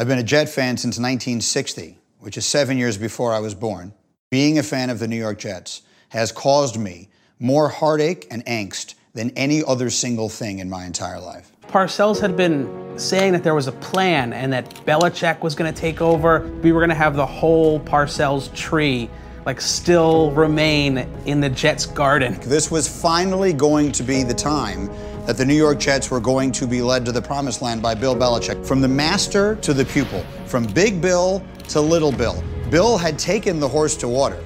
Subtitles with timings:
[0.00, 3.92] I've been a Jet fan since 1960, which is seven years before I was born.
[4.30, 7.08] Being a fan of the New York Jets has caused me
[7.40, 11.50] more heartache and angst than any other single thing in my entire life.
[11.66, 15.80] Parcells had been saying that there was a plan and that Belichick was going to
[15.80, 16.48] take over.
[16.62, 19.10] We were going to have the whole Parcells tree
[19.46, 22.38] like still remain in the Jets garden.
[22.42, 24.90] This was finally going to be the time
[25.28, 27.94] that the New York Jets were going to be led to the promised land by
[27.94, 28.64] Bill Belichick.
[28.64, 32.42] From the master to the pupil, from Big Bill to Little Bill.
[32.70, 34.42] Bill had taken the horse to water.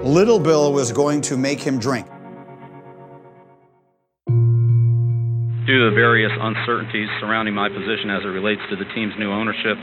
[0.00, 2.06] Little Bill was going to make him drink.
[4.26, 9.32] Due to the various uncertainties surrounding my position as it relates to the team's new
[9.32, 9.78] ownership,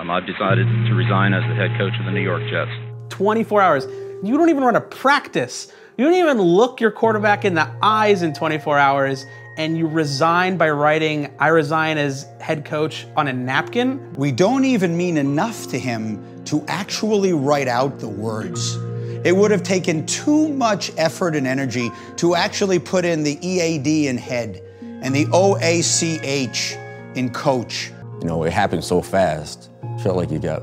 [0.00, 2.72] um, I've decided to resign as the head coach of the New York Jets.
[3.10, 3.86] 24 hours.
[4.24, 5.72] You don't even run a practice.
[5.96, 9.26] You don't even look your quarterback in the eyes in 24 hours,
[9.60, 14.14] and you resign by writing, I resign as head coach on a napkin.
[14.14, 18.76] We don't even mean enough to him to actually write out the words.
[19.22, 24.06] It would have taken too much effort and energy to actually put in the EAD
[24.06, 26.78] in head and the OACH
[27.14, 27.92] in coach.
[28.22, 29.68] You know, it happened so fast.
[30.02, 30.62] Felt like you got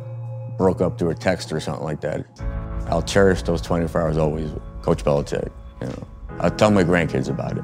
[0.57, 2.25] broke up through a text or something like that.
[2.87, 4.49] I'll cherish those 24 hours always,
[4.81, 5.51] Coach Belichick.
[5.81, 6.07] You know,
[6.39, 7.63] I'll tell my grandkids about it.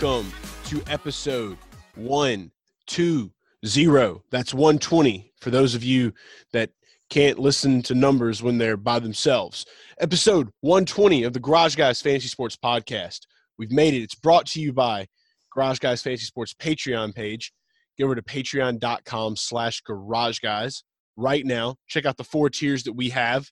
[0.00, 0.32] Welcome
[0.68, 1.58] to episode
[1.94, 2.50] one,
[2.86, 3.30] two,
[3.66, 4.22] zero.
[4.30, 6.14] That's 120 for those of you
[6.54, 6.70] that
[7.10, 9.66] can't listen to numbers when they're by themselves.
[10.00, 13.26] Episode 120 of the Garage Guys Fantasy Sports Podcast.
[13.58, 14.00] We've made it.
[14.00, 15.06] It's brought to you by
[15.54, 17.52] Garage Guys Fantasy Sports Patreon page.
[17.98, 20.82] Get over to patreon.com slash garage guys
[21.18, 21.76] right now.
[21.88, 23.50] Check out the four tiers that we have.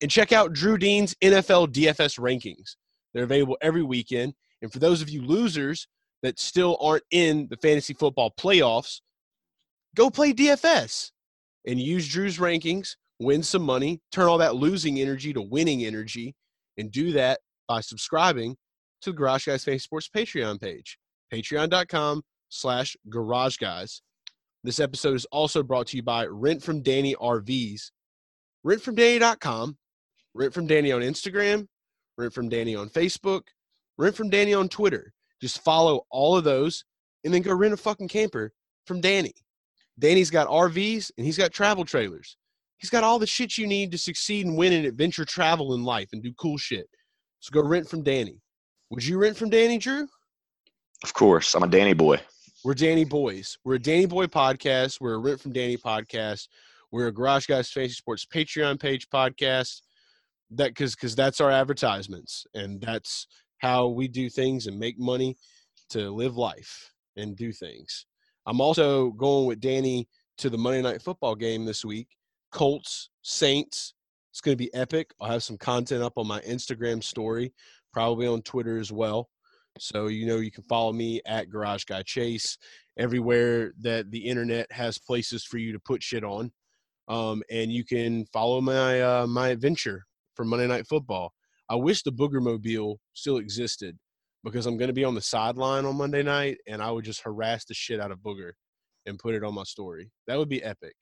[0.00, 2.76] And check out Drew Dean's NFL DFS rankings.
[3.12, 4.34] They're available every weekend.
[4.62, 5.86] And for those of you losers
[6.22, 9.00] that still aren't in the fantasy football playoffs,
[9.94, 11.10] go play DFS
[11.66, 16.34] and use Drew's rankings, win some money, turn all that losing energy to winning energy,
[16.78, 18.56] and do that by subscribing
[19.02, 20.98] to the Garage Guys Fantasy Sports Patreon page,
[21.32, 24.02] patreon.com slash garage guys.
[24.64, 27.90] This episode is also brought to you by Rent from Danny RVs.
[28.64, 29.76] Rentfromdanny.com,
[30.34, 31.66] Rent from Danny on Instagram,
[32.16, 33.42] Rent from Danny on Facebook,
[34.02, 35.12] Rent from Danny on Twitter.
[35.40, 36.84] Just follow all of those
[37.24, 38.52] and then go rent a fucking camper
[38.86, 39.32] from Danny.
[39.98, 42.36] Danny's got RVs and he's got travel trailers.
[42.78, 45.84] He's got all the shit you need to succeed and win in adventure travel in
[45.84, 46.88] life and do cool shit.
[47.38, 48.40] So go rent from Danny.
[48.90, 50.08] Would you rent from Danny, Drew?
[51.04, 51.54] Of course.
[51.54, 52.20] I'm a Danny boy.
[52.64, 53.58] We're Danny Boys.
[53.64, 55.00] We're a Danny Boy podcast.
[55.00, 56.46] We're a Rent from Danny podcast.
[56.92, 59.80] We're a Garage Guys Fantasy Sports Patreon page podcast.
[60.50, 63.26] That because because that's our advertisements and that's
[63.62, 65.36] how we do things and make money
[65.90, 68.06] to live life and do things.
[68.44, 70.08] I'm also going with Danny
[70.38, 72.08] to the Monday Night Football game this week.
[72.50, 73.94] Colts, Saints.
[74.32, 75.12] It's going to be epic.
[75.20, 77.52] I'll have some content up on my Instagram story,
[77.92, 79.28] probably on Twitter as well.
[79.78, 82.58] So you know you can follow me at Garage Guy Chase
[82.98, 86.50] everywhere that the internet has places for you to put shit on.
[87.08, 91.32] Um, and you can follow my uh, my adventure for Monday Night Football.
[91.72, 93.96] I wish the Booger Mobile still existed
[94.44, 97.22] because I'm going to be on the sideline on Monday night and I would just
[97.22, 98.52] harass the shit out of Booger
[99.06, 100.10] and put it on my story.
[100.26, 100.94] That would be epic.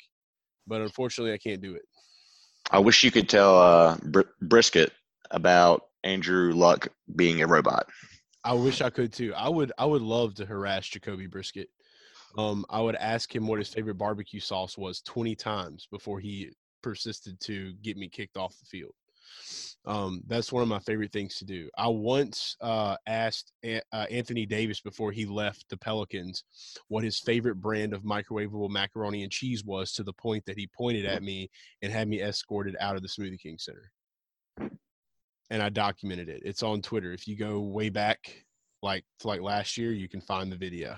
[0.69, 1.83] But unfortunately, I can't do it.
[2.71, 4.93] I wish you could tell uh, Br- Brisket
[5.33, 7.89] about Andrew Luck being a robot.
[8.45, 9.35] I wish I could too.
[9.37, 11.69] I would I would love to harass Jacoby Brisket.
[12.39, 16.53] Um, I would ask him what his favorite barbecue sauce was 20 times before he
[16.81, 18.93] persisted to get me kicked off the field.
[19.87, 21.71] Um, that's one of my favorite things to do.
[21.79, 26.45] I once uh, asked a- uh, Anthony Davis before he left the Pelicans
[26.89, 30.69] what his favorite brand of microwavable macaroni and cheese was, to the point that he
[30.77, 31.51] pointed at me
[31.83, 33.91] and had me escorted out of the Smoothie King Center.
[35.51, 36.43] And I documented it.
[36.45, 37.13] It's on Twitter.
[37.13, 38.45] If you go way back,
[38.83, 40.97] like like last year, you can find the video.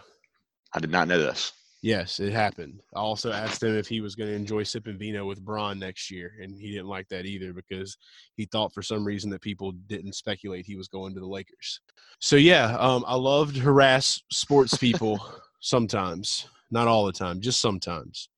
[0.74, 1.52] I did not know this.
[1.82, 2.80] Yes, it happened.
[2.94, 6.12] I also asked him if he was going to enjoy sipping vino with Bron next
[6.12, 7.98] year, and he didn't like that either because
[8.36, 11.80] he thought for some reason that people didn't speculate he was going to the Lakers.
[12.20, 15.20] So yeah, um, I love to harass sports people
[15.60, 18.28] sometimes, not all the time, just sometimes.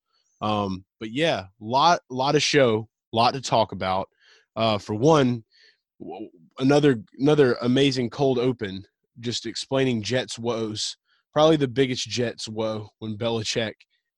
[0.41, 4.09] Um, but yeah, lot lot of show, lot to talk about.
[4.55, 5.43] Uh, for one,
[6.57, 8.87] another another amazing cold open,
[9.19, 10.97] just explaining Jets woes
[11.35, 13.73] probably the biggest Jets woe when Belichick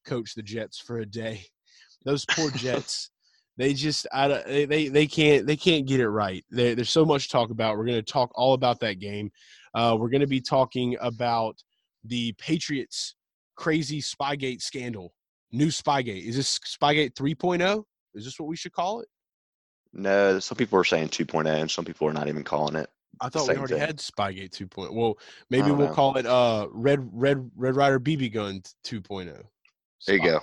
[0.05, 1.43] coached the Jets for a day.
[2.05, 3.09] Those poor Jets,
[3.57, 6.45] they just I, don't- they they they can't they can't get it right.
[6.51, 7.75] There, there's so much to talk about.
[7.77, 9.31] We're going to talk all about that game.
[9.73, 11.57] Uh, we're going to be talking about
[12.05, 13.15] the Patriots
[13.55, 15.13] crazy Spygate scandal.
[15.51, 16.23] New Spygate.
[16.27, 17.83] Is this Spygate 3.0?
[18.13, 19.07] Is this what we should call it?
[19.93, 22.89] No, some people are saying 2.0, and some people are not even calling it.
[23.21, 23.81] I thought we already thing.
[23.81, 24.93] had Spygate 2.0.
[24.93, 25.17] Well,
[25.49, 25.93] maybe we'll know.
[25.93, 29.43] call it uh Red Red Red Ryder BB Gun 2.0.
[30.05, 30.39] There you go.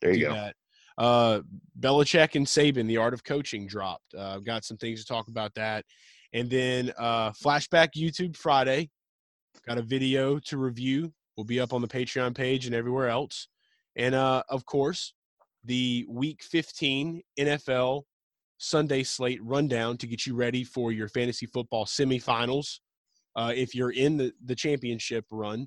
[0.00, 0.34] There you do go.
[0.34, 0.56] that.
[0.98, 1.40] Uh,
[1.78, 4.14] Belichick and Saban, the art of coaching dropped.
[4.16, 5.84] Uh, I've got some things to talk about that,
[6.32, 8.90] and then uh, flashback YouTube Friday.
[9.66, 11.12] Got a video to review.
[11.36, 13.48] Will be up on the Patreon page and everywhere else,
[13.94, 15.12] and uh, of course,
[15.64, 18.02] the Week 15 NFL
[18.58, 22.78] Sunday slate rundown to get you ready for your fantasy football semifinals.
[23.34, 25.66] Uh, if you're in the, the championship run,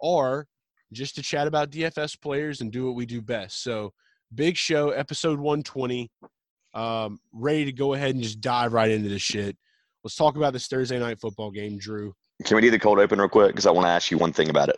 [0.00, 0.46] or
[0.92, 3.62] just to chat about DFS players and do what we do best.
[3.62, 3.92] So,
[4.34, 6.10] big show, episode 120.
[6.72, 9.56] Um, ready to go ahead and just dive right into this shit.
[10.02, 12.14] Let's talk about this Thursday night football game, Drew.
[12.44, 13.48] Can we do the cold open real quick?
[13.48, 14.76] Because I want to ask you one thing about it.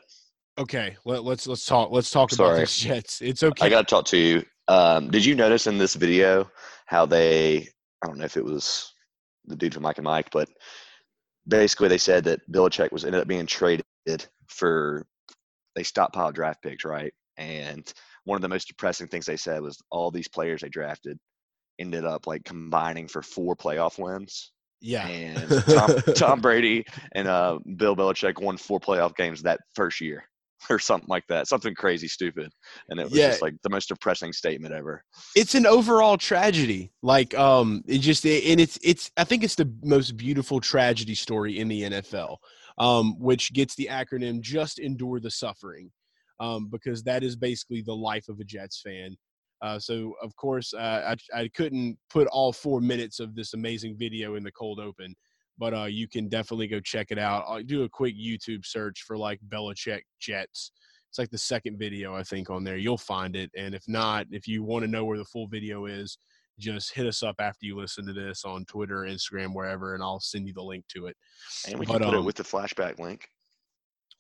[0.58, 1.90] Okay, let, let's let's talk.
[1.92, 2.58] Let's talk about Sorry.
[2.60, 3.22] these Jets.
[3.22, 3.66] It's okay.
[3.66, 4.44] I got to talk to you.
[4.68, 6.50] Um, did you notice in this video
[6.86, 7.68] how they,
[8.02, 8.92] I don't know if it was
[9.46, 10.48] the dude from Mike and Mike, but
[11.48, 13.84] basically they said that Belichick was ended up being traded
[14.48, 15.04] for,
[15.74, 17.12] they stockpiled draft picks, right?
[17.36, 17.90] And
[18.24, 21.18] one of the most depressing things they said was all these players they drafted
[21.78, 24.52] ended up like combining for four playoff wins.
[24.80, 25.06] yeah.
[25.08, 30.24] And Tom, Tom Brady and uh, Bill Belichick won four playoff games that first year
[30.70, 31.48] or something like that.
[31.48, 32.50] Something crazy stupid.
[32.88, 33.28] And it was Yeah.
[33.30, 35.04] just like the most depressing statement ever.
[35.36, 39.70] it's an overall tragedy like um it just and it's it's i think it's the
[39.82, 42.36] most beautiful tragedy story in the nfl
[42.78, 45.90] um which gets the acronym just endure the suffering
[46.40, 49.16] um because that is basically the life of a jets fan
[49.62, 53.96] uh, so of course uh, I, I couldn't put all four minutes of this amazing
[53.96, 55.14] video in the cold open
[55.62, 59.02] but uh, you can definitely go check it out I'll do a quick youtube search
[59.02, 60.72] for like belichick jets
[61.12, 62.78] it's like the second video I think on there.
[62.78, 65.84] You'll find it, and if not, if you want to know where the full video
[65.84, 66.16] is,
[66.58, 70.20] just hit us up after you listen to this on Twitter, Instagram, wherever, and I'll
[70.20, 71.16] send you the link to it.
[71.68, 73.28] And we But, put um, it with the flashback link.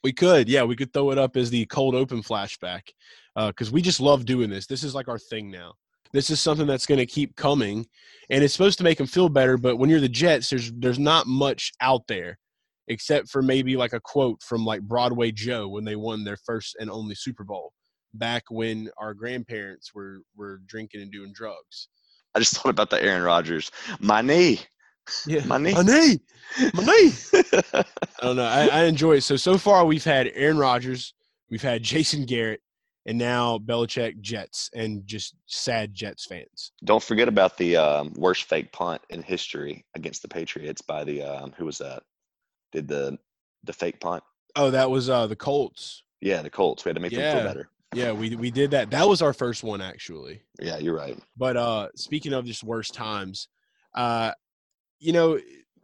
[0.04, 2.90] We could, yeah, we could throw it up as the cold open flashback
[3.34, 4.66] because we just love doing this.
[4.66, 5.72] This is like our thing now.
[6.12, 7.86] This is something that's going to keep coming,
[8.30, 9.56] and it's supposed to make them feel better.
[9.56, 12.38] But when you're the Jets, there's there's not much out there,
[12.88, 16.76] except for maybe like a quote from like Broadway Joe when they won their first
[16.78, 17.72] and only Super Bowl
[18.14, 21.88] back when our grandparents were were drinking and doing drugs.
[22.34, 23.70] I just thought about the Aaron Rodgers.
[24.00, 24.60] My knee.
[25.26, 25.72] Yeah, My knee.
[25.74, 26.20] my knee,
[26.74, 27.12] my knee.
[27.74, 27.84] I
[28.22, 28.44] don't know.
[28.44, 29.22] I, I enjoy it.
[29.22, 31.12] So so far we've had Aaron Rodgers,
[31.50, 32.60] we've had Jason Garrett,
[33.06, 36.72] and now Belichick Jets, and just sad Jets fans.
[36.84, 41.22] Don't forget about the um, worst fake punt in history against the Patriots by the
[41.22, 42.02] um, who was that?
[42.72, 43.18] Did the
[43.64, 44.22] the fake punt?
[44.56, 46.04] Oh, that was uh the Colts.
[46.20, 46.84] Yeah, the Colts.
[46.84, 47.68] We had to make them feel better.
[47.94, 48.90] Yeah, we we did that.
[48.90, 50.42] That was our first one actually.
[50.60, 51.18] Yeah, you're right.
[51.36, 53.48] But uh speaking of just worst times,
[53.94, 54.32] uh
[54.98, 55.38] you know,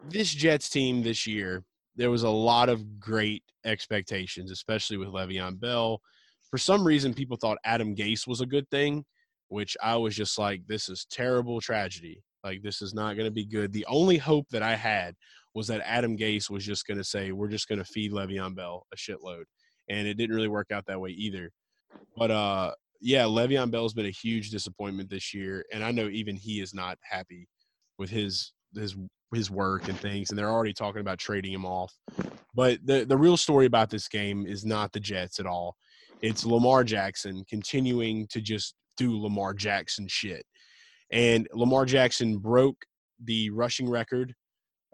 [0.08, 1.64] this Jets team this year,
[1.96, 6.00] there was a lot of great expectations, especially with Le'Veon Bell.
[6.50, 9.04] For some reason, people thought Adam Gase was a good thing,
[9.48, 12.22] which I was just like, this is terrible tragedy.
[12.44, 13.72] Like this is not going to be good.
[13.72, 15.14] The only hope that I had
[15.54, 18.54] was that Adam Gase was just going to say, we're just going to feed Le'Veon
[18.54, 19.44] Bell a shitload,
[19.88, 21.50] and it didn't really work out that way either.
[22.16, 26.36] But uh, yeah, Le'Veon Bell's been a huge disappointment this year, and I know even
[26.36, 27.48] he is not happy
[27.98, 28.96] with his his
[29.34, 31.92] his work and things, and they're already talking about trading him off.
[32.54, 35.76] But the the real story about this game is not the Jets at all.
[36.20, 40.44] It's Lamar Jackson continuing to just do Lamar Jackson shit.
[41.12, 42.76] And Lamar Jackson broke
[43.22, 44.34] the rushing record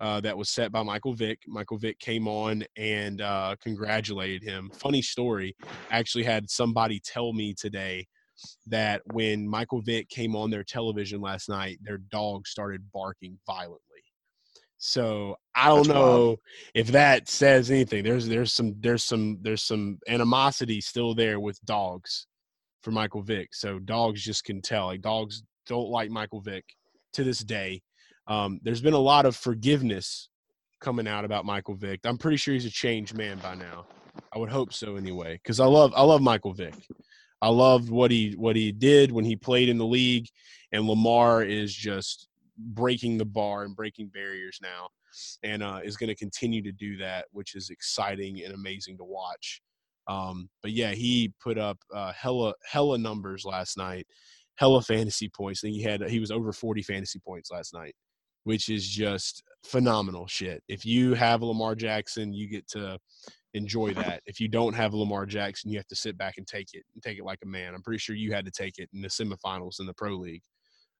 [0.00, 1.38] uh, that was set by Michael Vick.
[1.46, 4.70] Michael Vick came on and uh, congratulated him.
[4.74, 5.56] Funny story.
[5.90, 8.06] I actually had somebody tell me today
[8.66, 13.80] that when Michael Vick came on their television last night, their dog started barking violently.
[14.86, 16.38] So I don't That's know wild.
[16.74, 18.04] if that says anything.
[18.04, 22.26] There's there's some there's some there's some animosity still there with dogs
[22.82, 23.54] for Michael Vick.
[23.54, 24.86] So dogs just can tell.
[24.86, 26.66] Like dogs don't like Michael Vick
[27.14, 27.80] to this day.
[28.26, 30.28] Um, there's been a lot of forgiveness
[30.82, 32.00] coming out about Michael Vick.
[32.04, 33.86] I'm pretty sure he's a changed man by now.
[34.34, 36.74] I would hope so anyway, because I love I love Michael Vick.
[37.40, 40.26] I loved what he what he did when he played in the league,
[40.72, 44.88] and Lamar is just breaking the bar and breaking barriers now,
[45.42, 49.04] and uh, is going to continue to do that, which is exciting and amazing to
[49.04, 49.60] watch.
[50.06, 54.06] Um, but yeah, he put up uh, hella hella numbers last night,
[54.56, 55.60] hella fantasy points.
[55.60, 57.94] Think he had he was over 40 fantasy points last night,
[58.44, 60.62] which is just phenomenal shit.
[60.68, 62.98] If you have Lamar Jackson, you get to
[63.54, 64.20] enjoy that.
[64.26, 67.02] If you don't have Lamar Jackson, you have to sit back and take it and
[67.02, 67.74] take it like a man.
[67.74, 70.42] I'm pretty sure you had to take it in the semifinals in the pro league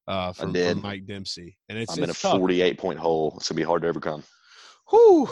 [0.08, 2.38] uh, from, from Mike Dempsey, and it's I'm in a tough.
[2.38, 3.34] 48 point hole.
[3.37, 4.23] It's gonna be hard to overcome.
[4.90, 5.28] Whew.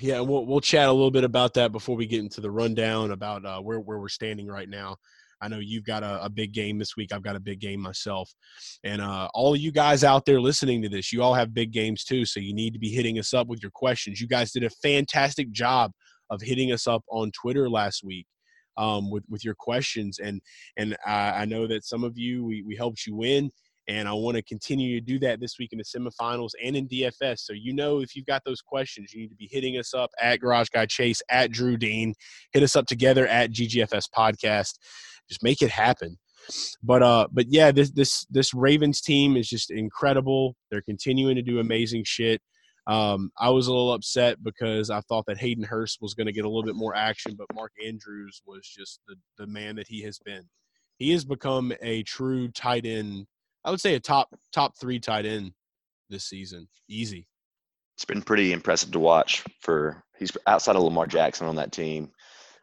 [0.00, 3.10] Yeah, we'll we'll chat a little bit about that before we get into the rundown
[3.10, 4.96] about uh, where where we're standing right now.
[5.40, 7.12] I know you've got a, a big game this week.
[7.12, 8.32] I've got a big game myself,
[8.82, 11.70] and uh, all of you guys out there listening to this, you all have big
[11.70, 12.24] games too.
[12.24, 14.20] So you need to be hitting us up with your questions.
[14.20, 15.92] You guys did a fantastic job
[16.30, 18.26] of hitting us up on Twitter last week
[18.76, 20.40] um, with with your questions, and
[20.76, 23.50] and I, I know that some of you we we helped you win.
[23.86, 26.88] And I want to continue to do that this week in the semifinals and in
[26.88, 27.40] DFS.
[27.40, 30.10] So you know if you've got those questions, you need to be hitting us up
[30.20, 32.14] at Garage Guy Chase, at Drew Dean.
[32.52, 34.78] Hit us up together at GGFS Podcast.
[35.28, 36.18] Just make it happen.
[36.82, 40.56] But uh, but yeah, this this this Ravens team is just incredible.
[40.70, 42.40] They're continuing to do amazing shit.
[42.86, 46.32] Um, I was a little upset because I thought that Hayden Hurst was going to
[46.32, 49.88] get a little bit more action, but Mark Andrews was just the the man that
[49.88, 50.42] he has been.
[50.98, 53.26] He has become a true tight end
[53.64, 55.52] I would say a top top three tight end
[56.10, 56.68] this season.
[56.88, 57.26] Easy.
[57.96, 59.44] It's been pretty impressive to watch.
[59.60, 62.10] For he's outside of Lamar Jackson on that team.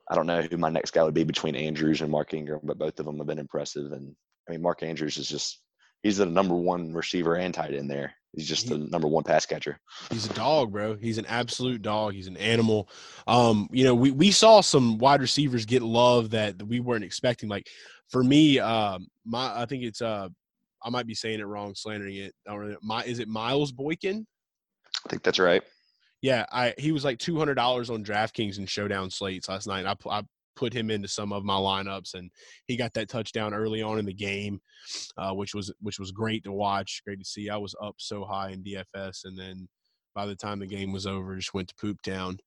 [0.10, 2.78] I don't know who my next guy would be between Andrews and Mark Ingram, but
[2.78, 3.92] both of them have been impressive.
[3.94, 4.16] And
[4.48, 5.62] I mean, Mark Andrews is just
[6.04, 8.14] he's the number one receiver and tight end there.
[8.34, 9.80] He's just the number one pass catcher.
[10.10, 10.96] He's a dog, bro.
[10.96, 12.14] He's an absolute dog.
[12.14, 12.90] He's an animal.
[13.28, 17.50] Um, you know, we, we saw some wide receivers get love that we weren't expecting.
[17.50, 17.68] Like
[18.10, 20.30] for me, um, my I think it's uh
[20.84, 22.34] I might be saying it wrong, slandering it.
[22.48, 22.78] I don't know.
[22.82, 24.26] My is it Miles Boykin?
[25.06, 25.64] I think that's right.
[26.22, 29.86] Yeah, I he was like two hundred dollars on DraftKings and Showdown slates last night.
[29.86, 30.24] I, I
[30.56, 32.30] put him into some of my lineups, and
[32.68, 34.60] he got that touchdown early on in the game,
[35.18, 37.50] uh, which was which was great to watch, great to see.
[37.50, 39.68] I was up so high in DFS, and then
[40.14, 42.38] by the time the game was over, just went to poop town.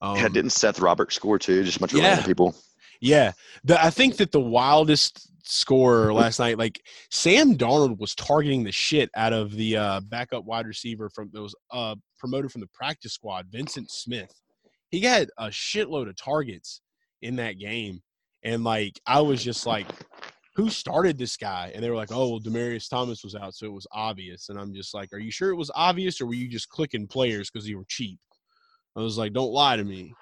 [0.00, 1.64] Um, yeah, didn't Seth Roberts score too?
[1.64, 2.08] Just a bunch of yeah.
[2.08, 2.54] random people.
[3.00, 3.32] Yeah,
[3.64, 8.72] the, I think that the wildest scorer last night, like Sam Darnold, was targeting the
[8.72, 13.12] shit out of the uh, backup wide receiver from those uh, promoted from the practice
[13.12, 14.32] squad, Vyncint Smith.
[14.90, 16.80] He got a shitload of targets
[17.22, 18.00] in that game,
[18.42, 19.86] and like I was just like,
[20.56, 23.66] "Who started this guy?" And they were like, "Oh, well, Demaryius Thomas was out, so
[23.66, 26.34] it was obvious." And I'm just like, "Are you sure it was obvious, or were
[26.34, 28.18] you just clicking players because you were cheap?"
[28.96, 30.14] I was like, "Don't lie to me."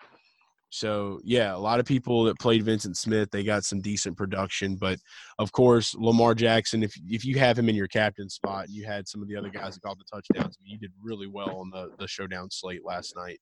[0.74, 4.76] So yeah, a lot of people that played Vyncint Smith, they got some decent production.
[4.76, 4.98] But
[5.38, 9.06] of course, Lamar Jackson, if if you have him in your captain spot, you had
[9.06, 10.56] some of the other guys that caught the touchdowns.
[10.64, 13.38] You did really well on the the showdown slate last night.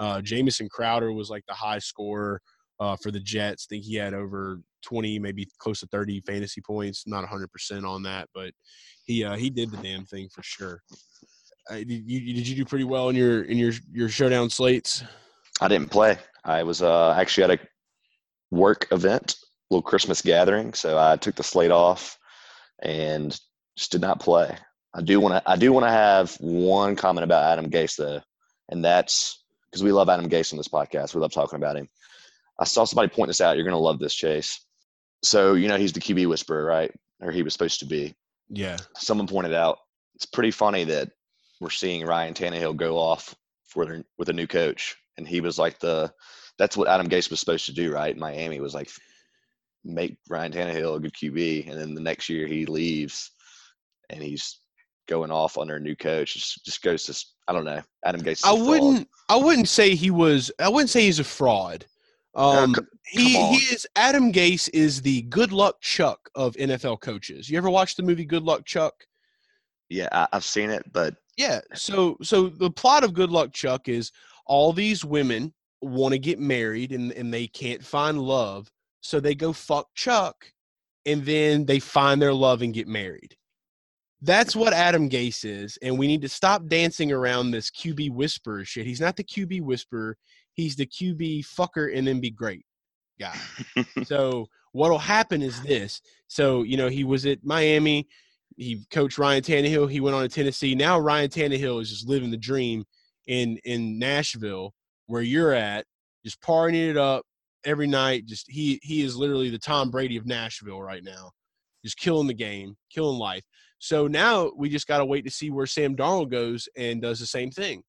[0.00, 2.42] Uh, Jamison Crowder was like the high scorer
[2.80, 3.68] uh, for the Jets.
[3.68, 7.06] I think he had over twenty, maybe close to thirty fantasy points.
[7.06, 8.52] Not hundred percent on that, but
[9.04, 10.82] he uh, he did the damn thing for sure.
[11.70, 15.02] Uh, did you did you do pretty well in your in your your showdown slates?
[15.60, 16.18] I didn't play.
[16.44, 17.58] I was uh, actually at a
[18.50, 19.36] work event,
[19.70, 22.18] little Christmas gathering, so I took the slate off
[22.82, 23.38] and
[23.76, 24.56] just did not play.
[24.94, 25.50] I do want to.
[25.50, 28.20] I do want to have one comment about Adam Gase though,
[28.68, 31.14] and that's because we love Adam Gase on this podcast.
[31.14, 31.88] We love talking about him.
[32.58, 33.56] I saw somebody point this out.
[33.56, 34.60] You're going to love this, Chase.
[35.22, 36.92] So you know he's the QB whisperer, right?
[37.20, 38.14] Or he was supposed to be.
[38.50, 38.76] Yeah.
[38.96, 39.78] Someone pointed out
[40.14, 41.10] it's pretty funny that
[41.60, 43.34] we're seeing Ryan Tannehill go off
[43.64, 46.12] for with a new coach, and he was like the
[46.58, 48.16] that's what Adam Gase was supposed to do, right?
[48.16, 48.90] Miami was like
[49.84, 53.30] make Ryan Tannehill a good QB, and then the next year he leaves,
[54.10, 54.60] and he's
[55.06, 56.36] going off under a new coach.
[56.36, 57.82] It just goes to I don't know.
[58.04, 58.44] Adam Gase.
[58.44, 59.08] I wouldn't.
[59.28, 60.50] I wouldn't say he was.
[60.58, 61.84] I wouldn't say he's a fraud.
[62.34, 63.54] Um, c- he on.
[63.54, 63.86] he is.
[63.96, 67.48] Adam Gase is the Good Luck Chuck of NFL coaches.
[67.48, 68.94] You ever watch the movie Good Luck Chuck?
[69.88, 71.60] Yeah, I, I've seen it, but Yeah.
[71.74, 74.12] So so the plot of Good Luck Chuck is
[74.46, 79.34] all these women want to get married and and they can't find love, so they
[79.34, 80.46] go fuck Chuck,
[81.06, 83.36] and then they find their love and get married.
[84.22, 88.64] That's what Adam Gase is, and we need to stop dancing around this QB whisperer
[88.64, 88.86] shit.
[88.86, 90.16] He's not the QB whisperer.
[90.54, 92.64] He's the QB fucker and then be great
[93.20, 93.36] guy.
[94.04, 96.00] so what'll happen is this.
[96.28, 98.06] So you know he was at Miami.
[98.56, 99.90] He coached Ryan Tannehill.
[99.90, 100.74] He went on to Tennessee.
[100.74, 102.84] Now Ryan Tannehill is just living the dream
[103.26, 104.72] in in Nashville,
[105.06, 105.86] where you're at,
[106.24, 107.24] just partying it up
[107.64, 108.26] every night.
[108.26, 111.30] Just he he is literally the Tom Brady of Nashville right now,
[111.84, 113.44] just killing the game, killing life.
[113.78, 117.18] So now we just got to wait to see where Sam Darnold goes and does
[117.18, 117.82] the same thing.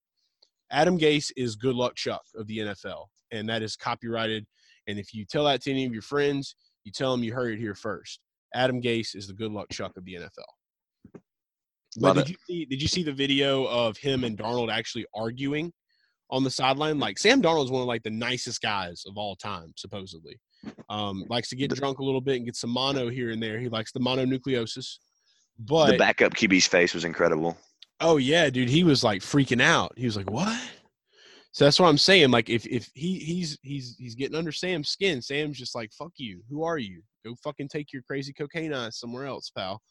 [0.72, 4.46] Adam Gase is good luck Chuck of the NFL, and that is copyrighted.
[4.88, 7.54] And if you tell that to any of your friends, you tell them you heard
[7.54, 8.20] it here first.
[8.54, 10.55] Adam Gase is the good luck Chuck of the NFL.
[11.98, 12.30] But did it.
[12.30, 12.66] you see?
[12.66, 15.72] Did you see the video of him and Darnold actually arguing
[16.30, 17.00] on the sideline?
[17.00, 20.40] Like Sam Darnold's one of like the nicest guys of all time, supposedly.
[20.90, 23.60] Um, likes to get drunk a little bit and get some mono here and there.
[23.60, 24.98] He likes the mononucleosis.
[25.60, 27.58] But the backup QB's face was incredible.
[28.02, 29.94] Oh yeah, dude, he was like freaking out.
[29.96, 30.60] He was like, "What?"
[31.54, 32.32] So that's what I'm saying.
[32.32, 36.12] Like, if if he he's he's he's getting under Sam's skin, Sam's just like, "Fuck
[36.18, 36.42] you.
[36.50, 37.02] Who are you?
[37.24, 39.82] Go fucking take your crazy cocaine eyes somewhere else, pal."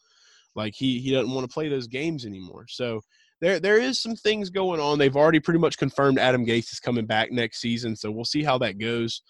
[0.55, 2.65] Like he he doesn't want to play those games anymore.
[2.69, 3.01] So
[3.41, 4.97] there there is some things going on.
[4.97, 7.95] They've already pretty much confirmed Adam Gase is coming back next season.
[7.95, 9.21] So we'll see how that goes.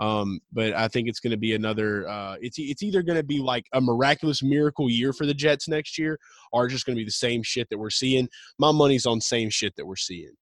[0.00, 2.08] Um, but I think it's going to be another.
[2.08, 5.68] Uh, it's it's either going to be like a miraculous miracle year for the Jets
[5.68, 6.18] next year,
[6.52, 8.28] or just going to be the same shit that we're seeing.
[8.58, 10.32] My money's on same shit that we're seeing.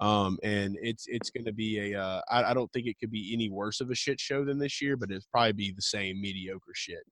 [0.00, 2.00] Um, and it's it's going to be a.
[2.00, 4.58] Uh, I, I don't think it could be any worse of a shit show than
[4.58, 7.04] this year, but it'll probably be the same mediocre shit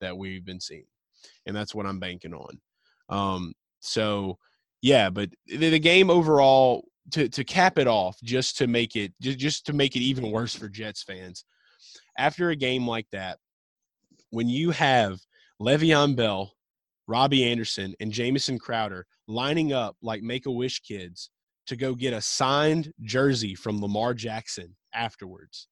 [0.00, 0.84] that we've been seeing,
[1.46, 2.60] and that's what I'm banking on.
[3.08, 4.38] Um, so
[4.82, 9.12] yeah, but the, the game overall to to cap it off, just to make it
[9.20, 11.44] just just to make it even worse for Jets fans.
[12.18, 13.38] After a game like that,
[14.30, 15.18] when you have
[15.60, 16.52] Le'Veon Bell,
[17.06, 21.30] Robbie Anderson, and Jamison Crowder lining up like Make a Wish kids
[21.66, 25.68] to go get a signed jersey from Lamar Jackson afterwards.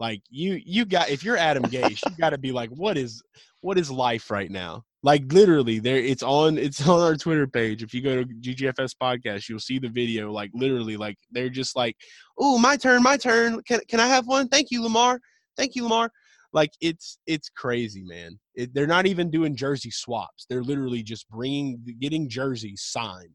[0.00, 3.22] Like you, you got if you're Adam Gase, you got to be like, what is,
[3.60, 4.82] what is life right now?
[5.02, 7.82] Like literally, there it's on it's on our Twitter page.
[7.82, 10.32] If you go to GGFS podcast, you'll see the video.
[10.32, 11.96] Like literally, like they're just like,
[12.38, 13.62] oh, my turn, my turn.
[13.62, 14.48] Can can I have one?
[14.48, 15.20] Thank you, Lamar.
[15.56, 16.10] Thank you, Lamar.
[16.52, 18.38] Like it's it's crazy, man.
[18.54, 20.46] It, they're not even doing jersey swaps.
[20.48, 23.34] They're literally just bringing getting jerseys signed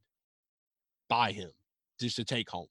[1.10, 1.50] by him
[2.00, 2.68] just to take home.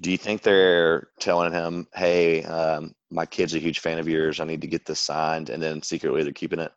[0.00, 4.40] Do you think they're telling him, "Hey, um, my kid's a huge fan of yours.
[4.40, 6.72] I need to get this signed," and then secretly they're keeping it?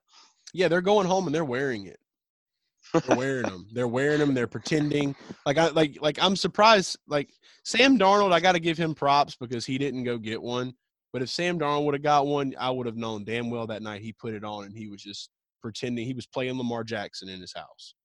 [0.53, 1.99] Yeah, they're going home and they're wearing it.
[2.93, 3.67] They're wearing them.
[3.73, 4.33] They're wearing them.
[4.33, 5.15] They're pretending.
[5.45, 6.97] Like I like like I'm surprised.
[7.07, 7.29] Like
[7.63, 10.73] Sam Darnold, I got to give him props because he didn't go get one.
[11.13, 13.81] But if Sam Darnold would have got one, I would have known damn well that
[13.81, 15.29] night he put it on and he was just
[15.61, 17.95] pretending he was playing Lamar Jackson in his house,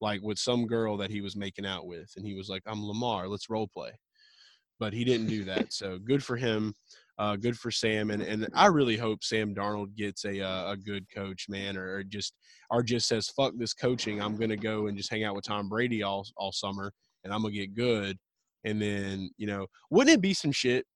[0.00, 2.86] like with some girl that he was making out with, and he was like, "I'm
[2.86, 3.28] Lamar.
[3.28, 3.90] Let's role play."
[4.78, 5.72] But he didn't do that.
[5.72, 6.74] So good for him.
[7.18, 10.76] Uh, good for Sam, and and I really hope Sam Darnold gets a uh, a
[10.76, 12.34] good coach, man, or, just
[12.70, 14.22] or just says fuck this coaching.
[14.22, 16.92] I'm gonna go and just hang out with Tom Brady all all summer,
[17.24, 18.16] and I'm gonna get good.
[18.64, 20.86] And then you know, wouldn't it be some shit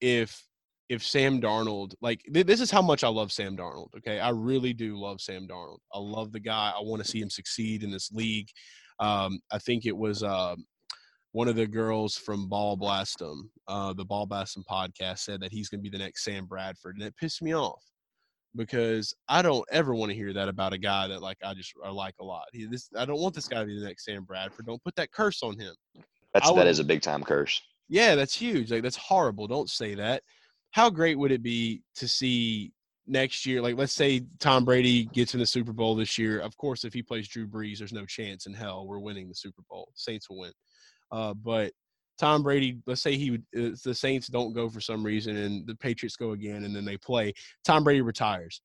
[0.00, 0.42] if
[0.88, 3.88] if Sam Darnold like th- this is how much I love Sam Darnold.
[3.98, 5.78] Okay, I really do love Sam Darnold.
[5.92, 6.72] I love the guy.
[6.74, 8.48] I want to see him succeed in this league.
[9.00, 10.56] Um, I think it was uh,
[11.36, 15.68] one of the girls from Ball Blastum, uh, the Ball Blastum podcast, said that he's
[15.68, 17.82] going to be the next Sam Bradford, and it pissed me off
[18.54, 21.74] because I don't ever want to hear that about a guy that like I just
[21.84, 22.46] I like a lot.
[22.54, 24.64] He, this I don't want this guy to be the next Sam Bradford.
[24.64, 25.74] Don't put that curse on him.
[26.32, 27.60] That's would- is a big time curse.
[27.90, 28.70] Yeah, that's huge.
[28.72, 29.46] Like that's horrible.
[29.46, 30.22] Don't say that.
[30.70, 32.72] How great would it be to see
[33.06, 33.60] next year?
[33.60, 36.40] Like, let's say Tom Brady gets in the Super Bowl this year.
[36.40, 39.34] Of course, if he plays Drew Brees, there's no chance in hell we're winning the
[39.34, 39.92] Super Bowl.
[39.96, 40.52] Saints will win.
[41.16, 41.72] Uh, but
[42.18, 45.66] Tom Brady, let's say he would, uh, the Saints don't go for some reason, and
[45.66, 47.32] the Patriots go again, and then they play.
[47.64, 48.60] Tom Brady retires.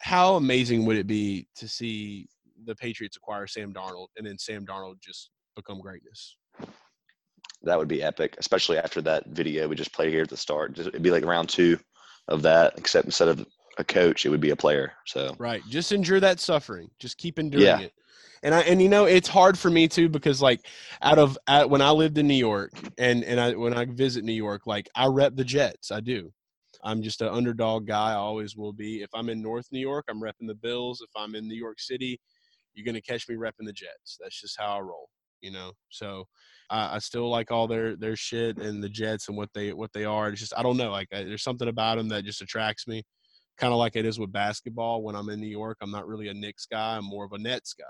[0.00, 2.26] How amazing would it be to see
[2.64, 6.36] the Patriots acquire Sam Darnold, and then Sam Darnold just become greatness?
[7.62, 10.72] That would be epic, especially after that video we just played here at the start.
[10.72, 11.78] Just, it'd be like round two
[12.28, 13.46] of that, except instead of
[13.78, 14.94] a coach, it would be a player.
[15.06, 15.62] So Right.
[15.68, 16.90] Just endure that suffering.
[16.98, 17.80] Just keep enduring Yeah.
[17.80, 17.92] it.
[18.42, 20.66] And I and you know it's hard for me too because like
[21.00, 24.32] out of when I lived in New York and and I when I visit New
[24.32, 26.32] York like I rep the Jets I do
[26.82, 30.06] I'm just an underdog guy I always will be if I'm in North New York
[30.08, 32.20] I'm repping the Bills if I'm in New York City
[32.74, 35.08] you're gonna catch me repping the Jets that's just how I roll
[35.40, 36.24] you know so
[36.68, 39.92] I, I still like all their their shit and the Jets and what they what
[39.92, 42.42] they are it's just I don't know like I, there's something about them that just
[42.42, 43.04] attracts me
[43.58, 45.02] kind of like it is with basketball.
[45.02, 46.96] When I'm in New York, I'm not really a Knicks guy.
[46.96, 47.84] I'm more of a Nets guy.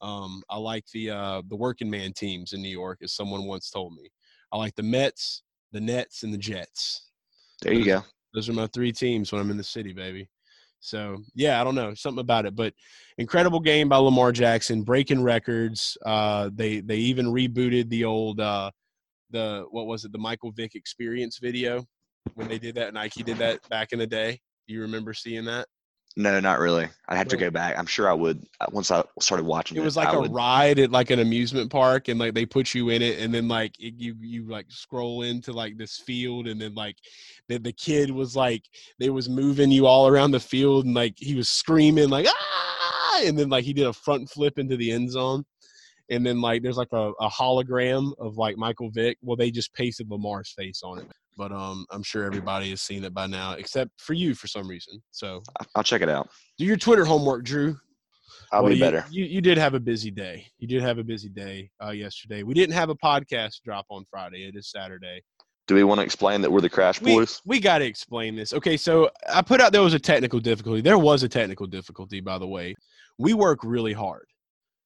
[0.00, 3.70] Um, I like the uh, the working man teams in New York, as someone once
[3.70, 4.10] told me.
[4.52, 7.10] I like the Mets, the Nets, and the Jets.
[7.62, 8.02] There you go.
[8.34, 10.28] Those are my three teams when I'm in the city, baby.
[10.80, 12.74] So yeah, I don't know something about it, but
[13.18, 15.96] incredible game by Lamar Jackson, breaking records.
[16.04, 18.70] Uh, they they even rebooted the old uh,
[19.30, 21.84] the what was it the Michael Vick Experience video
[22.34, 22.94] when they did that.
[22.94, 24.40] Nike did that back in the day.
[24.66, 25.66] You remember seeing that?
[26.18, 26.88] No, not really.
[27.08, 27.78] I have to go back.
[27.78, 29.80] I'm sure I would uh, once I started watching it.
[29.80, 32.46] It was like I a would- ride at like an amusement park, and like they
[32.46, 35.98] put you in it, and then like it, you you like scroll into like this
[35.98, 36.96] field, and then like
[37.48, 38.62] the the kid was like
[38.98, 43.20] they was moving you all around the field, and like he was screaming like ah,
[43.22, 45.44] and then like he did a front flip into the end zone,
[46.08, 49.18] and then like there's like a, a hologram of like Michael Vick.
[49.20, 53.04] Well, they just pasted Lamar's face on it, but um I'm sure everybody has seen
[53.04, 55.02] it by now, except for you for some reason.
[55.10, 55.42] So
[55.74, 56.28] I'll check it out.
[56.58, 57.76] do your Twitter homework, Drew.
[58.52, 59.04] I'll Well, be you, better.
[59.10, 60.46] You, you did have a busy day.
[60.58, 62.42] You did have a busy day uh, yesterday.
[62.42, 64.44] We didn't have a podcast drop on Friday.
[64.46, 65.22] It is Saturday.
[65.66, 67.40] Do we want to explain that we're the Crash We, Boys?
[67.44, 68.52] we got to explain this.
[68.52, 70.80] Okay, so I put out there was a technical difficulty.
[70.80, 72.74] There was a technical difficulty, by the way.
[73.18, 74.26] We work really hard.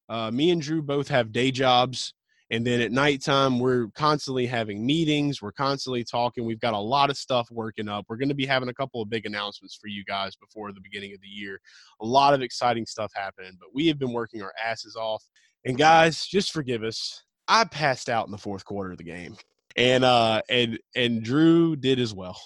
[0.08, 2.14] Uh, me and Drew both have day jobs.
[2.52, 5.40] And then at nighttime, we're constantly having meetings.
[5.40, 6.44] We're constantly talking.
[6.44, 8.06] We've got a lot of stuff working up.
[8.08, 10.80] We're going to be having a couple of big announcements for you guys before the
[10.80, 11.60] beginning of the year.
[12.00, 15.22] A lot of exciting stuff happening, but we have been working our asses off.
[15.64, 17.22] And guys, just forgive us.
[17.46, 19.36] I passed out in the fourth quarter of the game,
[19.76, 22.40] and uh, and and Drew did as well.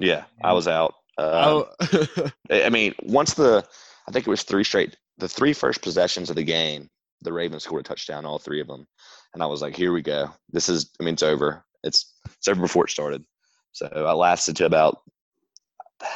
[0.00, 0.94] Yeah, I was out.
[1.18, 3.64] Uh, Oh, I I mean, once the,
[4.08, 6.88] I think it was three straight, the three first possessions of the game,
[7.22, 8.86] the Ravens scored a touchdown, all three of them,
[9.34, 10.30] and I was like, here we go.
[10.50, 11.64] This is, I mean, it's over.
[11.84, 13.24] It's it's over before it started.
[13.72, 14.98] So I lasted to about,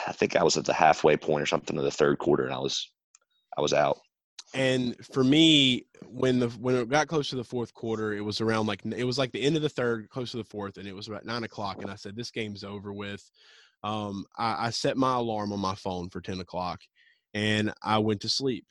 [0.07, 2.53] I think I was at the halfway point or something of the third quarter, and
[2.55, 2.91] I was,
[3.57, 3.99] I was out.
[4.55, 8.41] and for me when the when it got close to the fourth quarter it was
[8.41, 10.87] around like it was like the end of the third close to the fourth and
[10.87, 13.29] it was about nine o'clock and i said this game's over with
[13.83, 16.81] um, I, I set my alarm on my phone for 10 o'clock
[17.35, 18.65] and i went to sleep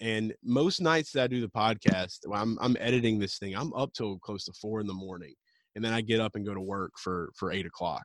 [0.00, 3.92] and most nights that i do the podcast I'm, I'm editing this thing i'm up
[3.92, 5.34] till close to four in the morning
[5.74, 8.04] and then i get up and go to work for for eight o'clock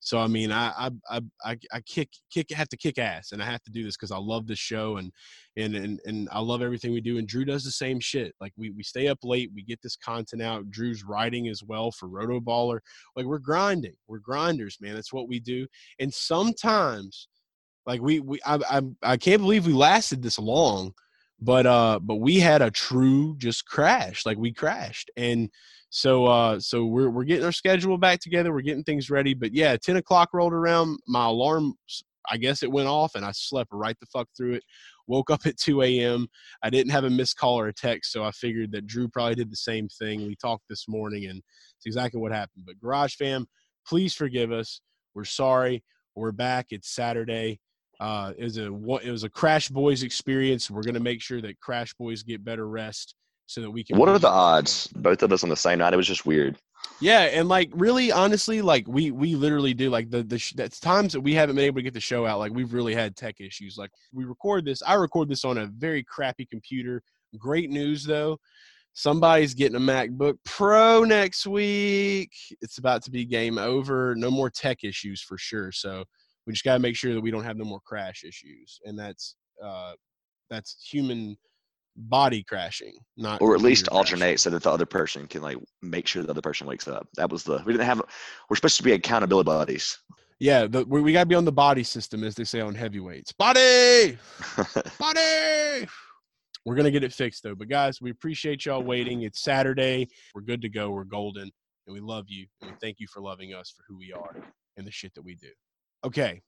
[0.00, 3.46] so I mean, I I I I, kick kick have to kick ass, and I
[3.46, 5.12] have to do this because I love this show and
[5.56, 7.18] and and and I love everything we do.
[7.18, 8.34] And Drew does the same shit.
[8.40, 10.70] Like we we stay up late, we get this content out.
[10.70, 12.80] Drew's writing as well for RotoBaller.
[13.14, 14.94] Like we're grinding, we're grinders, man.
[14.94, 15.66] That's what we do.
[15.98, 17.28] And sometimes,
[17.84, 20.94] like we we I I, I can't believe we lasted this long,
[21.40, 24.26] but uh but we had a true just crash.
[24.26, 25.50] Like we crashed and.
[25.92, 29.34] So uh so we're we're getting our schedule back together, we're getting things ready.
[29.34, 31.74] But yeah, ten o'clock rolled around, my alarm
[32.28, 34.64] I guess it went off and I slept right the fuck through it.
[35.06, 36.28] Woke up at 2 a.m.
[36.62, 39.34] I didn't have a missed call or a text, so I figured that Drew probably
[39.34, 40.26] did the same thing.
[40.26, 41.42] We talked this morning and
[41.76, 42.64] it's exactly what happened.
[42.66, 43.46] But Garage Fam,
[43.86, 44.80] please forgive us.
[45.14, 45.82] We're sorry.
[46.14, 46.66] We're back.
[46.70, 47.60] It's Saturday.
[48.00, 48.66] Uh, it was a
[49.04, 50.70] it was a Crash Boys experience.
[50.70, 53.14] We're gonna make sure that Crash Boys get better rest
[53.46, 53.98] so that we can.
[53.98, 54.86] What are the odds?
[54.96, 55.92] Both of us on the same night.
[55.92, 56.56] It was just weird.
[57.00, 60.80] Yeah, and like really, honestly, like we we literally do like the the sh- that's
[60.80, 62.38] times that we haven't been able to get the show out.
[62.38, 63.76] Like we've really had tech issues.
[63.76, 67.02] Like we record this, I record this on a very crappy computer.
[67.38, 68.38] Great news though,
[68.92, 72.32] somebody's getting a MacBook Pro next week.
[72.60, 74.14] It's about to be game over.
[74.16, 75.72] No more tech issues for sure.
[75.72, 76.04] So
[76.46, 78.98] we just got to make sure that we don't have no more crash issues, and
[78.98, 79.92] that's uh
[80.48, 81.36] that's human
[81.96, 83.98] body crashing, not or at least crashing.
[83.98, 87.06] alternate so that the other person can like make sure the other person wakes up.
[87.16, 88.02] That was the we didn't have.
[88.48, 89.98] We're supposed to be accountability buddies.
[90.38, 92.74] Yeah, the, we, we got to be on the body system, as they say on
[92.74, 93.32] heavyweights.
[93.32, 94.16] Body,
[94.98, 95.86] body.
[96.64, 97.54] We're gonna get it fixed though.
[97.54, 99.22] But guys, we appreciate y'all waiting.
[99.22, 100.08] It's Saturday.
[100.34, 100.90] We're good to go.
[100.90, 101.50] We're golden,
[101.86, 102.46] and we love you.
[102.60, 104.36] And we thank you for loving us for who we are
[104.76, 105.48] and the shit that we do.
[106.04, 106.40] Okay,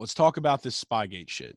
[0.00, 1.56] let's talk about this Spygate shit.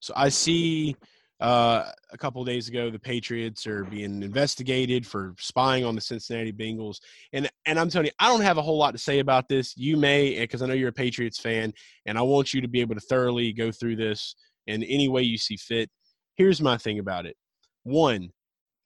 [0.00, 0.96] So I see
[1.40, 6.52] uh, a couple days ago the Patriots are being investigated for spying on the Cincinnati
[6.52, 6.98] Bengals,
[7.32, 9.76] and and I'm telling you, I don't have a whole lot to say about this.
[9.76, 11.72] You may, because I know you're a Patriots fan,
[12.06, 14.34] and I want you to be able to thoroughly go through this
[14.66, 15.88] in any way you see fit.
[16.36, 17.36] Here's my thing about it:
[17.84, 18.30] one,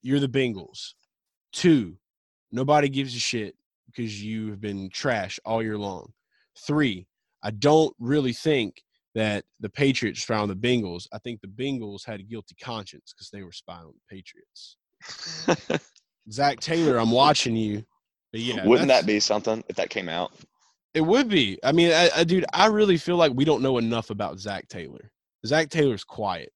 [0.02, 0.92] you're the Bengals.
[1.52, 1.96] Two,
[2.50, 3.54] nobody gives a shit
[3.86, 6.12] because you have been trash all year long.
[6.66, 7.06] Three,
[7.42, 8.82] I don't really think
[9.14, 11.06] that the Patriots found the Bengals.
[11.12, 14.76] I think the Bengals had a guilty conscience because they were spying on the Patriots.
[16.30, 17.84] Zac Taylor, I'm watching you.
[18.32, 20.32] But yeah, Wouldn't that be something if that came out?
[20.94, 21.58] It would be.
[21.64, 24.68] I mean, I, I, dude, I really feel like we don't know enough about Zac
[24.68, 25.10] Taylor.
[25.46, 26.52] Zac Taylor's quiet.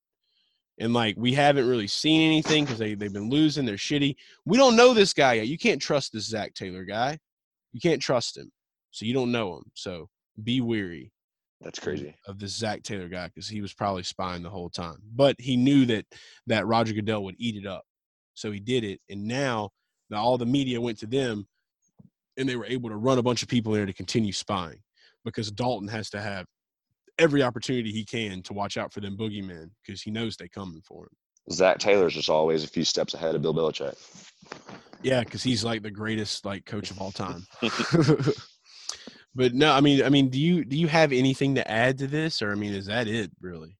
[0.78, 4.14] And like we haven't really seen anything because they, they've been losing, they're shitty.
[4.44, 5.48] We don't know this guy yet.
[5.48, 7.18] You can't trust this Zac Taylor guy.
[7.72, 8.50] You can't trust him.
[8.90, 9.64] So you don't know him.
[9.74, 10.08] So
[10.42, 11.12] be weary
[11.60, 12.14] That's crazy.
[12.26, 14.98] of this Zac Taylor guy because he was probably spying the whole time.
[15.14, 16.06] But he knew that
[16.46, 17.84] that Roger Goodell would eat it up,
[18.34, 19.00] so he did it.
[19.08, 19.70] And now,
[20.10, 21.46] now all the media went to them,
[22.36, 24.80] and they were able to run a bunch of people in there to continue spying
[25.24, 26.46] because Dalton has to have
[27.18, 30.82] every opportunity he can to watch out for them boogeymen because he knows they coming
[30.82, 31.10] for him.
[31.52, 33.94] Zac Taylor's just always a few steps ahead of Bill Belichick.
[35.02, 37.46] Yeah, because he's like the greatest like coach of all time.
[39.36, 42.06] but no, I mean, I mean, do you do you have anything to add to
[42.06, 43.76] this, or I mean, is that it really?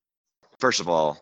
[0.61, 1.19] First of all,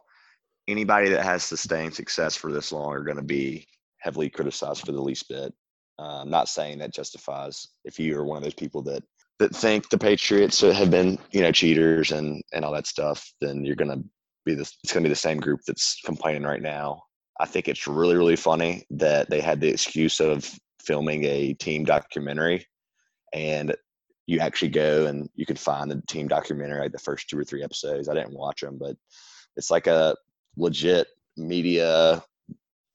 [0.68, 3.66] anybody that has sustained success for this long are going to be
[3.98, 5.52] heavily criticized for the least bit.
[5.98, 9.02] Uh, I'm not saying that justifies if you are one of those people that
[9.38, 13.64] that think the Patriots have been, you know, cheaters and and all that stuff, then
[13.64, 14.04] you're going to
[14.44, 14.76] be this.
[14.82, 17.02] It's going to be the same group that's complaining right now.
[17.40, 21.84] I think it's really really funny that they had the excuse of filming a team
[21.84, 22.66] documentary,
[23.32, 23.74] and
[24.26, 27.44] you actually go and you can find the team documentary like the first two or
[27.44, 28.08] three episodes.
[28.08, 28.96] I didn't watch them, but
[29.56, 30.16] it's like a
[30.56, 32.22] legit media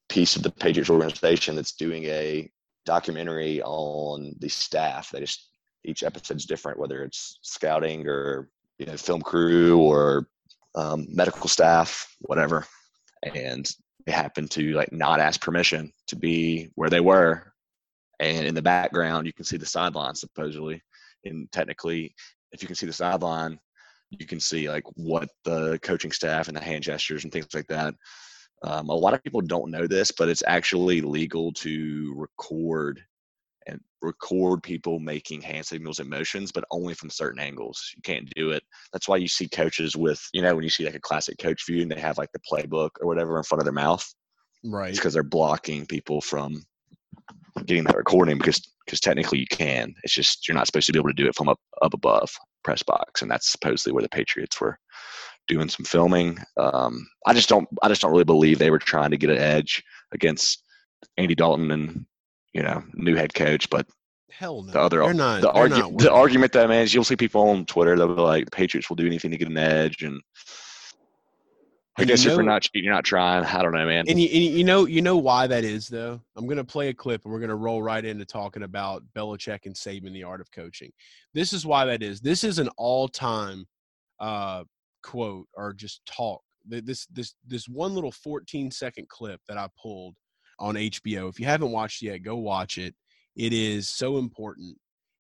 [0.09, 2.49] piece of the Patriots organization that's doing a
[2.85, 5.11] documentary on the staff.
[5.11, 5.49] They just
[5.85, 10.27] each episode's different, whether it's scouting or you know film crew or
[10.75, 12.65] um, medical staff, whatever.
[13.23, 13.69] And
[14.05, 17.53] they happened to like not ask permission to be where they were.
[18.19, 20.81] And in the background, you can see the sideline supposedly.
[21.25, 22.15] And technically,
[22.51, 23.59] if you can see the sideline,
[24.09, 27.67] you can see like what the coaching staff and the hand gestures and things like
[27.67, 27.93] that.
[28.63, 33.01] Um, a lot of people don't know this, but it's actually legal to record
[33.67, 37.93] and record people making hand signals and motions, but only from certain angles.
[37.95, 38.63] You can't do it.
[38.91, 41.65] That's why you see coaches with, you know, when you see like a classic coach
[41.65, 44.05] view and they have like the playbook or whatever in front of their mouth.
[44.63, 44.89] Right.
[44.89, 46.63] It's because they're blocking people from
[47.65, 49.93] getting that recording because because technically you can.
[50.03, 52.31] It's just you're not supposed to be able to do it from up up above
[52.63, 54.77] press box, and that's supposedly where the Patriots were
[55.47, 56.37] doing some filming.
[56.57, 59.37] Um, I just don't I just don't really believe they were trying to get an
[59.37, 60.63] edge against
[61.17, 62.05] Andy Dalton and
[62.53, 63.87] you know new head coach, but
[64.31, 64.71] Hell no.
[64.71, 65.41] the other they're not.
[65.41, 68.51] the, argu- the argument that man is you'll see people on Twitter they'll be like
[68.51, 70.21] Patriots will do anything to get an edge and.
[71.99, 73.43] I And you guess if you're not cheating, you're not trying.
[73.43, 74.05] I don't know, man.
[74.07, 76.21] And you, and you know, you know why that is, though.
[76.37, 79.03] I'm going to play a clip, and we're going to roll right into talking about
[79.13, 80.93] Belichick and Saban, the art of coaching.
[81.33, 82.21] This is why that is.
[82.21, 83.65] This is an all-time
[84.21, 84.63] uh,
[85.03, 86.41] quote or just talk.
[86.65, 90.15] This this this one little 14 second clip that I pulled
[90.57, 91.27] on HBO.
[91.27, 92.95] If you haven't watched yet, go watch it.
[93.35, 94.77] It is so important,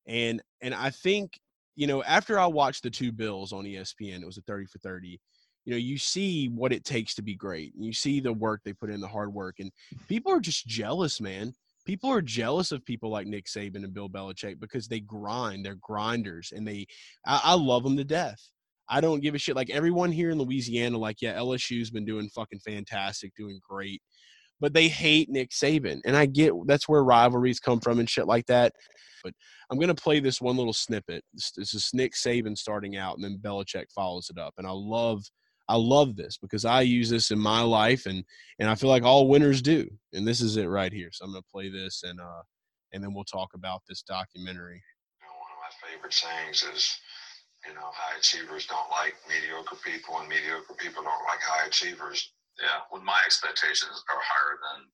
[0.07, 1.39] and and I think
[1.75, 4.79] you know after I watched the two Bills on ESPN, it was a 30 for
[4.79, 5.19] 30
[5.69, 8.73] you know you see what it takes to be great you see the work they
[8.73, 9.71] put in the hard work and
[10.07, 11.53] people are just jealous man.
[11.85, 15.75] People are jealous of people like nick saban and bill belichick because they grind they're
[15.75, 16.87] grinders and they
[17.27, 18.39] i, I love them to death.
[18.89, 22.29] I don't give a shit like everyone here in louisiana like yeah lsu's been doing
[22.29, 24.01] fucking fantastic doing great
[24.59, 28.25] but they hate nick saban and i get that's where rivalries come from and shit
[28.25, 28.73] like that
[29.23, 29.33] but
[29.69, 31.23] i'm going to play this one little snippet.
[31.33, 34.71] This, this is nick saban starting out and then belichick follows it up and i
[34.71, 35.23] love
[35.69, 38.25] I love this because I use this in my life and
[38.59, 39.87] and I feel like all winners do.
[40.13, 41.09] And this is it right here.
[41.13, 42.41] So I'm going to play this and uh
[42.91, 44.81] and then we'll talk about this documentary.
[45.21, 46.97] You know, one of my favorite sayings is,
[47.67, 52.33] you know, high achievers don't like mediocre people, and mediocre people don't like high achievers.
[52.57, 54.87] Yeah, when my expectations are higher than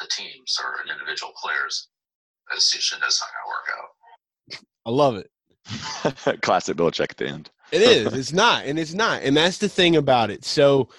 [0.00, 1.88] the teams or an individual players,
[2.50, 4.60] that's just that's not gonna work out.
[4.86, 5.30] I love it.
[6.42, 7.50] Classic Belichick at the end.
[7.74, 8.12] It is.
[8.12, 10.44] It's not, and it's not, and that's the thing about it.
[10.44, 10.90] So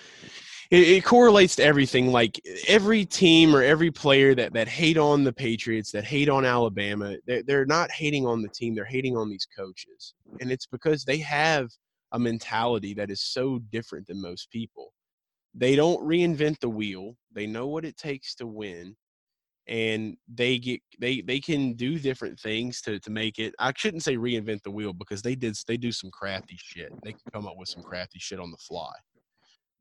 [0.70, 2.12] it, it correlates to everything.
[2.12, 6.44] Like every team or every player that that hate on the Patriots, that hate on
[6.44, 8.76] Alabama, they're, they're not hating on the team.
[8.76, 11.70] They're hating on these coaches, and it's because they have
[12.12, 14.92] a mentality that is so different than most people.
[15.54, 17.16] They don't reinvent the wheel.
[17.32, 18.98] They know what it takes to win
[19.68, 24.04] and they get they they can do different things to to make it i shouldn't
[24.04, 26.92] say reinvent the wheel because they did they do some crafty shit.
[27.04, 28.94] They can come up with some crafty shit on the fly.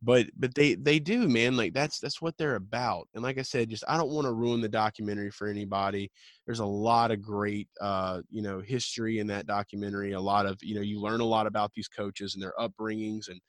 [0.03, 3.09] But but they they do man like that's that's what they're about.
[3.15, 6.11] And like i said just i don't want to ruin the documentary for anybody.
[6.47, 10.59] There's a lot of great uh you know history in that documentary a lot of
[10.63, 13.41] you know you learn a lot about these coaches and their upbringings and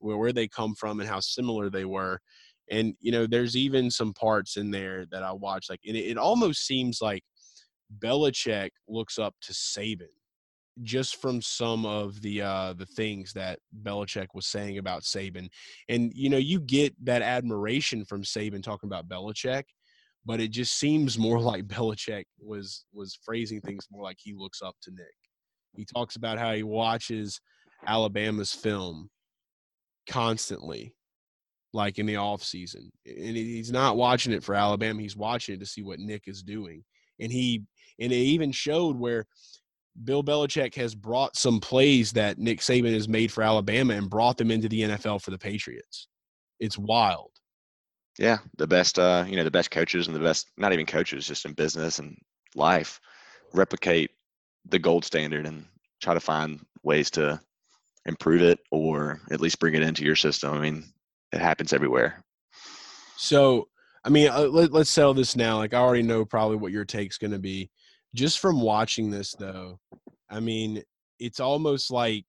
[0.00, 2.18] where, where they come from and how similar they were
[2.70, 6.10] and you know there's even some parts in there that i watch like and it,
[6.12, 7.22] it almost seems like
[7.98, 10.08] Belichick looks up to Saban
[10.82, 15.48] just from some of the uh the things that Belichick was saying about Saban.
[15.88, 19.64] And you know, you get that admiration from Saban talking about Belichick,
[20.24, 24.62] but it just seems more like Belichick was was phrasing things more like he looks
[24.62, 25.06] up to Nick.
[25.74, 27.40] He talks about how he watches
[27.86, 29.10] Alabama's film
[30.08, 30.94] constantly
[31.72, 35.60] like in the off season and he's not watching it for alabama he's watching it
[35.60, 36.84] to see what nick is doing
[37.20, 37.62] and he
[37.98, 39.26] and it even showed where
[40.04, 44.36] bill belichick has brought some plays that nick saban has made for alabama and brought
[44.36, 46.08] them into the nfl for the patriots
[46.60, 47.30] it's wild
[48.18, 51.26] Yeah, the best, uh, you know, the best coaches and the best, not even coaches,
[51.26, 52.16] just in business and
[52.54, 53.00] life,
[53.54, 54.10] replicate
[54.66, 55.64] the gold standard and
[56.02, 57.40] try to find ways to
[58.06, 60.52] improve it or at least bring it into your system.
[60.52, 60.84] I mean,
[61.32, 62.22] it happens everywhere.
[63.16, 63.68] So,
[64.04, 65.58] I mean, uh, let, let's settle this now.
[65.58, 67.70] Like, I already know probably what your take's going to be.
[68.14, 69.78] Just from watching this, though,
[70.28, 70.82] I mean,
[71.18, 72.24] it's almost like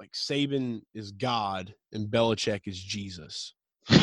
[0.00, 3.54] like Saban is God and Belichick is Jesus.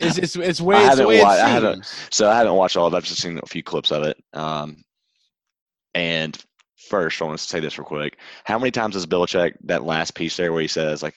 [0.00, 2.54] It's it's it's way I it's haven't way it wa- I haven't- So I haven't
[2.54, 2.96] watched all of it.
[2.96, 4.16] I've just seen a few clips of it.
[4.32, 4.82] Um,
[5.94, 6.36] and
[6.88, 8.18] first, I want to say this real quick.
[8.44, 11.14] How many times does Belichick that last piece there where he says like,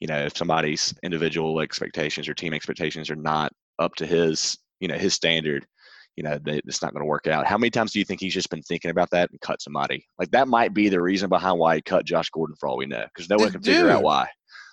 [0.00, 4.88] you know, if somebody's individual expectations or team expectations are not up to his, you
[4.88, 5.66] know, his standard,
[6.16, 7.46] you know, they, it's not going to work out.
[7.46, 10.06] How many times do you think he's just been thinking about that and cut somebody?
[10.18, 12.86] Like that might be the reason behind why he cut Josh Gordon for all we
[12.86, 14.28] know, because no one can figure out why.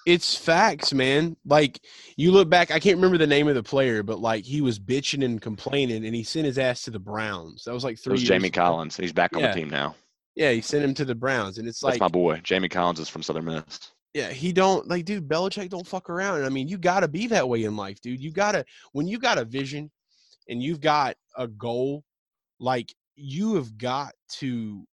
[0.06, 1.36] It's facts, man.
[1.46, 1.82] Like
[2.16, 4.80] you look back, I can't remember the name of the player, but like he was
[4.80, 7.66] bitching and complaining, and he sent his ass to the Browns.
[7.66, 8.12] That was like It three.
[8.14, 8.62] was years Jamie ago.
[8.62, 8.96] Collins.
[8.96, 9.54] He's back on Yeah.
[9.54, 9.96] the team now.
[10.36, 12.40] Yeah, he sent him to the Browns, and it's That's like, my boy.
[12.44, 13.92] Jamie Collins is from Southern Miss.
[14.18, 15.28] Yeah, he don't like, dude.
[15.28, 16.44] Belichick don't fuck around.
[16.44, 18.20] I mean, you got to be that way in life, dude.
[18.20, 19.92] You gotta when you got a vision
[20.50, 22.04] and you've got a goal,
[22.60, 24.84] like you have got to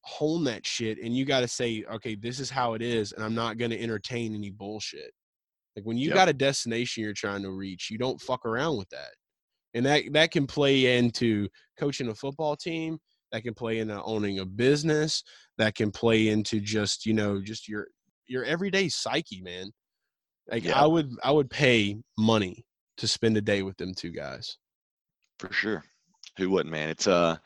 [0.00, 3.22] hone that shit, and you got to say, okay, this is how it is, and
[3.22, 5.12] I'm not gonna entertain any bullshit.
[5.76, 6.14] Like when you Yep.
[6.14, 9.10] got a destination you're trying to reach, you don't fuck around with that.
[9.74, 12.98] And that that can play into coaching a football team,
[13.30, 15.22] that can play into owning a business,
[15.58, 17.88] that can play into just, you know, just your
[18.30, 19.70] your everyday psyche, man.
[20.50, 20.80] Like Yeah.
[20.80, 22.64] I would I would pay money
[22.98, 24.56] to spend a day with them two guys.
[25.38, 25.84] For sure.
[26.38, 26.88] Who wouldn't, man?
[26.88, 27.36] It's uh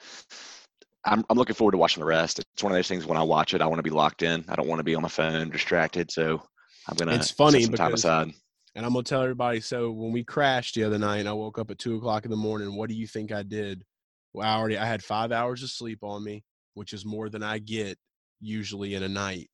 [1.07, 2.39] I'm I'm looking forward to watching the rest.
[2.39, 4.45] It's one of those things when I watch it, I want to be locked in.
[4.49, 6.11] I don't want to be on my phone distracted.
[6.11, 6.43] So
[6.89, 8.33] I'm gonna It's funny set some time because- aside.
[8.77, 9.61] And I'm gonna tell everybody.
[9.61, 12.37] So when we crashed the other night, I woke up at two o'clock in the
[12.37, 12.75] morning.
[12.77, 13.85] What do you think I did?
[14.33, 16.43] Well, I already I had five hours of sleep on me,
[16.75, 17.97] which is more than I get
[18.41, 19.49] usually in a night.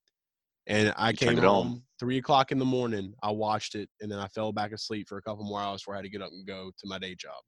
[0.67, 3.15] And I You came home three o'clock in the morning.
[3.23, 5.95] I watched it, and then I fell back asleep for a couple more hours before
[5.95, 7.43] I had to get up and go to my day job.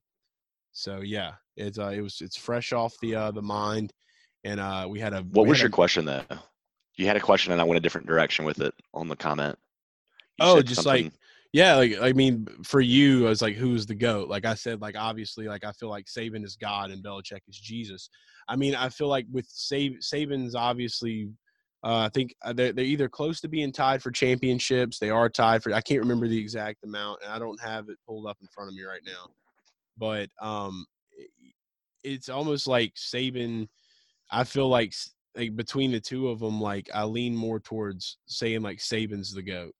[0.72, 3.92] So yeah, it's uh, it was it's fresh off the uh, the mind,
[4.44, 6.22] and uh, we had a What was your a- question though?
[6.96, 9.58] You had a question and I went a different direction with it on the comment.
[10.38, 11.10] You Oh, just like
[11.52, 14.28] Yeah, like I mean, for you, I was like, who's the goat?
[14.28, 17.58] Like I said, like obviously, like I feel like Saban is God and Belichick is
[17.58, 18.08] Jesus.
[18.48, 21.28] I mean, I feel like with Sab- Saban's obviously,
[21.84, 24.98] uh, I think uh, they're, they're either close to being tied for championships.
[24.98, 25.72] They are tied for.
[25.72, 28.70] I can't remember the exact amount, and I don't have it pulled up in front
[28.70, 29.26] of me right now.
[29.98, 30.86] But um,
[32.04, 33.68] it's almost like Saban.
[34.30, 34.94] I feel like
[35.36, 39.42] like between the two of them, like I lean more towards saying like Saban's the
[39.42, 39.74] goat.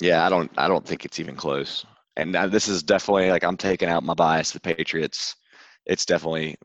[0.00, 0.50] Yeah, I don't.
[0.56, 1.84] I don't think it's even close.
[2.16, 4.52] And uh, this is definitely like I'm taking out my bias.
[4.52, 5.36] The Patriots.
[5.84, 6.56] It's definitely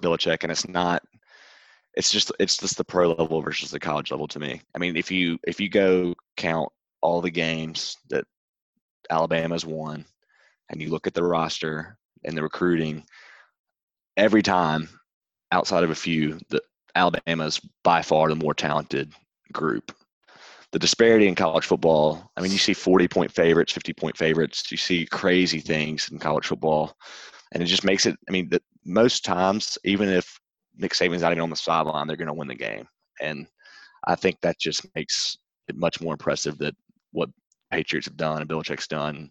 [0.00, 1.02] Belichick, and it's not.
[1.96, 4.60] It's just it's just the pro level versus the college level to me.
[4.74, 8.24] I mean, if you if you go count all the games that
[9.10, 10.04] Alabama's won,
[10.68, 13.04] and you look at the roster and the recruiting,
[14.16, 14.88] every time,
[15.52, 16.60] outside of a few, the
[16.94, 19.12] Alabama's by far the more talented
[19.52, 19.92] group
[20.72, 22.30] the disparity in college football.
[22.36, 24.70] I mean, you see 40 point favorites, 50 point favorites.
[24.70, 26.94] You see crazy things in college football.
[27.52, 30.38] And it just makes it, I mean, the, most times, even if
[30.76, 32.86] Nick Saban's not even on the sideline, they're going to win the game.
[33.20, 33.46] And
[34.06, 36.74] I think that just makes it much more impressive that
[37.12, 37.30] what
[37.70, 39.30] Patriots have done and Belichick's done.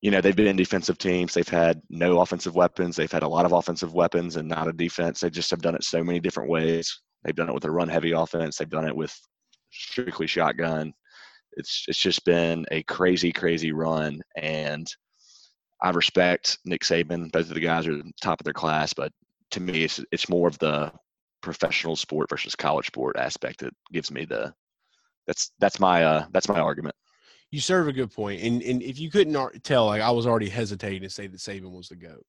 [0.00, 1.32] You know, they've been defensive teams.
[1.32, 2.96] They've had no offensive weapons.
[2.96, 5.20] They've had a lot of offensive weapons and not a defense.
[5.20, 7.00] They just have done it so many different ways.
[7.22, 8.58] They've done it with a run heavy offense.
[8.58, 9.16] They've done it with
[9.70, 10.92] strictly shotgun.
[11.52, 14.86] It's it's just been a crazy, crazy run, and
[15.82, 17.30] I respect Nick Saban.
[17.30, 19.12] Both of the guys are top of their class, but
[19.52, 20.92] to me, it's it's more of the
[21.40, 24.52] professional sport versus college sport aspect that gives me the
[25.26, 26.94] that's that's my uh that's my argument.
[27.50, 28.10] you serve a good.
[28.16, 31.70] And and if you couldn't tell, like I was already hesitating to say that Saban
[31.70, 32.24] was the goat,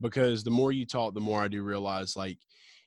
[0.00, 2.38] because the more you talk, the more I do realize like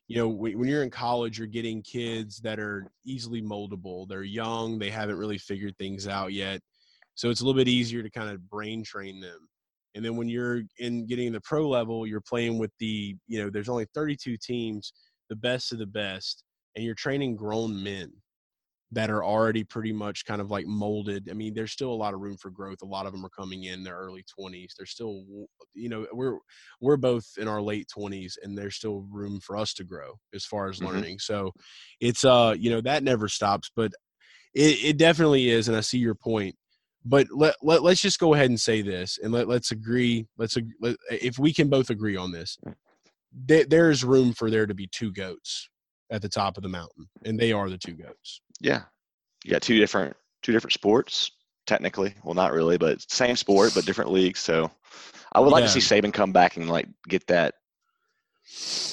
[0.08, 4.08] you know, when you're in college, you're getting kids that are easily moldable.
[4.08, 6.62] They're young, they haven't really figured things out yet.
[7.14, 9.48] So it's a little bit easier to kind of brain train them.
[9.96, 13.50] And then when you're in getting the pro level, you're playing with the, you know,
[13.50, 14.94] there's only 32 teams,
[15.30, 16.44] the best of the best,
[16.76, 18.14] and you're training grown men
[18.92, 21.30] that are already pretty much kind of like molded.
[21.30, 22.80] I mean, there's still a lot of room for growth.
[22.82, 24.74] A lot of them are coming in their early 20s.
[24.76, 25.24] They're still,
[25.76, 26.40] you know, we're
[26.82, 30.44] we're both in our late 20s, and there's still room for us to grow as
[30.44, 30.82] far as Mhm.
[30.82, 31.20] learning.
[31.20, 31.52] So,
[32.00, 33.92] it's uh, you know, that never stops, but
[34.54, 36.56] it, it definitely is, and I see your point.
[37.06, 40.28] But let, let let's just go ahead and say this, and let let's agree.
[40.38, 42.76] Let's let, if we can both agree on this, mm.
[43.34, 45.70] there, there's room for there to be two goats
[46.12, 48.42] at the top of the mountain, and they are the two goats.
[48.60, 48.84] Yeah,
[49.46, 51.32] you got two different two different sports
[51.68, 52.16] technically.
[52.24, 54.40] Well, not really, but same sport but different leagues.
[54.40, 54.70] So
[55.32, 57.56] I would like to see Saban come back and like get that.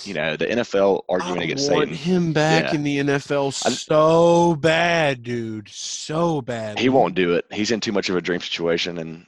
[0.04, 1.94] You know, the NFL arguing I against want Saban.
[1.94, 2.74] him back Yeah.
[2.74, 5.68] in the NFL I- so bad, dude.
[5.68, 6.78] So bad.
[6.78, 7.44] He won't do it.
[7.50, 9.26] He's in too much of a dream situation, and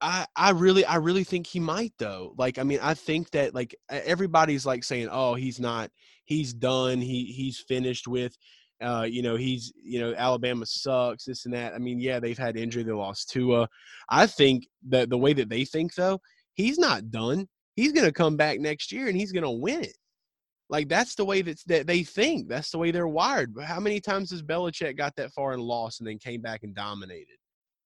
[0.00, 2.34] I, I really I really think he might though.
[2.36, 5.90] Like I mean I think that like everybody's like saying oh he's not
[6.24, 8.36] he's done he he's finished with
[8.82, 11.72] uh you know he's you know Alabama sucks this and that.
[11.74, 13.68] I mean yeah they've had injury they lost Tua.
[14.08, 16.20] I think that the way that they think though
[16.54, 17.46] he's not done.
[17.76, 19.96] He's going to come back next year and he's going to win it.
[20.68, 22.48] Like that's the way that's, that they think.
[22.48, 23.54] That's the way they're wired.
[23.54, 26.62] But how many times has Belichick got that far and lost and then came back
[26.62, 27.36] and dominated?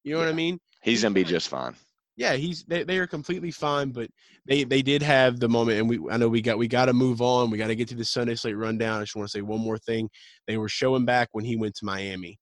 [0.04, 0.36] You know what I Yeah.
[0.36, 0.58] mean?
[0.82, 1.74] he's gonna be just fine.
[2.16, 4.08] yeah, he's they, they are completely fine, but
[4.46, 6.92] they they did have the moment, and we I know we got we got to
[6.92, 7.50] move on.
[7.50, 9.00] We got to get to the Sunday slate rundown.
[9.00, 10.08] I just want to say one more thing.
[10.46, 12.38] They were showing back when he went to Miami,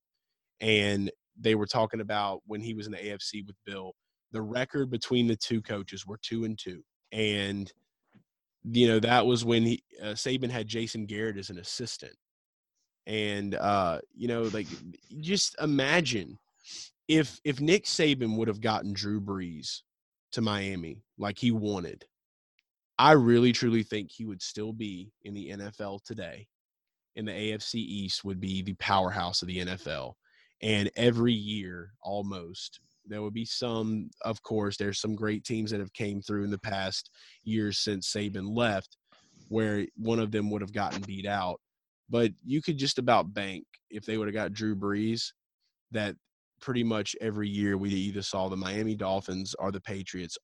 [0.60, 3.92] and they were talking about when he was in the AFC with Bill.
[4.32, 6.82] The record between the two coaches were two and two,
[7.14, 7.72] and
[8.64, 12.16] you know that was when he uh, Saban had Jason Garrett as an assistant,
[13.06, 14.66] and uh, you know like
[15.20, 16.38] just imagine
[17.08, 19.80] if if Nick Saban would have gotten Drew Brees
[20.32, 22.04] to Miami like he wanted,
[22.98, 26.48] I really truly think he would still be in the NFL today.
[27.16, 30.14] And the AFC East would be the powerhouse of the NFL.
[30.62, 35.80] And every year, almost, there would be some, of course, there's some great teams that
[35.80, 37.10] have came through in the past
[37.42, 38.96] years since Saban left,
[39.48, 41.60] where one of them would have gotten beat out.
[42.08, 45.32] But you could just about bank if they would have got Drew Brees
[45.92, 46.16] that
[46.60, 50.38] pretty much every year we either saw the Miami Dolphins or the Patriots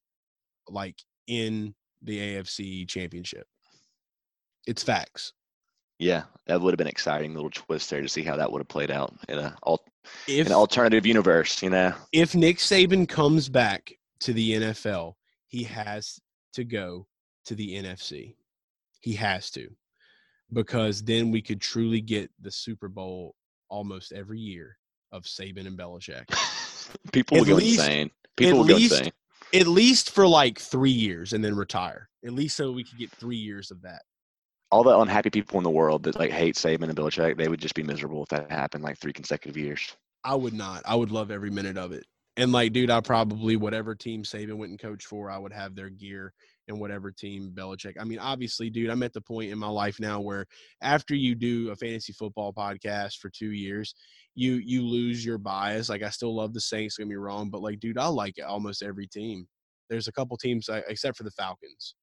[0.69, 0.97] like
[1.27, 3.47] in the AFC championship.
[4.67, 5.33] It's facts.
[5.99, 8.69] Yeah, that would have been exciting little twist there to see how that would have
[8.69, 9.85] played out in a al-
[10.27, 11.63] If an alternative universe.
[11.63, 15.15] You know, if Nick Saban comes back to the NFL,
[15.47, 16.19] he has
[16.55, 17.07] to go
[17.47, 18.35] to the NFC.
[19.01, 19.69] He has to.
[20.53, 23.35] Because then we could truly get the Super Bowl
[23.69, 24.77] almost every year
[25.13, 26.25] of Saban and Belichick.
[27.13, 28.11] people At will go least- insane.
[28.37, 29.13] People will at go insane.
[29.53, 32.09] At least for like three years and then retire.
[32.25, 34.03] At least so we could get three years of that.
[34.71, 37.61] All the unhappy people in the world that like hate Saban and Belichick, they would
[37.61, 39.97] just be miserable if that happened like three consecutive years.
[40.25, 40.83] I would not.
[40.85, 42.05] I would love every minute of it.
[42.37, 45.75] And like, dude, I probably whatever team Saban went and coached for, I would have
[45.75, 46.33] their gear
[46.69, 47.95] and whatever team Belichick.
[48.01, 50.47] I mean, obviously, dude, I'm at the point in my life now where
[50.81, 53.95] after you do a fantasy football podcast for two years,
[54.37, 55.89] you you lose your bias.
[55.89, 56.97] Like, I still love the Saints.
[56.97, 59.47] Don't get me wrong, but like, dude, I like almost every team.
[59.91, 61.97] There's a couple teams except for the Falcons.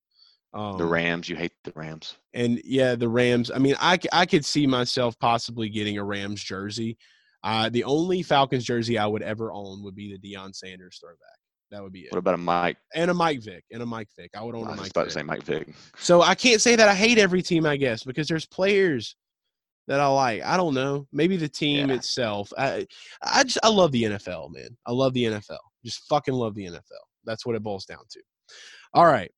[0.58, 2.18] Um, The Rams, you hate the Rams.
[2.34, 3.52] and yeah, the Rams.
[3.52, 6.98] I mean, I, I could see myself possibly getting a Rams jersey.
[7.44, 11.20] Uh, the only Falcons jersey I would ever own would be the Deion Sanders throwback.
[11.70, 12.12] That would be it.
[12.12, 12.78] What about a Mike?
[12.96, 13.64] And a Mike Vick.
[13.72, 14.32] And a Mike Vick.
[14.36, 15.14] I would I own a was Mike just about Vick.
[15.14, 15.68] to say Mike Vick.
[15.98, 19.16] So I can't say that I hate every team, I guess, because there's players
[19.88, 20.44] that I like.
[20.44, 21.08] I don't know.
[21.12, 21.96] Maybe the team Yeah.
[21.96, 22.52] itself.
[22.58, 22.88] I
[23.22, 24.76] I just I love the NFL, man.
[24.88, 25.60] I love the NFL.
[25.86, 26.82] Just fucking love the NFL.
[27.26, 28.22] That's what it boils down to.
[28.94, 29.32] All right.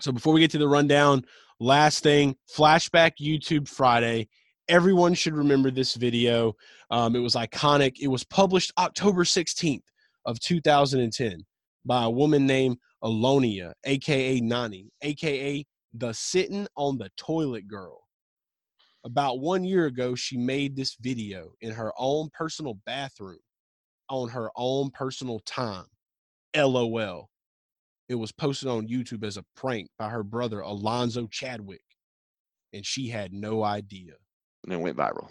[0.00, 1.24] So before we get to the rundown,
[1.60, 4.28] last thing, flashback YouTube Friday.
[4.68, 6.54] Everyone should remember this video.
[6.90, 7.96] Um, it was iconic.
[8.00, 9.82] It was published October 16th
[10.24, 11.44] of 2010
[11.84, 15.64] by a woman named Alonia, aka Nani, aka
[15.94, 18.02] the sitting on the toilet girl.
[19.04, 23.40] About one year ago, she made this video in her own personal bathroom
[24.08, 25.86] on her own personal time.
[26.56, 27.28] LOL.
[28.08, 31.84] It was posted on YouTube as a prank by her brother, Alonzo Chadwick,
[32.72, 34.14] and she had no idea.
[34.64, 35.30] And it went viral.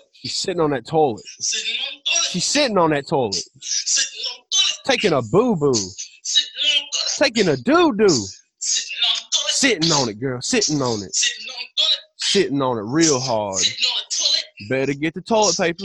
[0.20, 1.24] She's sitting on that toilet.
[1.26, 2.24] Sitting on toilet.
[2.30, 4.84] She's sitting on that toilet, Sitting on toilet.
[4.84, 7.34] taking a boo boo, Sitting on the toilet.
[7.34, 8.26] taking a doo doo,
[8.58, 9.16] Sitting on
[9.48, 11.98] sitting on it, girl, sitting on it, Sitting on toilet.
[12.18, 13.56] sitting on it real hard.
[13.58, 14.68] Sitting on the toilet.
[14.68, 15.84] Better get the toilet paper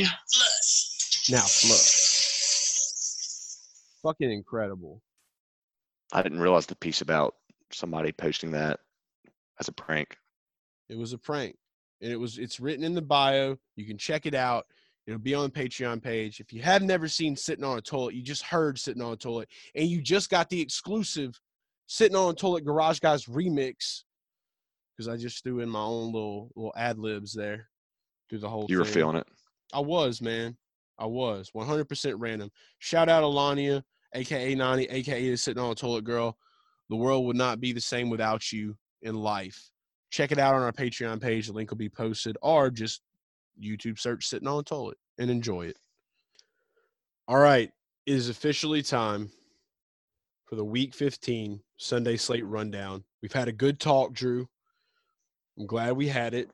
[1.29, 1.39] now.
[1.39, 2.01] Flush.
[4.03, 5.01] Fucking incredible.
[6.11, 7.35] I didn't realize the piece about
[7.71, 8.79] somebody posting that
[9.59, 10.17] as a prank.
[10.89, 11.55] It was a prank.
[12.01, 13.57] And it was it's written in the bio.
[13.75, 14.65] You can check it out.
[15.07, 16.39] It'll be on the Patreon page.
[16.39, 19.17] If you have never seen Sitting on a Toilet, you just heard Sitting on a
[19.17, 21.39] Toilet, and you just got the exclusive
[21.87, 24.03] Sitting on a Toilet Garage Guys remix.
[24.97, 27.67] Because I just threw in my own little little ad libs there
[28.29, 28.93] through the whole You were thing.
[28.93, 29.27] feeling it.
[29.73, 30.57] I was, man.
[30.97, 32.49] I was 100% random.
[32.79, 33.83] Shout out Alania,
[34.13, 36.37] aka Nani, aka the Sitting on a Toilet Girl.
[36.89, 39.69] The world would not be the same without you in life.
[40.15, 41.47] Check it out on our Patreon page.
[41.47, 43.01] The link will be posted, or just
[43.61, 45.77] YouTube search Sitting on a Toilet and enjoy it.
[47.27, 47.69] All right.
[48.05, 49.29] It is officially time
[50.45, 53.03] for the week 15 Sunday slate rundown.
[53.21, 54.47] We've had a good talk, Drew.
[55.59, 56.49] I'm glad we had it.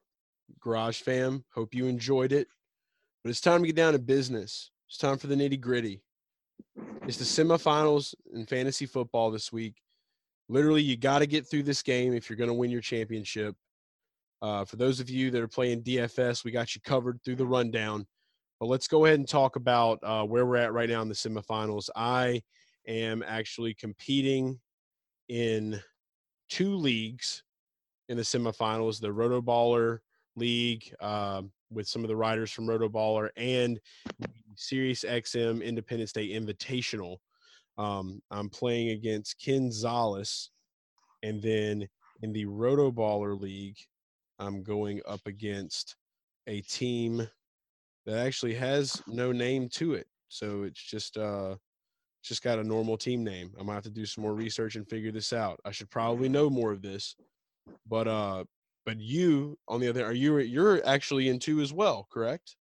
[0.59, 2.47] Garage fam, hope you enjoyed it.
[3.23, 4.71] But it's time to get down to business.
[4.87, 6.01] It's time for the nitty gritty.
[7.07, 9.75] It's the semifinals in fantasy football this week.
[10.51, 13.55] Literally, you got to get through this game if you're going to win your championship.
[14.41, 17.45] Uh, for those of you that are playing DFS, we got you covered through the
[17.45, 18.05] rundown.
[18.59, 21.15] But let's go ahead and talk about uh, where we're at right now in the
[21.15, 21.89] semifinals.
[21.95, 22.41] I
[22.85, 24.59] am actually competing
[25.29, 25.79] in
[26.49, 27.43] two leagues
[28.09, 29.99] in the semifinals the RotoBaller
[30.35, 33.79] League um, with some of the riders from RotoBaller and
[34.57, 37.19] Sirius XM Independence Day Invitational.
[37.77, 40.49] Um, I'm playing against Ken Zales.
[41.23, 41.87] And then
[42.21, 43.77] in the RotoBaller League,
[44.39, 45.95] I'm going up against
[46.47, 47.27] a team
[48.05, 50.07] that actually has no name to it.
[50.29, 51.55] So it's just uh
[52.23, 53.51] just got a normal team name.
[53.57, 55.59] I'm gonna have to do some more research and figure this out.
[55.65, 57.15] I should probably know more of this.
[57.87, 58.45] But uh
[58.85, 62.55] but you on the other are you you're actually in two as well, correct?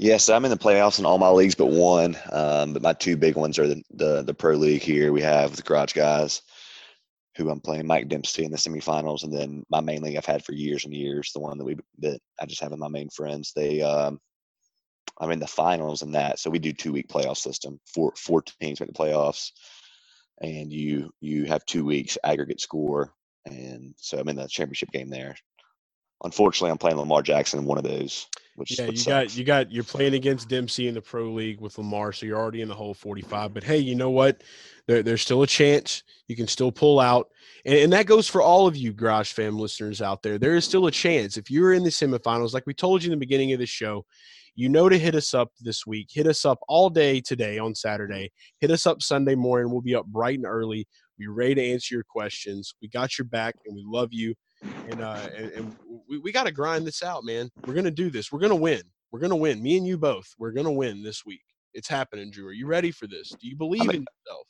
[0.00, 2.16] Yes, I'm in the playoffs in all my leagues but one.
[2.32, 5.12] Um, but my two big ones are the, the the pro league here.
[5.12, 6.40] We have the Garage Guys,
[7.36, 10.42] who I'm playing Mike Dempsey in the semifinals, and then my main league I've had
[10.42, 13.10] for years and years, the one that we that I just have with my main
[13.10, 13.52] friends.
[13.54, 14.18] They um,
[15.20, 17.78] I'm in the finals in that, so we do two week playoff system.
[17.92, 19.50] Four four teams make the playoffs,
[20.40, 23.12] and you you have two weeks aggregate score,
[23.44, 25.36] and so I'm in the championship game there.
[26.22, 28.26] Unfortunately, I'm playing Lamar Jackson in one of those.
[28.56, 31.78] Which Yeah, you got you got you're playing against Dempsey in the pro league with
[31.78, 33.54] Lamar, so you're already in the hole 45.
[33.54, 34.42] But hey, you know what?
[34.86, 37.30] There, there's still a chance you can still pull out,
[37.64, 40.36] and, and that goes for all of you Garage Fam listeners out there.
[40.36, 43.18] There is still a chance if you're in the semifinals, like we told you in
[43.18, 44.04] the beginning of the show.
[44.56, 46.08] You know to hit us up this week.
[46.12, 48.30] Hit us up all day today on Saturday.
[48.60, 49.70] Hit us up Sunday morning.
[49.70, 50.86] We'll be up bright and early.
[51.18, 52.74] We're ready to answer your questions.
[52.82, 55.76] We got your back, and we love you and uh and, and
[56.08, 57.50] we, we got to grind this out man.
[57.66, 58.30] We're gonna do this.
[58.32, 58.82] We're gonna win.
[59.12, 59.62] We're gonna win.
[59.62, 61.42] Me and you both we're gonna win this week.
[61.74, 62.46] It's happening drew.
[62.48, 63.30] Are you ready for this?
[63.40, 64.46] Do you believe I'm- in yourself?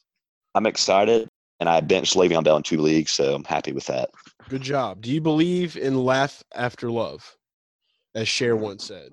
[0.56, 1.28] I'm excited,
[1.60, 4.10] and I benched Le'Veon Bell in two leagues, so I'm happy with that.
[4.48, 5.00] good job.
[5.00, 7.36] Do you believe in laugh after love
[8.16, 9.12] as Cher once said?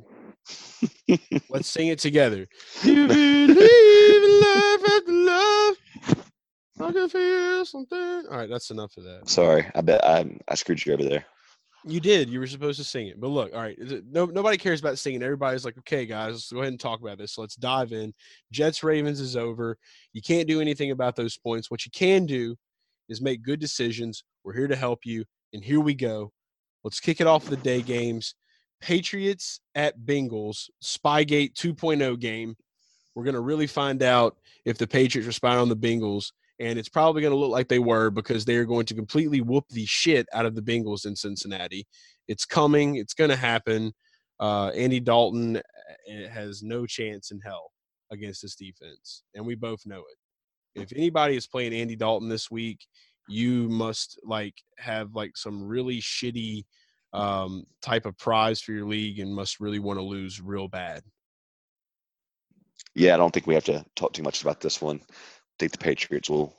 [1.50, 2.48] Let's sing it together.
[2.84, 3.50] You believe
[4.24, 5.57] in laugh after love
[6.80, 8.26] I can feel something.
[8.30, 9.30] All right, that's enough of that.
[9.30, 11.26] Sorry, I bet I I screwed you over there.
[11.84, 12.30] You did.
[12.30, 13.20] You were supposed to sing it.
[13.20, 13.78] But look, all right.
[14.12, 15.24] No, nobody cares about singing.
[15.24, 17.34] Everybody's like, okay, guys, let's go ahead and talk about this.
[17.34, 18.14] So let's dive in.
[18.52, 19.78] Jets Ravens is over.
[20.12, 21.72] You can't do anything about those points.
[21.72, 22.56] What you can do
[23.08, 24.24] is make good decisions.
[24.44, 25.24] We're here to help you.
[25.54, 26.34] And here we go.
[26.84, 28.36] Let's kick it off the day games.
[28.82, 32.56] Patriots at Bengals, Spygate 2.0 game.
[33.16, 36.80] We're going to really find out if the Patriots are spying on the Bengals and
[36.80, 39.66] it's probably going to look like they were because they are going to completely whoop
[39.70, 41.86] the shit out of the Bengals in Cincinnati.
[42.28, 42.96] It's coming.
[42.96, 43.94] It's going to happen.
[44.40, 47.72] Uh, Andy Dalton uh, has no chance in hell
[48.12, 50.82] against this defense, and we both know it.
[50.82, 52.86] If anybody is playing Andy Dalton this week,
[53.28, 56.66] you must like have like some really shitty
[57.14, 61.02] um, type of prize for your league and must really want to lose real bad.
[62.96, 65.02] Yeah, I don't think we have to talk too much about this one.
[65.58, 66.56] I think the Patriots will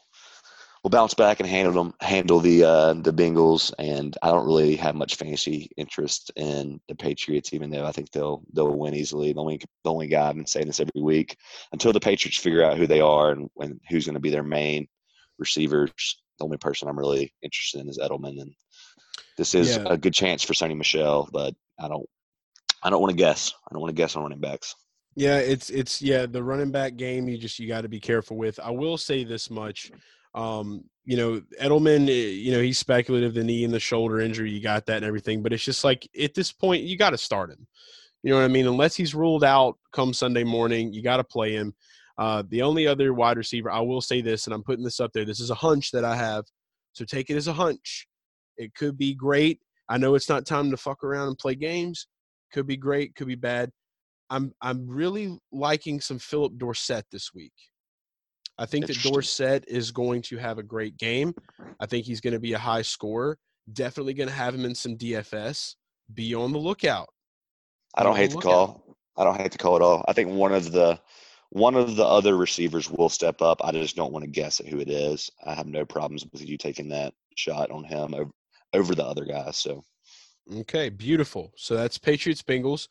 [0.83, 3.73] will bounce back and handle them, handle the uh, the Bengals.
[3.79, 8.11] And I don't really have much fantasy interest in the Patriots, even though I think
[8.11, 9.33] they'll they'll win easily.
[9.33, 11.37] The only the only guy I've been saying this every week
[11.73, 14.43] until the Patriots figure out who they are and, and who's going to be their
[14.43, 14.89] main
[15.39, 15.93] receivers.
[16.39, 18.53] The only person I'm really interested in is Edelman, and
[19.37, 19.85] this is Yeah.
[19.87, 22.09] a good chance for Sony Michel, but I don't.
[22.83, 23.53] I don't want to guess.
[23.69, 24.75] I don't want to guess on running backs.
[25.19, 28.37] Yeah, it's it's yeah, the running back game you just you got to be careful
[28.37, 28.61] with.
[28.61, 29.91] I will say this much.
[30.33, 34.53] Um, you know, Edelman, eh, you know, he's speculative, the knee and the shoulder injury,
[34.53, 37.19] you got that and everything, but it's just like at this point, you got to
[37.19, 37.67] start him.
[38.23, 38.69] You know what I mean?
[38.69, 41.75] Unless he's ruled out come Sunday morning, you got to play him.
[42.17, 45.11] Uh, the only other wide receiver, I will say this, and I'm putting this up
[45.13, 45.25] there.
[45.25, 46.45] This is a hunch that I have,
[46.93, 48.07] so take it as a hunch.
[48.57, 49.61] It could be great.
[49.89, 52.07] I know it's not time to fuck around and play games.
[52.53, 53.73] Could be great, could be bad.
[54.31, 57.53] I'm I'm really liking some Philip Dorsett this week.
[58.59, 59.01] I think that.
[59.03, 61.35] Dorsett is going to have a great game.
[61.81, 63.39] I think he's going to be a high scorer.
[63.73, 65.75] Definitely going to have him in some DFS.
[66.13, 67.09] Be on the lookout.
[67.95, 68.97] I don't hate the the call.
[69.17, 70.05] I don't hate the call at all.
[70.09, 71.01] I think one of the
[71.51, 73.61] one of the other receivers will step up.
[73.65, 75.31] I just don't want to guess at who it is.
[75.45, 78.31] I have no problems with you taking that shot on him over,
[78.75, 79.57] over the other guys.
[79.57, 79.83] So
[80.61, 81.53] Okay, beautiful.
[81.57, 82.89] So that's Patriots Bengals.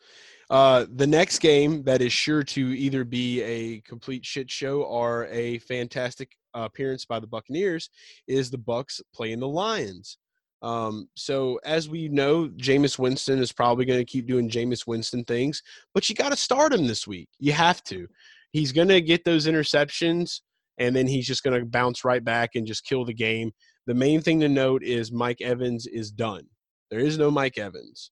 [0.50, 5.26] Uh, the next game that is sure to either be a complete shit show or
[5.28, 7.89] a fantastic appearance by the Buccaneers
[8.28, 10.18] is the Bucks playing the Lions.
[10.62, 15.24] Um, so as we know, Jameis Winston is probably going to keep doing Jameis Winston
[15.26, 15.62] things,
[15.93, 17.30] but you got to start him this week.
[17.39, 18.08] You have to.
[18.52, 20.41] He's going to get those interceptions,
[20.78, 23.52] and then he's just going to bounce right back and just kill the game.
[23.86, 26.48] The main thing to note is Mike Evans is done.
[26.89, 28.12] There is no Mike Evans.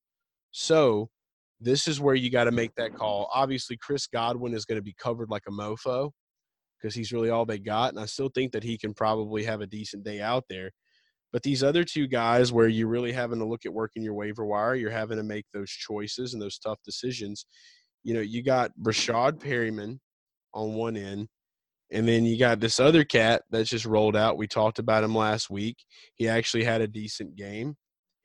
[0.52, 1.10] So
[1.60, 3.30] this is where you got to make that call.
[3.34, 6.12] Obviously, Chris Godwin is going to be covered like a mofo
[6.80, 7.92] because he's really all they got.
[7.92, 10.72] And I still think that he can probably have a decent day out there.
[11.34, 14.46] But these other two guys, where you're really having to look at working your waiver
[14.46, 17.46] wire, you're having to make those choices and those tough decisions.
[18.04, 20.00] You know, you got Breshad Perriman
[20.54, 21.28] on one end,
[21.92, 24.38] and then you got this other cat that's just rolled out.
[24.38, 25.78] We talked about him last week.
[26.16, 27.76] He actually had a decent game.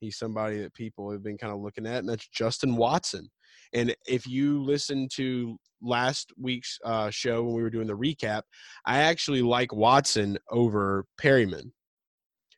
[0.01, 3.29] He's somebody that people have been kind of looking at, and that's Justin Watson.
[3.73, 8.43] And if you listen to last week's uh, show when we were doing the recap,
[8.87, 11.71] I actually like Watson over Perriman.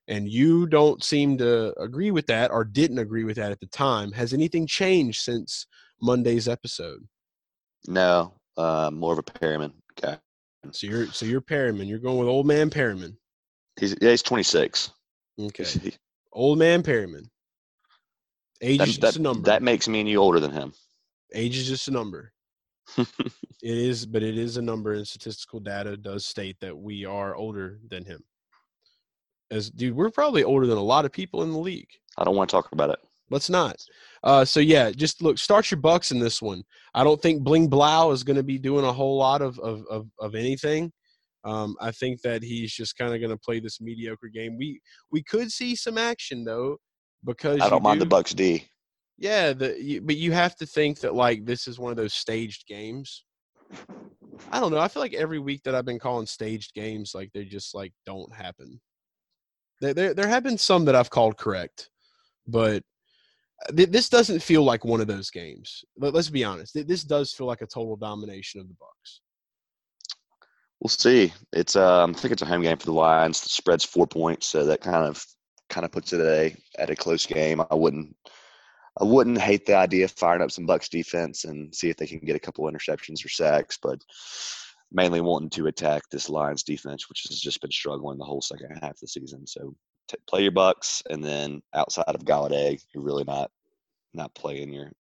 [0.09, 3.67] And you don't seem to agree with that or didn't agree with that at the
[3.67, 4.11] time.
[4.13, 5.67] Has anything changed since
[6.01, 7.01] Monday's episode?
[7.89, 10.19] no, uh, more of a Perriman guy.
[10.71, 11.89] So you're so you're Perriman.
[11.89, 13.17] You're going with old man Perriman.
[13.79, 14.93] He's yeah, he's 26.
[15.41, 15.65] Okay.
[15.65, 15.95] He's- he-
[16.33, 17.29] Old man Perriman.
[18.61, 19.47] Age that, is just that, a number.
[19.47, 20.73] that makes me and you older than him.
[21.35, 22.33] Age is just a number.
[23.63, 27.37] It is, but it is a number, and statistical data does state that we are
[27.37, 28.25] older than him.
[29.53, 31.89] As dude, we're probably older than a lot of people in the league.
[32.19, 32.99] I don't want to talk about it.
[33.31, 33.77] Let's not.
[34.25, 36.65] Uh, so yeah, just look, start your bucks in this one.
[36.93, 39.87] I don't think Bling Blough is going to be doing a whole lot of of
[39.89, 40.93] of, of anything.
[41.45, 44.57] Um, I think that he's just kind of going to play this mediocre game.
[44.57, 44.81] We
[45.11, 46.79] we could see some action though,
[47.25, 48.69] because I don't mind the Bucks D.
[49.19, 52.15] yeah, the you, but you have to think that like this is one of those
[52.15, 53.25] staged games.
[54.53, 54.79] I don't know.
[54.79, 57.93] I feel like every week that I've been calling staged games, like they just like
[58.07, 58.81] don't happen.
[59.81, 61.91] There, there, there have been some that I've called correct,
[62.47, 62.83] but
[63.69, 65.85] uh, th- this doesn't feel like one of those games.
[65.97, 66.75] Let, let's be honest.
[66.75, 69.21] Th- This does feel like a total domination of the Bucks.
[70.83, 71.33] We'll see.
[71.53, 73.41] It's um, I think it's a home game for the Lions.
[73.41, 75.25] The spread's four points, so that kind of
[75.71, 77.63] kind of puts it at a at a close game.
[77.71, 78.17] I wouldn't
[79.01, 82.07] I wouldn't hate the idea of firing up some Bucks defense and see if they
[82.09, 84.01] can get a couple interceptions or sacks, but
[84.91, 88.77] mainly wanting to attack this Lions defense, which has just been struggling the whole second
[88.83, 89.47] half of the season.
[89.47, 89.77] So
[90.09, 93.53] t- play your Bucks, and then outside of Golladay, you're really not
[94.15, 94.91] not playing your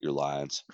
[0.00, 0.64] your Lions.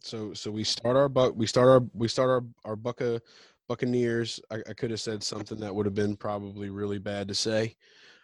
[0.00, 3.22] So so we start our buck we start our we start our our Bucca
[3.68, 4.40] Buccaneers.
[4.50, 7.76] I, I could have said something that would have been probably really bad to say.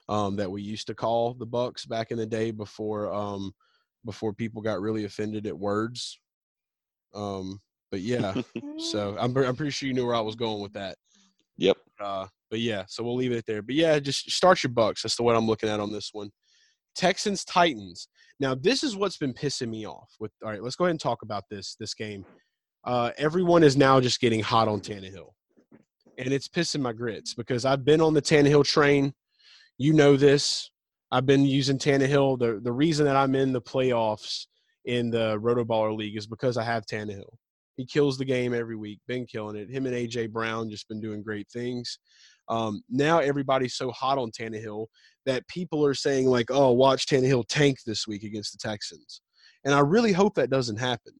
[0.09, 3.53] Um, that we used to call the Bucks back in the day before um
[4.05, 6.19] before people got really offended at words.
[7.15, 7.61] Um,
[7.91, 8.35] but yeah,
[8.79, 10.97] so I'm I'm pretty sure you knew where I was going with that.
[11.59, 11.77] Yep.
[12.01, 13.63] Uh, but yeah, so we'll leave it there.
[13.63, 15.03] But yeah, just start your Bucks.
[15.03, 16.31] That's the what I'm looking at on this one.
[16.97, 18.09] Texans Titans.
[18.41, 20.11] Now this is what's been pissing me off.
[20.19, 22.25] With all right, let's go ahead and talk about this this game.
[22.85, 25.33] Uh, everyone is now just getting hot on Tannehill,
[26.19, 29.13] and it's pissing my grits because I've been on the Tannehill train.
[29.79, 30.71] You know this.
[31.13, 32.39] I've been using Tannehill.
[32.39, 34.47] The the reason that I'm in the playoffs
[34.87, 37.35] in the RotoBaller League is because I have Tannehill.
[37.77, 39.01] He kills the game every week.
[39.07, 39.71] Been killing it.
[39.71, 41.99] Him and AJ Brown just been doing great things.
[42.49, 44.87] Um, now everybody's so hot on Tannehill
[45.27, 49.21] that people are saying like, "Oh, watch Tannehill tank this week against the Texans,"
[49.65, 51.13] and I really hope that doesn't happen.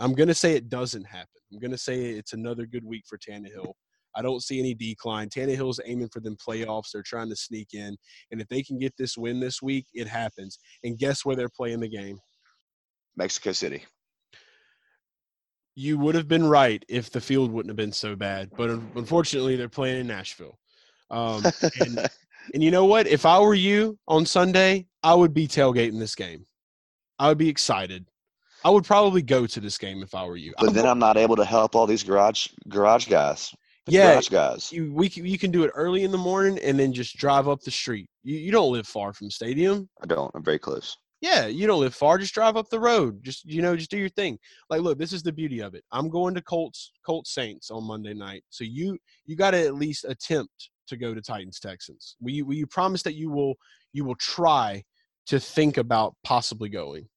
[0.00, 1.28] I'm gonna say it doesn't happen.
[1.52, 3.72] I'm gonna say it's another good week for Tannehill.
[4.14, 5.28] I don't see any decline.
[5.28, 6.90] Tannehill's aiming for them playoffs.
[6.92, 7.96] They're trying to sneak in.
[8.30, 10.58] And if they can get this win this week, it happens.
[10.84, 12.18] And guess where they're playing the game?
[13.16, 13.84] Mexico City.
[15.74, 18.50] You would have been right if the field wouldn't have been so bad.
[18.56, 20.58] But unfortunately, they're playing in Nashville.
[21.10, 21.42] Um,
[21.80, 21.98] and,
[22.54, 23.06] and you know what?
[23.06, 26.44] If I were you on Sunday, I would be tailgating this game.
[27.18, 28.06] I would be excited.
[28.64, 30.54] I would probably go to this game if I were you.
[30.58, 33.54] But then I'm not able to help all these garage garage guys.
[33.86, 34.72] Yeah, garage guys.
[34.72, 37.48] you we can, you can do it early in the morning and then just drive
[37.48, 38.08] up the street.
[38.22, 39.88] You you don't live far from stadium.
[40.02, 40.30] I don't.
[40.34, 40.96] I'm very close.
[41.20, 42.18] Yeah, you don't live far.
[42.18, 43.22] Just drive up the road.
[43.22, 44.38] Just you know, just do your thing.
[44.70, 45.84] Like, look, this is the beauty of it.
[45.92, 48.44] I'm going to Colts Colts Saints on Monday night.
[48.50, 52.16] So you you got to at least attempt to go to Titans Texans.
[52.20, 53.54] Will you will you promise that you will
[53.92, 54.82] you will try
[55.26, 57.08] to think about possibly going?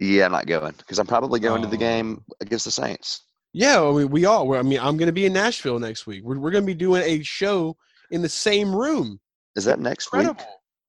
[0.00, 1.80] Yeah, I'm not going because I'm probably going to the Oh.
[1.80, 3.22] game against the Saints.
[3.52, 4.46] Yeah, I mean, we all.
[4.46, 6.22] we're- I mean, I'm going to be in Nashville next week.
[6.24, 7.76] We're we're going to be doing a show
[8.10, 9.18] in the same room.
[9.56, 10.28] Is that next week?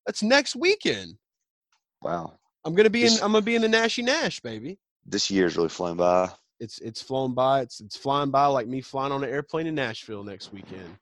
[0.06, 1.16] That's next weekend.
[2.02, 2.34] Wow.
[2.66, 3.14] I'm gonna be in.
[3.14, 4.78] I'm gonna be in the Nashy Nash, baby.
[5.06, 6.30] This year's really flown by.
[6.60, 7.62] It's it's flown by.
[7.62, 10.98] It's it's flying by like me flying on an airplane in Nashville next weekend.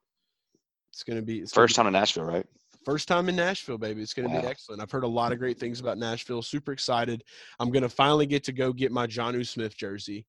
[0.93, 2.45] It's gonna be it's gonna First be- time in Nashville, right?
[2.88, 4.02] First time in Nashville, baby.
[4.02, 4.82] It's going to be excellent.
[4.82, 6.42] I've heard a lot of great things about Nashville.
[6.42, 7.22] Super excited.
[7.60, 10.26] I'm going to finally get to go get my Jonnu Smith jersey.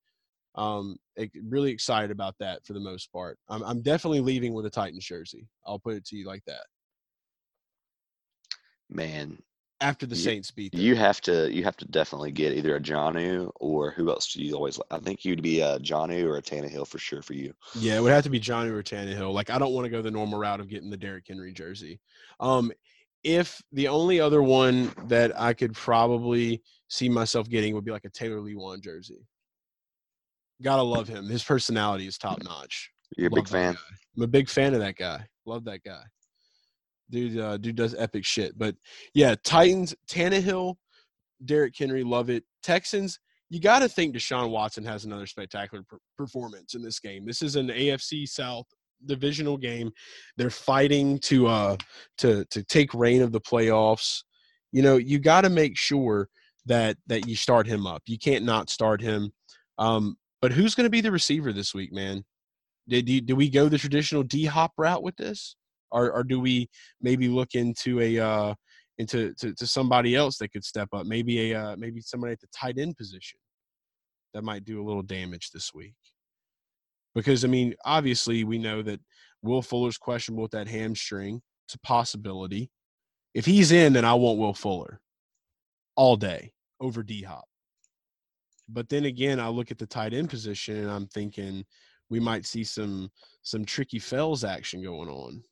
[0.56, 0.96] Um,
[1.46, 3.38] really excited about that for the most part.
[3.48, 5.46] I'm, I'm definitely leaving with a Titans jersey.
[5.64, 6.64] I'll put it to you like that.
[8.90, 9.40] Man,
[9.80, 10.80] After the Ye- Saints beat them.
[10.80, 14.42] you have to you have to definitely get either a Jonnu or who else do
[14.42, 14.80] you always?
[14.90, 17.54] I think you'd be a Jonnu or a Tannehill for sure for you.
[17.76, 19.32] Yeah, it would have to be Johnny or Tannehill.
[19.32, 22.00] Like, I don't want to go the normal route of getting the Derrick Henry jersey.
[22.40, 22.72] Um,
[23.22, 28.04] if the only other one that I could probably see myself getting would be like
[28.04, 29.26] a Taylor Lewan jersey.
[30.60, 31.28] Gotta love him.
[31.28, 32.90] His personality is top notch.
[33.16, 33.74] You're a Love big fan.
[33.74, 33.80] guy.
[34.16, 35.24] I'm a big fan of that guy.
[35.46, 36.02] Love that guy.
[37.10, 38.58] Dude, uh, dude does epic shit.
[38.58, 38.74] But
[39.14, 40.74] yeah, Titans, Tannehill,
[41.44, 42.44] Derrick Henry, love it.
[42.62, 43.18] Texans,
[43.50, 47.24] you got to think Deshaun Watson has another spectacular per- performance in this game.
[47.24, 48.66] This is an AFC South
[49.06, 49.90] divisional game.
[50.36, 51.76] They're fighting to uh
[52.18, 54.22] to to take reign of the playoffs.
[54.72, 56.28] You know, you got to make sure
[56.66, 58.02] that that you start him up.
[58.06, 59.32] You can't not start him.
[59.78, 62.24] Um, but who's going to be the receiver this week, man?
[62.88, 65.56] Did you, do we go the traditional D hop route with this,
[65.90, 66.68] or or do we
[67.00, 68.54] maybe look into a uh,
[68.98, 71.06] into to, to somebody else that could step up?
[71.06, 73.38] Maybe a uh, maybe somebody at the tight end position
[74.34, 75.94] that might do a little damage this week.
[77.14, 79.00] Because I mean, obviously, we know that
[79.42, 81.40] Will Fuller's questionable with that hamstring.
[81.66, 82.70] It's a possibility.
[83.34, 85.00] If he's in, then I want Will Fuller
[85.96, 87.44] all day over D Hop.
[88.68, 91.64] But then again, I look at the tight end position and I'm thinking
[92.10, 93.10] we might see some
[93.42, 95.42] some tricky fells action going on.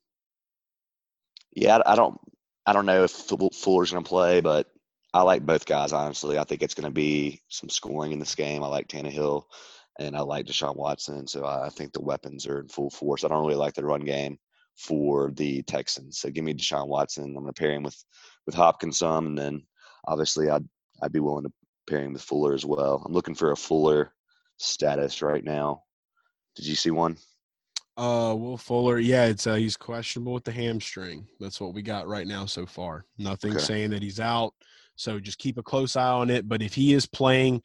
[1.56, 2.20] Yeah, I don't
[2.66, 4.68] I don't know if Fuller's going to play, but
[5.14, 5.92] I like both guys.
[5.92, 8.62] Honestly, I think it's going to be some scoring in this game.
[8.62, 9.44] I like Tannehill,
[9.98, 11.26] and I like Deshaun Watson.
[11.26, 13.24] So I I think the weapons are in full force.
[13.24, 14.38] I don't really like the run game
[14.76, 16.18] for the Texans.
[16.18, 17.24] So give me Deshaun Watson.
[17.24, 18.04] I'm going to pair him with
[18.44, 19.62] with Hopkins some, and then
[20.06, 20.68] obviously I'd
[21.02, 21.52] I'd be willing to
[21.88, 23.02] pair him with Fuller as well.
[23.06, 24.12] I'm looking for a Fuller
[24.58, 25.84] status right now.
[26.56, 27.16] Did you see one?
[27.96, 31.26] Uh, Will Fuller, yeah, it's uh, he's questionable with the hamstring.
[31.40, 33.06] That's what we got right now so far.
[33.18, 33.60] Nothing Okay.
[33.64, 34.52] saying that he's out.
[34.96, 36.48] So just keep a close eye on it.
[36.48, 37.62] But if he is playing,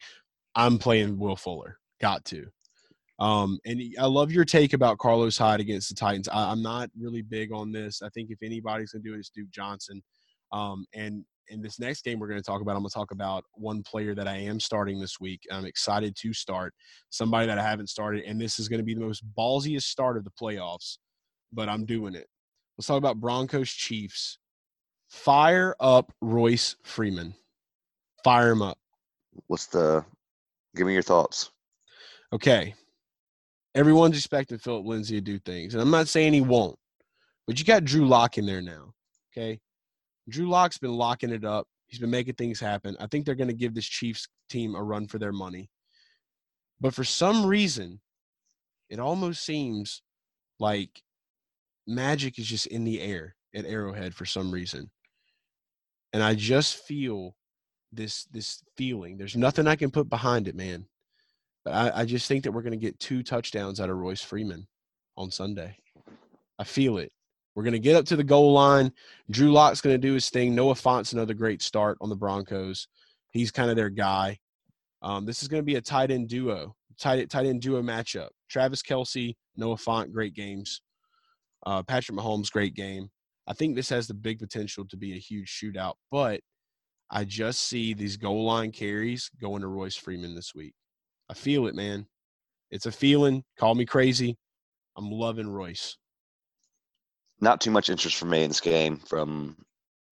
[0.54, 1.78] I'm playing Will Fuller.
[2.00, 2.46] Got to.
[3.18, 6.28] Um, and I love your take about Carlos Hyde against the Titans.
[6.28, 8.02] I, I'm not really big on this.
[8.02, 10.02] I think if anybody's gonna do it, it's Duke Johnson.
[10.50, 13.10] Um, and in this next game we're going to talk about, I'm going to talk
[13.10, 15.42] about one player that I am starting this week.
[15.50, 16.74] I'm excited to start
[17.10, 20.16] somebody that I haven't started, and this is going to be the most ballsiest start
[20.16, 20.98] of the playoffs,
[21.52, 22.26] but I'm doing it.
[22.76, 24.38] Let's talk about Broncos Chiefs.
[25.08, 27.34] Fire up Royce Freeman.
[28.24, 28.78] Fire him up.
[29.46, 30.04] What's the?
[30.74, 31.50] Give me your thoughts.
[32.32, 32.74] Okay.
[33.74, 36.78] Everyone's expecting Philip Lindsay to do things, and I'm not saying he won't,
[37.46, 38.92] but you got Drew Lock in there now.
[39.32, 39.60] Okay.
[40.28, 41.66] Drew Lock's been locking it up.
[41.86, 42.96] He's been making things happen.
[43.00, 45.68] I think they're going to give this Chiefs team a run for their money.
[46.80, 48.00] But for some reason,
[48.88, 50.02] it almost seems
[50.58, 51.02] like
[51.86, 54.90] magic is just in the air at Arrowhead for some reason.
[56.12, 57.36] And I just feel
[57.92, 59.16] this this feeling.
[59.16, 60.86] There's nothing I can put behind it, man.
[61.64, 64.22] But I, I just think that we're going to get two touchdowns out of Royce
[64.22, 64.66] Freeman
[65.16, 65.76] on Sunday.
[66.58, 67.12] I feel it.
[67.54, 68.92] We're going to get up to the goal line.
[69.30, 70.54] Drew Lock's going to do his thing.
[70.54, 72.88] Noah Fant's another great start on the Broncos.
[73.30, 74.38] He's kind of their guy.
[75.02, 78.28] Um, this is going to be a tight end duo, tight tight end duo matchup.
[78.48, 80.80] Travis Kelce, Noah Fant, great games.
[81.66, 83.10] Uh, Patrick Mahomes, great game.
[83.46, 86.40] I think this has the big potential to be a huge shootout, but
[87.10, 90.74] I just see these goal line carries going to Royce Freeman this week.
[91.28, 92.06] I feel it, man.
[92.70, 93.44] It's a feeling.
[93.58, 94.38] Call me crazy.
[94.96, 95.98] I'm loving Royce.
[97.40, 99.56] Not too much interest for me in this game from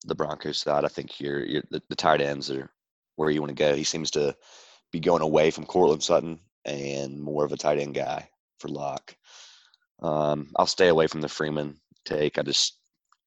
[0.05, 0.85] the Broncos side.
[0.85, 2.71] I think you're, you're the, the tight ends are
[3.17, 3.75] where you want to go.
[3.75, 4.35] He seems to
[4.93, 9.15] be going away from Courtland Sutton and more of a tight end guy for Lock.
[10.03, 12.39] Um, I'll stay away from the Freeman take.
[12.39, 12.79] I just,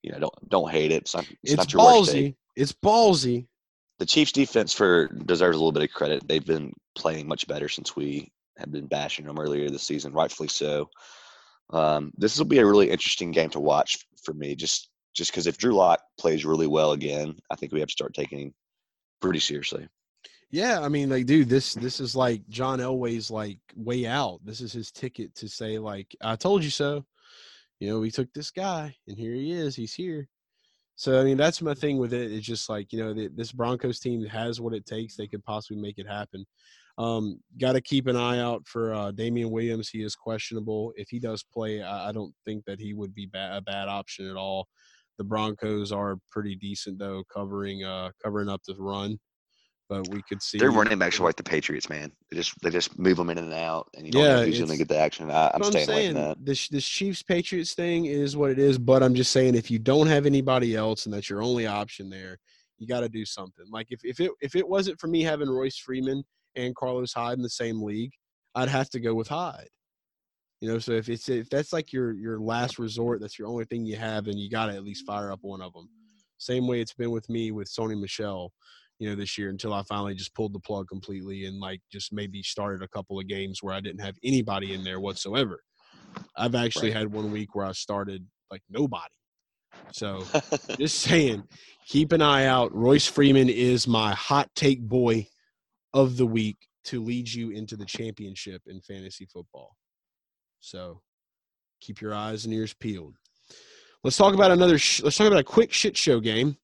[0.01, 1.03] you know, don't don't hate it.
[1.03, 2.35] It's not, it's It's, not your ballsy.
[2.55, 3.47] It's ballsy.
[3.99, 6.27] The Chiefs defense for deserves a little bit of credit.
[6.27, 10.49] They've been playing much better since we have been bashing them earlier this season, rightfully
[10.49, 10.89] so.
[11.69, 15.47] Um, this will be a really interesting game to watch for me, just just because
[15.47, 18.53] if Drew Lock plays really well again, I think we have to start taking him
[19.21, 19.87] pretty seriously.
[20.51, 24.39] Yeah, I mean, like, dude, this this is like John Elway's like way out.
[24.43, 27.05] This is his ticket to say, like, I told you so.
[27.79, 29.75] You know, we took this guy, and here he is.
[29.75, 30.29] He's here.
[30.95, 32.31] So, I mean, that's my thing with it.
[32.31, 35.15] It's just like, you know, this Broncos team has what it takes.
[35.15, 36.45] They could possibly make it happen.
[36.97, 39.89] Um, Got to keep an eye out for uh, Damien Williams.
[39.89, 40.93] He is questionable.
[40.95, 43.87] If he does play, I, I don't think that he would be ba- a bad
[43.87, 44.67] option at all.
[45.17, 49.19] The Broncos are pretty decent though, covering uh, covering up the run.
[49.89, 52.11] But we could see Their running backs are like the Patriots, man.
[52.31, 54.57] They just they just move them in and out, and you don't Yeah, know who's
[54.57, 55.29] going to get the action.
[55.29, 56.37] I, I'm But staying away saying from that.
[56.45, 58.77] this this Chiefs Patriots thing is what it is.
[58.77, 62.09] But I'm just saying if you don't have anybody else and that's your only option
[62.09, 62.39] there,
[62.79, 63.65] you got to do something.
[63.69, 66.23] Like if if it if it wasn't for me having Royce Freeman
[66.55, 68.11] and Carlos Hyde in the same league,
[68.55, 69.69] I'd have to go with Hyde.
[70.61, 73.65] You know, so if it's if that's like your your last resort, that's your only
[73.65, 75.89] thing you have, then you got to at least fire up one of them.
[76.37, 78.51] Same way it's been with me with Sony Michel,
[78.99, 82.13] you know, this year until I finally just pulled the plug completely and like just
[82.13, 85.61] maybe started a couple of games where I didn't have anybody in there whatsoever.
[86.37, 86.97] I've actually Right.
[86.99, 89.13] had one week where I started like nobody.
[89.91, 90.25] So
[90.79, 91.43] just saying,
[91.87, 92.73] keep an eye out.
[92.73, 95.27] Royce Freeman is my hot take boy
[95.93, 99.75] of the week to lead you into the championship in fantasy football.
[100.59, 101.01] So
[101.81, 103.15] keep your eyes and ears peeled.
[104.03, 104.77] Let's talk about another.
[104.77, 106.57] Sh- let's talk about a quick shit show game.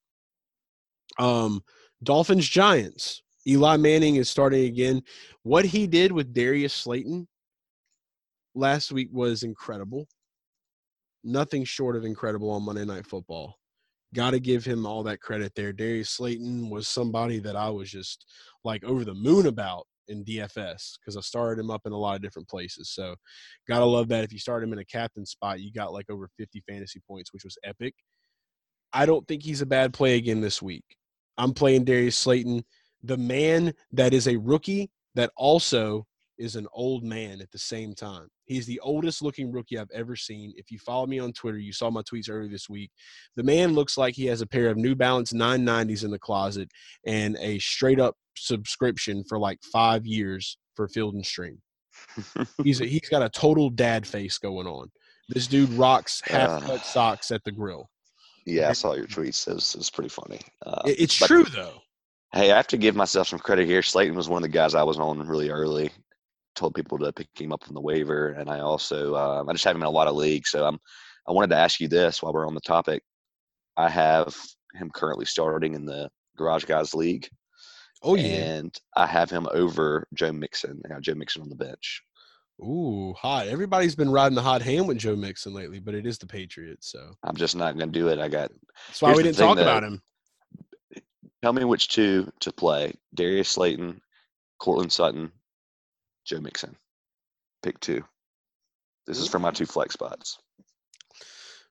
[1.17, 1.61] Um,
[2.03, 3.21] Dolphins Giants.
[3.47, 5.01] Eli Manning is starting again.
[5.43, 7.27] What he did with Darius Slayton
[8.55, 10.07] last week was incredible.
[11.23, 13.58] Nothing short of incredible on Monday Night Football.
[14.15, 15.71] Got to give him all that credit there.
[15.71, 18.25] Darius Slayton was somebody that I was just
[18.63, 22.15] like over the moon about in DFS because I started him up in a lot
[22.15, 22.89] of different places.
[22.89, 23.15] So,
[23.67, 24.23] gotta love that.
[24.23, 27.31] If you start him in a captain spot, you got like over 50 fantasy points,
[27.31, 27.93] which was epic.
[28.91, 30.85] I don't think he's a bad play again this week.
[31.37, 32.65] I'm playing Darius Slayton,
[33.03, 36.05] the man that is a rookie that also
[36.39, 38.27] is an old man at the same time.
[38.45, 40.53] He's the oldest looking rookie I've ever seen.
[40.55, 42.89] If you follow me on Twitter, you saw my tweets earlier this week.
[43.35, 46.69] The man looks like he has a pair of New Balance 990s in the closet
[47.05, 51.59] and a straight up subscription for like five years for Field and Stream.
[52.63, 54.89] he's a, he's got a total dad face going on.
[55.27, 56.83] This dude rocks half cut Uh.
[56.83, 57.89] socks at the grill.
[58.45, 59.47] yeah, I saw your tweets.
[59.47, 60.39] It was, it was pretty funny.
[60.65, 61.81] Uh, It's true though.
[62.33, 63.81] Hey, I have to give myself some credit here.
[63.81, 65.89] Slayton was one of the guys I was on really early.
[66.59, 69.63] Told people to pick him up from the waiver, and I also um, I just
[69.63, 70.49] have him in a lot of leagues.
[70.49, 70.77] So I'm
[71.25, 73.01] I wanted to ask you this while we're on the topic.
[73.77, 74.35] I have
[74.73, 77.29] him currently starting in the Garage Guys League,
[78.03, 78.43] Oh yeah.
[78.43, 80.81] and I have him over Joe Mixon.
[80.83, 82.03] I got Joe Mixon on the bench.
[82.61, 83.47] Ooh, hot.
[83.47, 86.91] Everybody's been riding the hot hand with Joe Mixon lately, but it is the Patriots,
[86.91, 88.19] so I'm just not going to do it.
[88.19, 88.51] I got.
[88.89, 89.61] that's why we didn't talk though.
[89.61, 90.01] about him.
[91.41, 94.01] Tell me which two to play: Darius Slayton,
[94.59, 95.31] Courtland Sutton,
[96.29, 96.75] Joe Mixon.
[97.63, 98.03] Pick two.
[99.07, 100.37] This is for my two flex spots.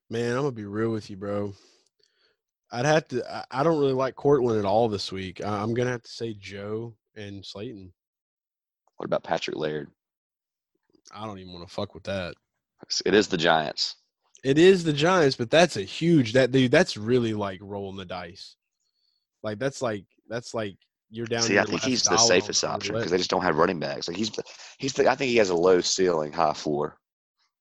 [0.09, 1.53] Man, I'm gonna be real with you, bro.
[2.69, 3.45] I'd have to.
[3.49, 5.43] I- don't really like Courtland at all this week.
[5.43, 7.93] I'm gonna have to say Joe and Slayton.
[8.97, 9.89] What about Patrick Laird?
[11.15, 12.35] I don't even want to fuck with that.
[13.05, 13.95] It is the Giants.
[14.43, 16.71] It is the Giants, but that's a huge that dude.
[16.71, 18.57] That's really like rolling the dice.
[19.41, 20.75] Like that's like that's like
[21.09, 21.41] you're down.
[21.41, 24.07] See, to I think he's the safest option because they just don't have running backs.
[24.07, 24.43] Like he's the
[24.77, 26.97] he's the I think he has a low ceiling, high floor.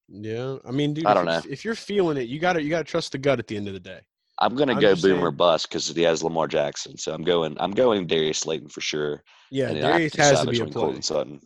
[0.09, 1.43] Yeah, I mean, dude, I don't you're- know.
[1.51, 3.75] If you're feeling it, you gotta you gotta trust the gut at the end of
[3.75, 4.01] the day.
[4.41, 6.97] I'm gonna I'm go boom or bust because he has Lamar Jackson.
[6.97, 9.23] So I'm going I'm going Darius Slayton for sure.
[9.51, 11.01] Yeah, and I Darius to has to be a play.
[11.01, 11.41] Sutton.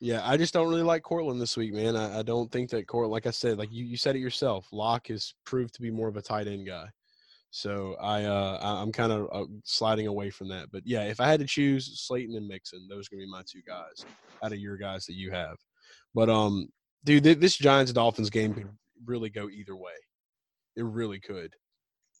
[0.00, 1.94] Yeah, I just don't really like Courtland this week, man.
[1.94, 4.66] I, I don't think that Courtland, like I said, like you, you said it yourself,
[4.72, 6.88] Lock has proved to be more of a tight end guy.
[7.54, 10.68] So I, uh, I'm kind of uh, sliding away from that.
[10.72, 13.42] But yeah, if I had to choose Slayton and Mixon, those are gonna be my
[13.46, 14.06] two guys
[14.42, 15.56] out of your guys that you have.
[16.14, 16.68] But um,
[17.04, 18.70] dude, th- this Giants Dolphins game could
[19.04, 19.92] really go either way.
[20.76, 21.52] It really could.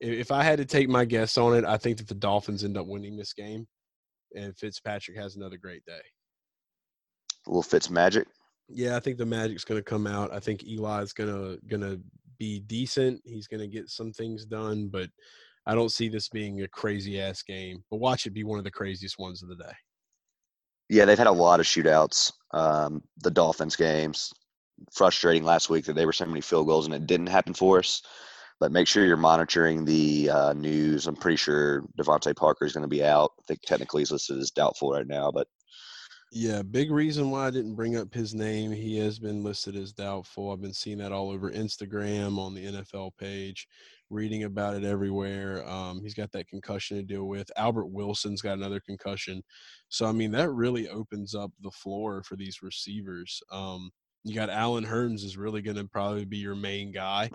[0.02, 2.62] I- If I had to take my guess on it, I think that the Dolphins
[2.62, 3.66] end up winning this game,
[4.36, 6.02] and Fitzpatrick has another great day.
[7.46, 8.28] A little Fitz magic.
[8.68, 10.32] Yeah, I think the Magic's going to come out.
[10.32, 12.00] I think Eli's going to going to
[12.42, 13.22] be decent.
[13.24, 15.08] He's going to get some things done, but
[15.64, 17.84] I don't see this being a crazy ass game.
[17.88, 19.72] But watch it be one of the craziest ones of the day.
[20.88, 22.32] Yeah, they've had a lot of shootouts.
[22.52, 24.32] Um, the Dolphins games.
[24.92, 27.78] Frustrating last week that they were so many field goals and it didn't happen for
[27.78, 28.02] us.
[28.58, 31.06] But make sure you're monitoring the uh, news.
[31.06, 33.30] I'm pretty sure DeVante Parker is going to be out.
[33.38, 35.46] I think technically he's listed as doubtful right now, but
[36.34, 38.72] Yeah, big reason why I didn't bring up his name.
[38.72, 40.50] He has been listed as doubtful.
[40.50, 43.68] I've been seeing that all over Instagram, on the NFL page,
[44.08, 45.62] reading about it everywhere.
[45.68, 47.50] Um, he's got that concussion to deal with.
[47.58, 49.42] Albert Wilson's got another concussion.
[49.90, 53.42] So, I mean, that really opens up the floor for these receivers.
[53.50, 53.90] Um,
[54.24, 57.30] you got Allen Hurns is really going to probably be your main guy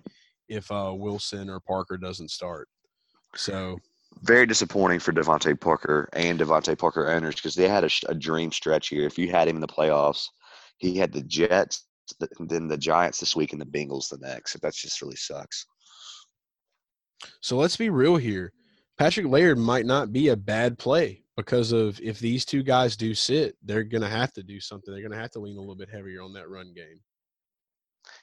[0.49, 2.67] if uh, Wilson or Parker doesn't start.
[3.35, 3.77] So,
[4.21, 8.51] very disappointing for DeVante Parker and DeVante Parker owners because they had a, a dream
[8.51, 9.05] stretch here.
[9.05, 10.27] If you had him in the playoffs,
[10.77, 11.85] he had the Jets,
[12.39, 14.59] then the Giants this week, and the Bengals the next.
[14.61, 15.65] That just really sucks.
[17.41, 18.53] So let's be real here.
[18.97, 23.13] Patrick Laird might not be a bad play because of if these two guys do
[23.13, 24.91] sit, they're going to have to do something.
[24.91, 26.99] They're going to have to lean a little bit heavier on that run game.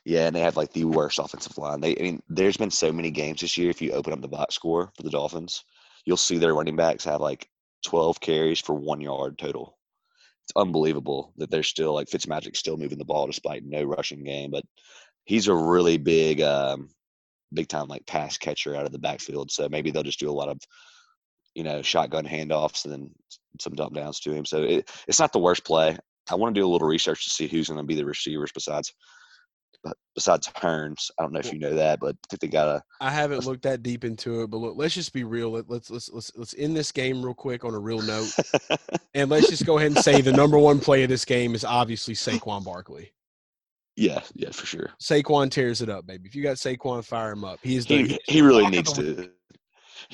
[0.05, 1.81] Yeah, and they have like the worst offensive line.
[1.81, 3.71] They, I mean, there's been so many games this year.
[3.71, 5.65] If you open up the box score for the Dolphins,
[6.05, 7.49] you'll see their running backs have like
[7.87, 9.79] 12 carries for one yard total.
[10.45, 14.51] It's unbelievable that they're still like Fitzmagic's still moving the ball despite no rushing game,
[14.51, 14.65] but
[15.25, 16.91] he's a really big, um,
[17.53, 19.51] big time like pass catcher out of the backfield.
[19.51, 20.59] So maybe they'll just do a lot of,
[21.55, 23.11] you know, shotgun handoffs and then
[23.61, 24.45] some dump downs to him.
[24.45, 25.97] So it, it's not the worst play.
[26.31, 28.51] I want to do a little research to see who's going to be the receivers
[28.53, 28.93] besides
[30.15, 31.11] besides Hurns.
[31.19, 32.83] I don't know if you know that, but I think they got a.
[33.01, 35.51] I haven't looked that deep into it, but look, let's just be real.
[35.51, 38.35] Let, let's let's let's let's end this game real quick on a real note,
[39.15, 41.65] and let's just go ahead and say the number one play of this game is
[41.65, 43.13] obviously Saquon Barkley.
[43.97, 44.91] Yeah, yeah, for sure.
[45.01, 46.29] Saquon tears it up, baby.
[46.29, 47.61] If you got Saquon, fire him up.
[47.63, 49.31] He is the, He he really needs to.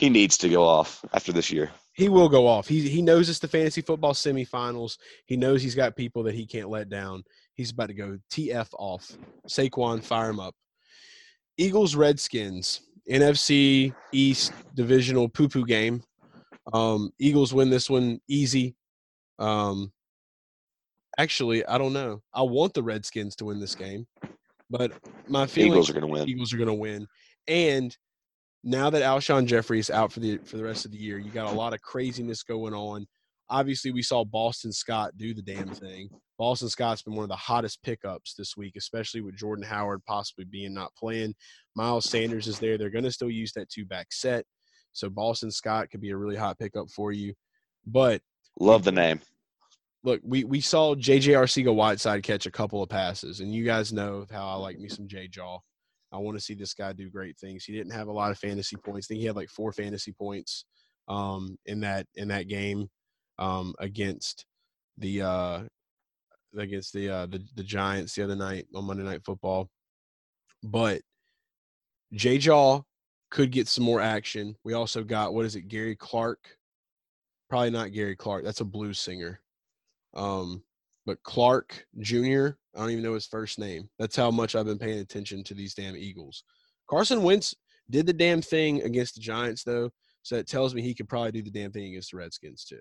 [0.01, 1.71] He needs to go off after this year.
[1.93, 2.67] he will go off.
[2.67, 4.97] He he knows it's the fantasy football semifinals.
[5.27, 7.23] He knows he's got people that he can't let down.
[7.55, 9.13] He's about to go TF off.
[9.47, 10.55] Saquon, fire him up.
[11.59, 12.81] Eagles Redskins
[13.11, 16.03] NFC East divisional poo poo game.
[16.73, 18.77] Um, Eagles win this one easy.
[19.39, 19.93] Um,
[21.19, 22.23] actually, I don't know.
[22.33, 24.07] I want the Redskins to win this game,
[24.71, 24.93] but
[25.29, 26.29] my feeling Eagles are going to win.
[26.29, 27.07] Eagles are going to win.
[27.49, 27.95] And
[28.63, 31.31] now that Alshon Jeffery is out for the for the rest of the year, you
[31.31, 33.07] got a lot of craziness going on.
[33.49, 36.09] Obviously, we saw Boston Scott do the damn thing.
[36.39, 40.45] Boston Scott's been one of the hottest pickups this week, especially with Jordan Howard possibly
[40.45, 41.35] being not playing.
[41.75, 42.79] Miles Sanders is there.
[42.79, 44.45] They're going to still use that two back set.
[44.93, 47.35] So Boston Scott could be a really hot pickup for you.
[47.87, 48.23] But
[48.59, 49.21] Love the name.
[50.05, 53.93] look, we we saw JJ Arcega Whiteside catch a couple of passes, and you guys
[53.93, 55.59] know how I like me some J Jaw.
[56.13, 57.65] I want to see this guy do great things.
[57.65, 59.07] He didn't have a lot of fantasy points.
[59.07, 60.65] I think he had like four fantasy points
[61.09, 62.89] um, in that in that game
[63.39, 64.45] um, against
[64.99, 65.61] the uh,
[66.57, 69.69] against the, uh, the the Giants the other night on Monday Night Football.
[70.63, 71.03] But
[72.13, 72.83] Jay Jaw
[73.31, 74.57] could get some more action.
[74.65, 76.39] We also got what is it, Gary Clark?
[77.49, 78.45] Probably not Gary Clark.
[78.45, 79.41] That's a blues singer.
[80.15, 80.63] Um,
[81.07, 82.49] but Clark Jr.
[82.75, 83.89] I don't even know his first name.
[83.99, 86.45] That's how much I've been paying attention to these damn Eagles.
[86.89, 87.55] Carson Wentz
[87.89, 89.91] did the damn thing against the Giants though,
[90.23, 92.81] so it tells me he could probably do the damn thing against the Redskins too.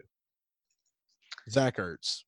[1.50, 2.24] Zach Ertz.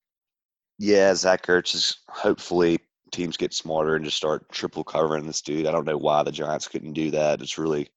[0.79, 2.79] Yeah, Zach Ertz is hopefully
[3.11, 5.67] teams get smarter and just start triple covering this dude.
[5.67, 7.41] I don't know why the Giants couldn't do that.
[7.41, 7.89] It's really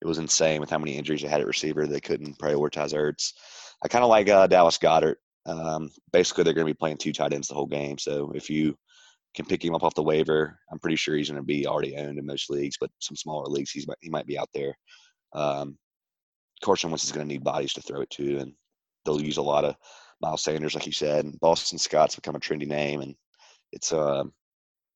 [0.00, 1.86] it was insane with how many injuries they had at receiver.
[1.86, 3.32] They couldn't prioritize Ertz.
[3.82, 5.16] I kind of like uh, Dallas Goedert.
[5.48, 7.98] Um, basically, they're going to be playing two tight ends the whole game.
[7.98, 8.76] So if you
[9.34, 11.96] can pick him up off the waiver, I'm pretty sure he's going to be already
[11.96, 14.76] owned in most leagues, but some smaller leagues, he's he might be out there.
[15.32, 15.78] Um,
[16.62, 18.52] Carson Wentz is going to need bodies to throw it to, and
[19.04, 19.76] they'll use a lot of
[20.20, 21.24] Miles Sanders, like you said.
[21.24, 23.14] And Boston Scott's become a trendy name, and
[23.72, 24.24] it's uh,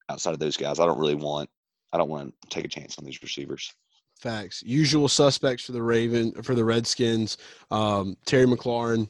[0.08, 1.48] outside of those guys, I don't really want.
[1.92, 3.72] I don't want to take a chance on these receivers.
[4.20, 4.62] Facts.
[4.64, 7.36] Usual suspects for the Raven for the Redskins.
[7.70, 9.08] Um, Terry McLaurin.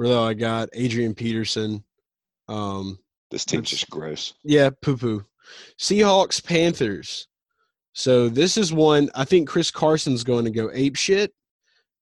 [0.00, 1.84] Really, I got Adrian Peterson.
[2.48, 2.98] Um,
[3.30, 4.32] This team's just gross.
[4.42, 5.26] Yeah, poo poo.
[5.78, 7.28] Seahawks, Panthers.
[7.92, 11.34] So this is one I think Chris Carson's going to go ape shit.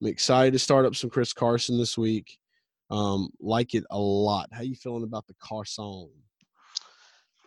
[0.01, 2.39] I'm excited to start up some Chris Carson this week.
[2.89, 4.49] Um, like it a lot.
[4.53, 6.09] How you feeling about the Carson?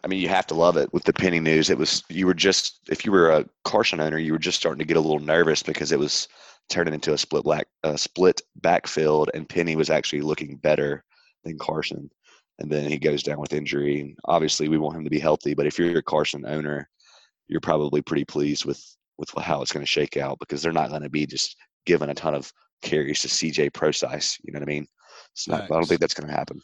[0.03, 1.69] I mean, you have to love it with the Penny news.
[1.69, 4.79] It was you were just if you were a Carson owner, you were just starting
[4.79, 6.27] to get a little nervous because it was
[6.69, 11.03] turning into a split black a split backfield, and Penny was actually looking better
[11.43, 12.09] than Carson.
[12.59, 14.01] And then he goes down with injury.
[14.01, 15.53] And obviously, we want him to be healthy.
[15.53, 16.87] But if you're a Carson owner,
[17.47, 18.83] you're probably pretty pleased with
[19.17, 22.09] with how it's going to shake out because they're not going to be just giving
[22.09, 24.37] a ton of carries to CJ Procise.
[24.43, 24.87] You know what I mean?
[25.33, 26.59] It's not, I don't think that's going to happen.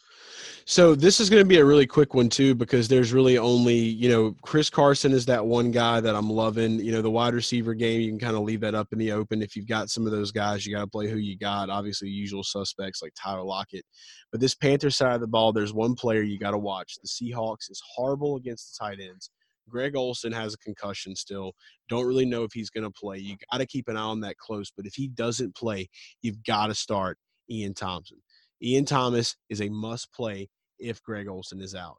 [0.70, 3.74] So this is going to be a really quick one too, because there's really only
[3.74, 6.78] you know Chris Carson is that one guy that I'm loving.
[6.78, 9.12] You know the wide receiver game, you can kind of leave that up in the
[9.12, 9.40] open.
[9.40, 11.70] If you've got some of those guys, you got to play who you got.
[11.70, 13.82] Obviously, usual suspects like Tyler Lockett,
[14.30, 16.98] but this Panther side of the ball, there's one player you got to watch.
[17.02, 19.30] The Seahawks is horrible against the tight ends.
[19.70, 21.54] Greg Olsen has a concussion still.
[21.88, 23.16] Don't really know if he's going to play.
[23.16, 24.70] You got to keep an eye on that close.
[24.76, 25.88] But if he doesn't play,
[26.20, 27.16] you've got to start
[27.50, 28.18] Ian Thompson.
[28.62, 31.98] Ian Thomas is a must play if Greg Olsen is out.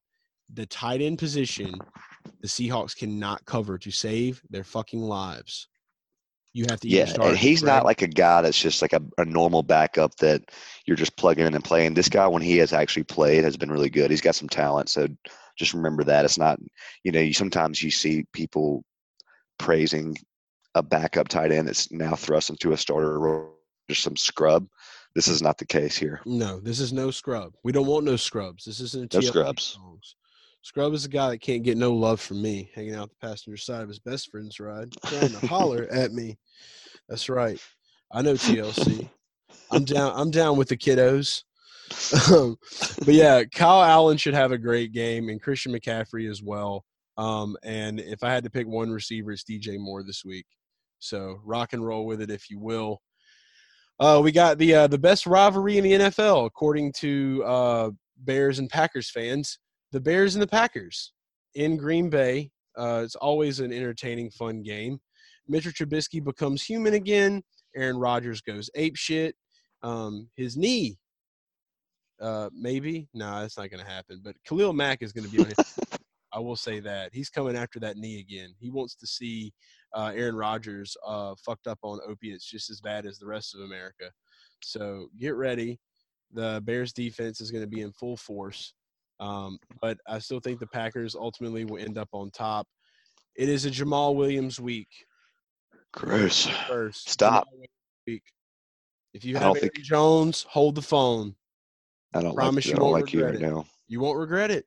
[0.53, 1.79] The tight end position,
[2.41, 5.67] the Seahawks cannot cover to save their fucking lives.
[6.53, 8.93] You have to Yeah, start and he's Greg- not like a guy that's just like
[8.93, 10.41] a, a normal backup that
[10.85, 11.93] you're just plugging in and playing.
[11.93, 14.09] This guy, when he has actually played, has been really good.
[14.09, 15.07] He's got some talent, so
[15.57, 16.59] just remember that it's not.
[17.03, 18.83] You know, you sometimes you see people
[19.59, 20.15] praising
[20.75, 23.53] a backup tight end that's now thrust into a starter role,
[23.89, 24.67] just some scrub.
[25.15, 26.21] This is not the case here.
[26.25, 27.53] No, this is no scrub.
[27.63, 28.65] We don't want no scrubs.
[28.65, 29.63] This isn't a No TLC scrubs.
[29.63, 30.15] songs.
[30.61, 33.57] Scrub is a guy that can't get no love from me, hanging out the passenger
[33.57, 36.37] side of his best friend's ride, trying to holler at me.
[37.07, 37.59] That's right.
[38.11, 39.09] I know TLC.
[39.71, 40.13] I'm down.
[40.15, 41.43] I'm down with the kiddos.
[42.31, 42.57] Um,
[42.99, 46.85] but yeah, Kyle Allen should have a great game, and Christian McCaffrey as well.
[47.17, 50.45] Um, and if I had to pick one receiver, it's DJ Moore this week.
[50.99, 53.01] So rock and roll with it, if you will.
[53.99, 58.59] Uh, we got the uh, the best rivalry in the NFL, according to uh, Bears
[58.59, 59.59] and Packers fans.
[59.91, 61.11] The Bears and the Packers
[61.55, 62.51] in Green Bay.
[62.77, 64.99] Uh, it's always an entertaining, fun game.
[65.49, 67.43] Mitchell Trubisky becomes human again.
[67.75, 69.35] Aaron Rodgers goes ape shit.
[69.83, 70.97] Um, his knee,
[72.21, 73.09] uh, maybe.
[73.13, 74.21] No, that's not going to happen.
[74.23, 75.77] But Khalil Mack is going to be on his.
[76.31, 78.53] I will say that he's coming after that knee again.
[78.59, 79.51] He wants to see
[79.93, 83.61] uh, Aaron Rodgers uh, fucked up on opiates just as bad as the rest of
[83.61, 84.11] America.
[84.61, 85.79] So get ready.
[86.33, 88.73] The Bears defense is going to be in full force.
[89.19, 92.67] Um, but I still think the Packers ultimately will end up on top.
[93.35, 94.87] It is a Jamaal Williams week.
[95.93, 96.47] Gross.
[96.67, 97.47] First, Stop.
[98.07, 98.21] Week.
[99.13, 101.35] If you have Aaron think- Jones, hold the phone.
[102.13, 103.55] I don't Promise like, you I don't won't like you right regret it.
[103.55, 103.65] now.
[103.87, 104.65] You won't regret it.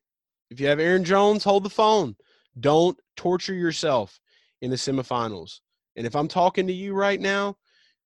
[0.51, 2.14] If you have Aaron Jones, hold the phone.
[2.61, 4.20] Don't torture yourself
[4.62, 5.60] in the semifinals.
[5.96, 7.56] And if I'm talking to you right now,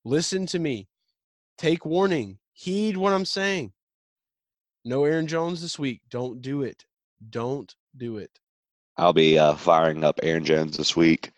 [0.04, 0.88] listen to me.
[1.56, 2.38] Take warning.
[2.52, 3.72] Heed what I'm saying.
[4.84, 6.00] No Aaron Jones this week.
[6.10, 6.84] Don't do it.
[7.30, 8.30] Don't do it.
[8.96, 11.30] I'll be uh, firing up Aaron Jones this week.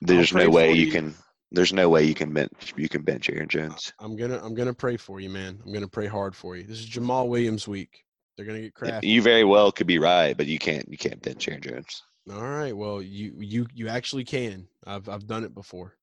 [0.00, 0.92] There's no way you you.
[0.92, 1.14] can.
[1.50, 2.72] There's no way you can bench.
[2.76, 3.92] You can bench Aaron Jones.
[3.98, 5.60] I'm gonna I'm gonna pray for you, man.
[5.64, 6.62] I'm gonna pray hard for you.
[6.62, 8.04] This is Jamaal Williams week.
[8.36, 9.08] They're gonna get crafty.
[9.08, 10.88] You very well could be right, but you can't.
[10.88, 12.02] You can't bench Aaron Jones.
[12.30, 12.76] All right.
[12.76, 14.68] Well, you you you actually can.
[14.86, 15.96] I've I've done it before.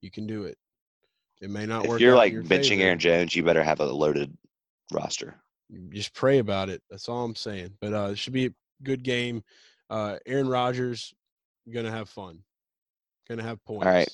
[0.00, 0.56] You can do it.
[1.40, 1.96] It may not work.
[1.96, 2.82] If you're out like benching favor.
[2.82, 4.36] Aaron Jones, you better have a loaded
[4.92, 5.36] roster.
[5.90, 6.82] just pray about it.
[6.88, 7.72] That's all I'm saying.
[7.80, 9.42] But uh, it should be a good game.
[9.90, 11.12] Uh, Aaron Rodgers
[11.72, 12.38] gonna have fun.
[13.28, 13.86] Gonna have points.
[13.86, 14.10] right.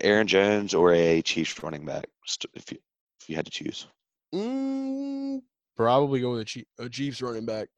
[0.00, 2.06] Aaron Jones or a Chiefs running back,
[2.54, 2.78] if you
[3.20, 3.86] if you had to choose.
[4.34, 5.42] Mm,
[5.76, 7.68] probably go with a, a Chiefs running back.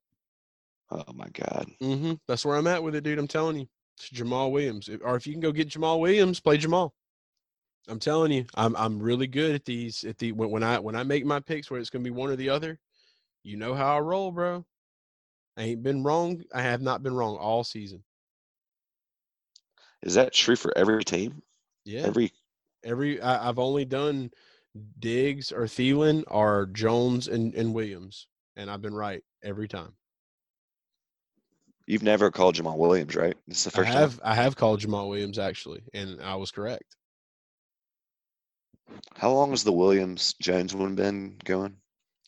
[0.90, 1.66] Oh my God.
[1.82, 2.14] Mm-hmm.
[2.28, 3.18] That's where I'm at with it, dude.
[3.18, 3.66] I'm telling you,
[3.98, 4.88] it's Jamaal Williams.
[5.02, 6.94] Or if you can go get Jamaal Williams, play Jamal.
[7.88, 10.04] I'm telling you, I'm I'm really good at these.
[10.04, 12.30] At the when, when I when I make my picks where it's gonna be one
[12.30, 12.78] or the other,
[13.42, 14.64] you know how I roll, bro.
[15.56, 16.42] I ain't been wrong.
[16.54, 18.02] I have not been wrong all season.
[20.02, 21.42] Is that true for every team?
[21.84, 22.02] Yeah.
[22.02, 22.32] Every
[22.84, 24.30] Every I, I've only done
[24.98, 29.94] Diggs or Thielen or Jones and, and Williams, and I've been right every time.
[31.86, 33.36] You've never called Jamaal Williams, right?
[33.46, 34.20] This is the I first have time.
[34.24, 36.96] I have called Jamaal Williams actually, and I was correct.
[39.16, 41.76] How long has the Williams Jones one been going?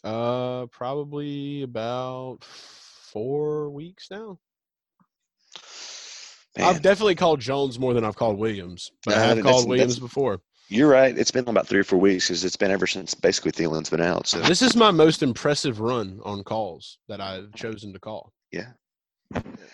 [0.05, 4.39] Uh, probably about four weeks now.
[6.57, 9.99] Man, I've definitely called Jones more than I've called Williams, but I have called Williams
[9.99, 10.41] before.
[10.69, 11.17] you're right.
[11.17, 14.01] It's been about three or four weeks because it's been ever since basically Thielen's been
[14.01, 14.27] out.
[14.27, 18.33] So This is my most impressive run on calls that I've chosen to call.
[18.53, 18.69] yeah,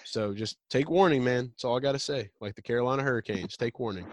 [0.05, 1.49] So just take warning, man.
[1.49, 2.31] That's all I got to say.
[2.41, 4.07] Like the Carolina Hurricanes, take warning.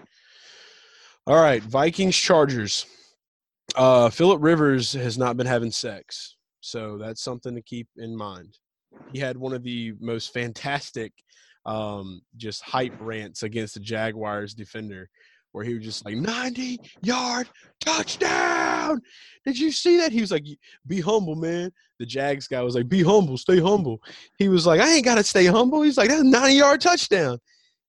[1.28, 2.86] All right, Vikings Chargers.
[3.76, 8.58] Uh, Philip Rivers has not been having sex, so that's something to keep in mind.
[9.12, 11.14] he had one of the most fantastic
[11.66, 15.10] um, just hype rants against the Jaguars defender
[15.52, 17.50] where he was just like 90 yard
[17.80, 19.02] touchdown.
[19.46, 20.12] Did you see that?
[20.12, 20.46] He was like,
[20.88, 21.72] be humble, man.
[22.00, 24.00] The Jags guy was like, be humble, stay humble.
[24.38, 25.82] He was like, I ain't got to stay humble.
[25.82, 27.40] He's like, that's a 90 yard touchdown.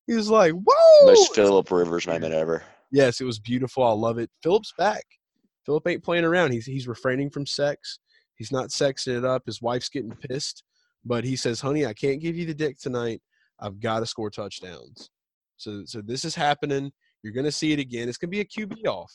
[0.07, 1.05] He was like, whoa.
[1.05, 2.63] Most Philip Rivers moment ever.
[2.91, 3.83] Yes, it was beautiful.
[3.83, 4.29] I love it.
[4.43, 5.03] Philip's back.
[5.65, 6.51] Philip ain't playing around.
[6.51, 7.99] He's he's refraining from sex.
[8.35, 9.43] He's not sexing it up.
[9.45, 10.63] His wife's getting pissed,
[11.05, 13.21] but he says, "Honey, I can't give you the dick tonight.
[13.59, 15.09] I've got to score touchdowns."
[15.57, 16.91] So so this is happening.
[17.23, 18.09] You're going to see it again.
[18.09, 19.13] It's going to be a QB off.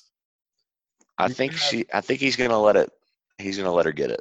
[1.19, 1.87] I think she.
[1.95, 2.91] I think he's gonna let it.
[3.39, 4.21] He's gonna let her get it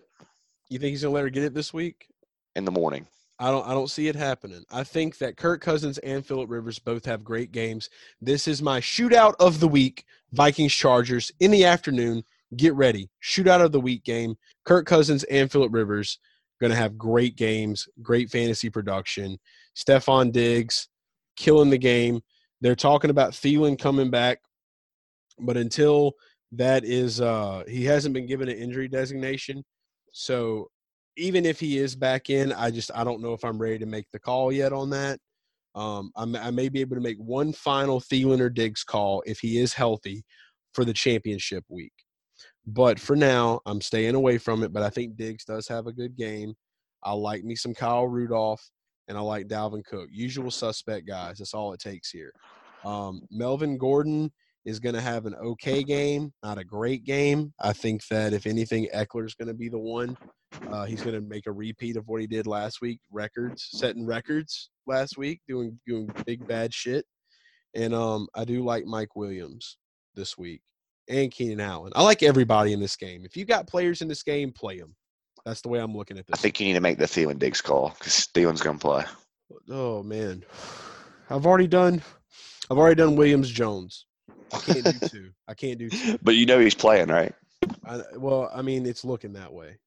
[0.70, 2.08] You think he's going to let her get it this week?
[2.56, 3.06] in the morning.
[3.38, 4.64] I don't I don't see it happening.
[4.72, 7.90] I think that Kirk Cousins and Philip Rivers both have great games.
[8.22, 12.24] This is my shootout of the week, Vikings Chargers in the afternoon.
[12.56, 13.10] Get ready.
[13.22, 14.38] Shootout of the week game.
[14.64, 16.18] Kirk Cousins and Philip Rivers
[16.62, 19.38] going to have great games, great fantasy production.
[19.76, 20.88] Stefon Diggs
[21.36, 22.22] killing the game.
[22.66, 24.40] They're talking about Thielen coming back,
[25.38, 26.14] but until
[26.54, 29.64] that is uh he hasn't been given an injury designation.
[30.14, 30.72] So
[31.16, 33.86] even if he is back in, I just I don't know if I'm ready to
[33.86, 35.20] make the call yet on that.
[35.76, 39.60] Um, I may be able to make one final Thielen or Diggs call if he
[39.60, 40.24] is healthy
[40.74, 41.94] for the championship week.
[42.66, 44.74] But for now, I'm staying away from it.
[44.74, 46.56] But I think Diggs does have a good game.
[47.04, 48.68] I like me some Kyle Rudolph,
[49.08, 50.10] and I like Dalvin Cook.
[50.12, 51.38] Usual suspect guys.
[51.38, 52.34] That's all it takes here.
[52.84, 54.32] Um, Melvin Gordon
[54.66, 57.54] is going to have an okay game, not a great game.
[57.60, 60.18] I think that if anything, Ekeler is going to be the one.
[60.70, 64.06] Uh, he's going to make a repeat of what he did last week, records, setting
[64.06, 67.06] records last week, doing doing big bad shit.
[67.76, 69.78] And um, I do like Mike Williams
[70.16, 70.62] this week
[71.10, 71.92] and Keenan Allen.
[71.96, 73.26] I like everybody in this game.
[73.26, 74.96] If you got players in this game, play them.
[75.46, 76.40] That's the way I'm looking at this.
[76.40, 79.04] I think you need to make the Thielen Diggs call because Thielen's gonna play.
[79.70, 80.44] Oh man,
[81.30, 82.02] I've already done.
[82.70, 84.06] I've already done Williams Jones.
[84.52, 85.32] I can't do two.
[85.48, 86.18] I can't do two.
[86.24, 87.34] But you know he's playing, right?
[87.86, 89.78] I, well, I mean, it's looking that way.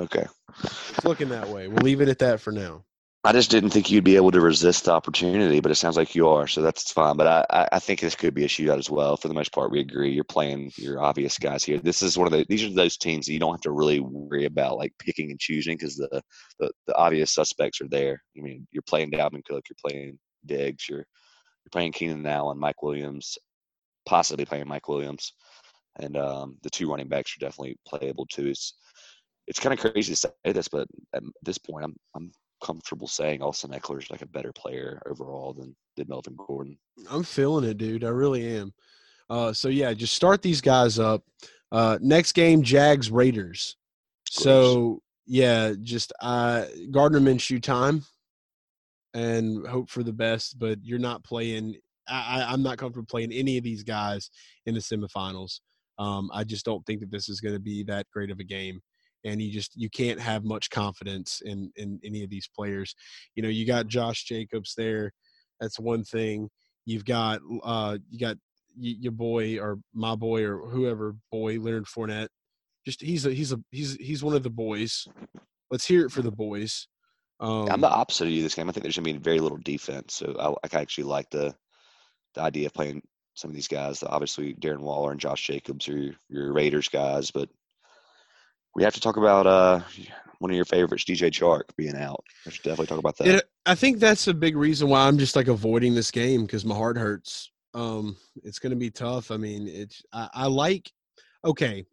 [0.00, 0.26] Okay.
[0.64, 1.68] It's looking that way.
[1.68, 2.84] We'll leave it at that for now.
[3.22, 6.14] I just didn't think you'd be able to resist the opportunity, but it sounds like
[6.14, 7.18] you are, so that's fine.
[7.18, 9.18] But I, I, think this could be a shootout as well.
[9.18, 10.10] For the most part, we agree.
[10.10, 11.78] You're playing your obvious guys here.
[11.78, 14.00] This is one of the these are those teams that you don't have to really
[14.00, 16.22] worry about like picking and choosing because the,
[16.60, 18.22] the the obvious suspects are there.
[18.38, 22.82] I mean, you're playing Dalvin Cook, you're playing Diggs, you're you're playing Keenan Allen, Mike
[22.82, 23.36] Williams,
[24.06, 25.34] possibly playing Mike Williams,
[25.98, 28.46] and um, the two running backs are definitely playable too.
[28.46, 28.78] It's
[29.46, 33.42] it's kind of crazy to say this, but at this point, I'm I'm comfortable saying
[33.42, 36.78] Austin Ekeler is like a better player overall than than Melvin Gordon.
[37.10, 38.04] I'm feeling it, dude.
[38.04, 38.72] I really am.
[39.28, 41.22] Uh, so yeah, just start these guys up.
[41.72, 43.76] Uh, next game, Jags Raiders.
[44.28, 48.04] So yeah, just uh, Gardner Minshew time,
[49.14, 50.58] and hope for the best.
[50.58, 51.76] But you're not playing.
[52.08, 54.30] I, I- I'm not comfortable playing any of these guys
[54.66, 55.60] in the semifinals.
[55.98, 58.44] Um, I just don't think that this is going to be that great of a
[58.44, 58.80] game,
[59.24, 62.94] and you just you can't have much confidence in in any of these players.
[63.34, 65.12] You know, you got Josh Jacobs there.
[65.60, 66.48] That's one thing.
[66.86, 68.36] You've got uh, you got
[68.76, 72.28] y- your boy or my boy or whoever boy Leonard Fournette.
[72.86, 75.06] Just he's a he's a he's he's one of the boys.
[75.70, 76.88] Let's hear it for the boys.
[77.38, 78.68] Um, I'm the opposite of you this game.
[78.68, 81.54] I think there's gonna be very little defense, so I, I actually like the
[82.34, 83.02] the idea of playing
[83.34, 84.02] some of these guys.
[84.02, 87.48] Obviously, Darren Waller and Josh Jacobs are your, your Raiders guys, but
[88.74, 89.80] we have to talk about uh,
[90.38, 92.24] one of your favorites, DJ Chark, being out.
[92.44, 93.26] We should definitely talk about that.
[93.26, 96.64] It, I think that's a big reason why I'm just like avoiding this game because
[96.64, 97.50] my heart hurts.
[97.74, 99.30] Um, it's going to be tough.
[99.30, 100.90] I mean, it's I, I like.
[101.44, 101.84] Okay,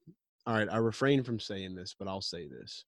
[0.46, 0.68] all right.
[0.72, 2.86] I refrain from saying this, but I'll say this.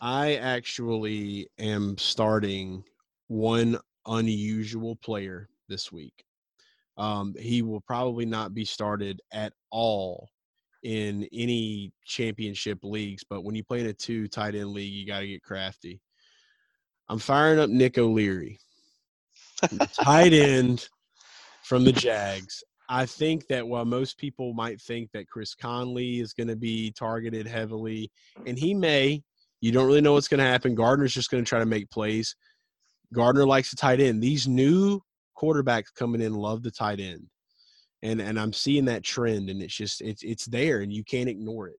[0.00, 2.82] I actually am starting
[3.28, 6.24] one unusual player this week.
[6.96, 10.28] Um, he will probably not be started at all
[10.82, 15.06] in any championship leagues, but when you play in a two tight end league, you
[15.06, 16.00] got to get crafty.
[17.08, 18.58] I'm firing up Nick O'Leary,
[19.92, 20.88] tight end
[21.64, 22.62] from the Jags.
[22.88, 26.90] I think that while most people might think that Chris Conley is going to be
[26.92, 28.10] targeted heavily,
[28.46, 29.22] and he may,
[29.60, 30.74] you don't really know what's going to happen.
[30.74, 32.34] Gardner's just going to try to make plays.
[33.12, 34.22] Gardner likes the tight end.
[34.22, 35.00] These new
[35.36, 37.26] quarterbacks coming in love the tight end,
[38.02, 41.28] and and I'm seeing that trend, and it's just it's it's there, and you can't
[41.28, 41.76] ignore it.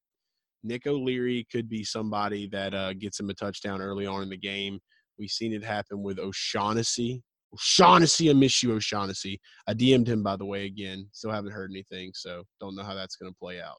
[0.63, 4.37] Nick O'Leary could be somebody that uh, gets him a touchdown early on in the
[4.37, 4.79] game.
[5.17, 7.23] We've seen it happen with O'Shaughnessy.
[7.53, 9.39] O'Shaughnessy, I miss you, O'Shaughnessy.
[9.67, 11.07] I DM'd him, by the way, again.
[11.11, 13.77] Still haven't heard anything, so don't know how that's going to play out.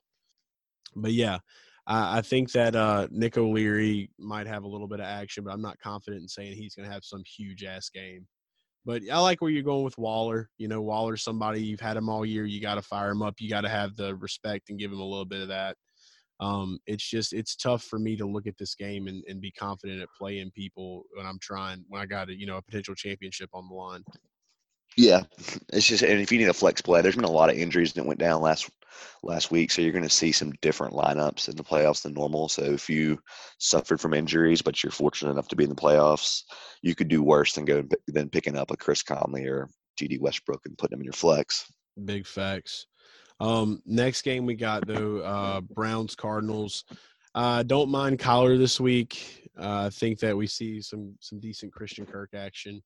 [0.95, 1.39] But yeah,
[1.87, 5.53] I, I think that uh, Nick O'Leary might have a little bit of action, but
[5.53, 8.27] I'm not confident in saying he's going to have some huge ass game.
[8.85, 10.49] But I like where you're going with Waller.
[10.57, 12.45] You know, Waller's somebody you've had him all year.
[12.45, 13.35] You got to fire him up.
[13.39, 15.77] You got to have the respect and give him a little bit of that.
[16.39, 19.51] Um, it's just it's tough for me to look at this game and, and be
[19.51, 22.95] confident at playing people when I'm trying when I got a you know a potential
[22.95, 24.03] championship on the line.
[24.97, 25.21] Yeah,
[25.73, 27.93] it's just and if you need a flex play, there's been a lot of injuries
[27.93, 28.69] that went down last
[29.23, 32.49] last week, so you're going to see some different lineups in the playoffs than normal.
[32.49, 33.19] So if you
[33.59, 36.43] suffered from injuries, but you're fortunate enough to be in the playoffs,
[36.81, 40.61] you could do worse than go than picking up a Chris Conley or GD Westbrook
[40.65, 41.71] and putting them in your flex.
[42.05, 42.87] Big facts.
[43.39, 46.85] Um, next game we got though, uh, Browns Cardinals.
[47.35, 49.49] Uh, don't mind Kyler this week.
[49.59, 52.81] Uh, I think that we see some some decent Christian Kirk action.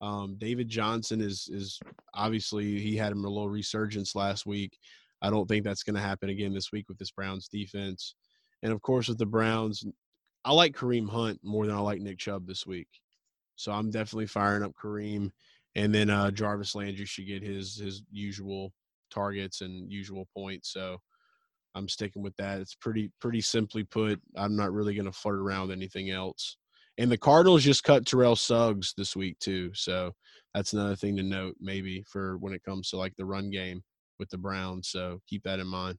[0.00, 1.78] Um, David Johnson is is
[2.14, 4.76] obviously he had a little resurgence last week.
[5.22, 8.16] I don't think that's going to happen again this week with this Browns defense.
[8.62, 9.84] And of course, with the Browns,
[10.44, 12.88] I like Kareem Hunt more than I like Nick Chubb this week.
[13.54, 15.30] So I'm definitely firing up Kareem.
[15.76, 18.72] And then uh, Jarvis Landry should get his his usual
[19.10, 20.72] targets and usual points.
[20.72, 20.98] So
[21.74, 22.60] I'm sticking with that.
[22.60, 24.20] It's pretty pretty simply put.
[24.36, 26.56] I'm not really going to flirt around anything else.
[26.98, 30.12] And the Cardinals just cut Terrell Suggs this week too, so
[30.52, 33.82] that's another thing to note maybe for when it comes to like the run game
[34.22, 34.88] with the Browns.
[34.88, 35.98] So keep that in mind.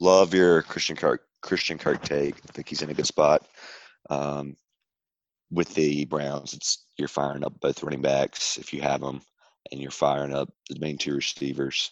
[0.00, 2.34] Love your Christian Kirk Christian Kirk take.
[2.34, 3.46] I think he's in a good spot.
[4.08, 4.56] Um,
[5.50, 9.20] with the Browns, it's you're firing up both running backs if you have them,
[9.70, 11.90] and you're firing up the main two receivers.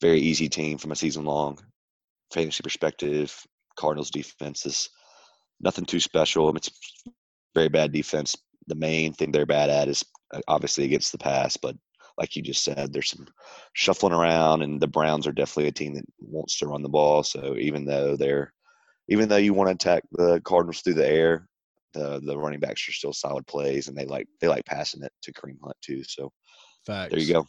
[0.00, 1.58] Very easy team from a season long
[2.32, 3.34] fantasy perspective.
[3.76, 4.90] Cardinals defense is
[5.60, 6.54] nothing too special.
[6.56, 6.70] It's
[7.54, 8.36] very bad defense.
[8.68, 11.76] The main thing they're bad at is uh, obviously against the pass, but
[12.18, 13.26] like you just said, there's some
[13.74, 17.22] shuffling around, and the Browns are definitely a team that wants to run the ball.
[17.22, 18.52] So even though they're,
[19.08, 21.48] even though you want to attack the Cardinals through the air,
[21.92, 25.12] the the running backs are still solid plays, and they like they like passing it
[25.22, 26.02] to Kareem Hunt too.
[26.04, 26.32] So
[26.84, 27.10] Facts.
[27.10, 27.46] there you go.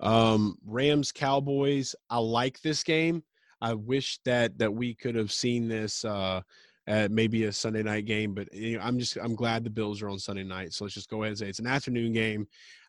[0.00, 1.94] Um, Rams Cowboys.
[2.10, 3.22] I like this game.
[3.60, 6.42] I wish that that we could have seen this uh,
[6.86, 10.02] at maybe a Sunday night game, but you know, I'm just I'm glad the Bills
[10.02, 10.72] are on Sunday night.
[10.72, 12.46] So let's just go ahead and say it's an afternoon game.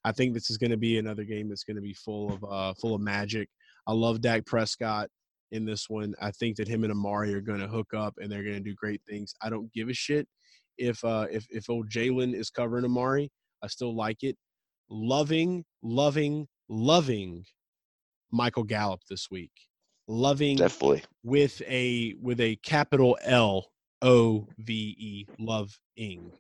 [0.07, 2.45] I think this is going to be another game that's going to be full of
[2.49, 3.49] uh, full of magic.
[3.88, 5.09] I love Dak Prescott
[5.51, 6.13] in this one.
[6.21, 8.61] I think that him and Amari are going to hook up and they're going to
[8.61, 9.34] do great things.
[9.41, 10.25] I don't give a shit
[10.77, 13.29] if uh, if if old Jalen is covering Amari.
[13.61, 14.38] I still like it.
[14.89, 17.43] Loving, loving, loving
[18.31, 19.51] Michael Gallup this week.
[20.07, 21.03] Loving Definitely.
[21.23, 23.65] with a with a capital L
[24.01, 26.31] O V E loving.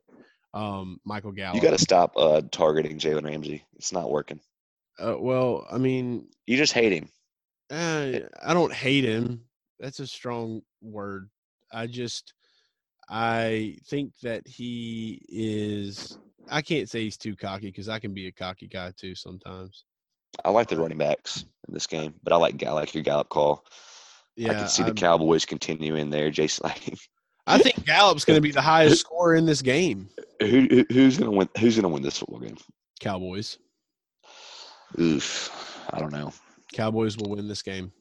[0.53, 1.55] Um, Michael Gallup.
[1.55, 3.63] You got to stop uh, targeting Jalen Ramsey.
[3.75, 4.39] It's not working.
[4.99, 7.09] Uh, well, I mean, You just hate him.
[7.69, 9.41] uh, I don't hate him.
[9.79, 11.29] That's a strong word.
[11.71, 12.33] I just,
[13.09, 16.17] I think that he is.
[16.49, 19.83] I can't say he's too cocky because I can be a cocky guy too sometimes.
[20.45, 23.29] I like the running backs in this game, but I like I like your Gallup
[23.29, 23.65] call.
[24.35, 26.29] Yeah, I can see the I'm- Cowboys continuing there.
[26.31, 26.97] Jason, like,
[27.47, 30.09] I think Gallup's going to be the highest scorer in this game.
[30.41, 31.49] who, who who's gonna win?
[31.59, 32.57] Who's gonna win this football game?
[32.99, 33.57] Cowboys.
[34.99, 36.31] Oof, I don't know.
[36.73, 37.91] Cowboys will win this game.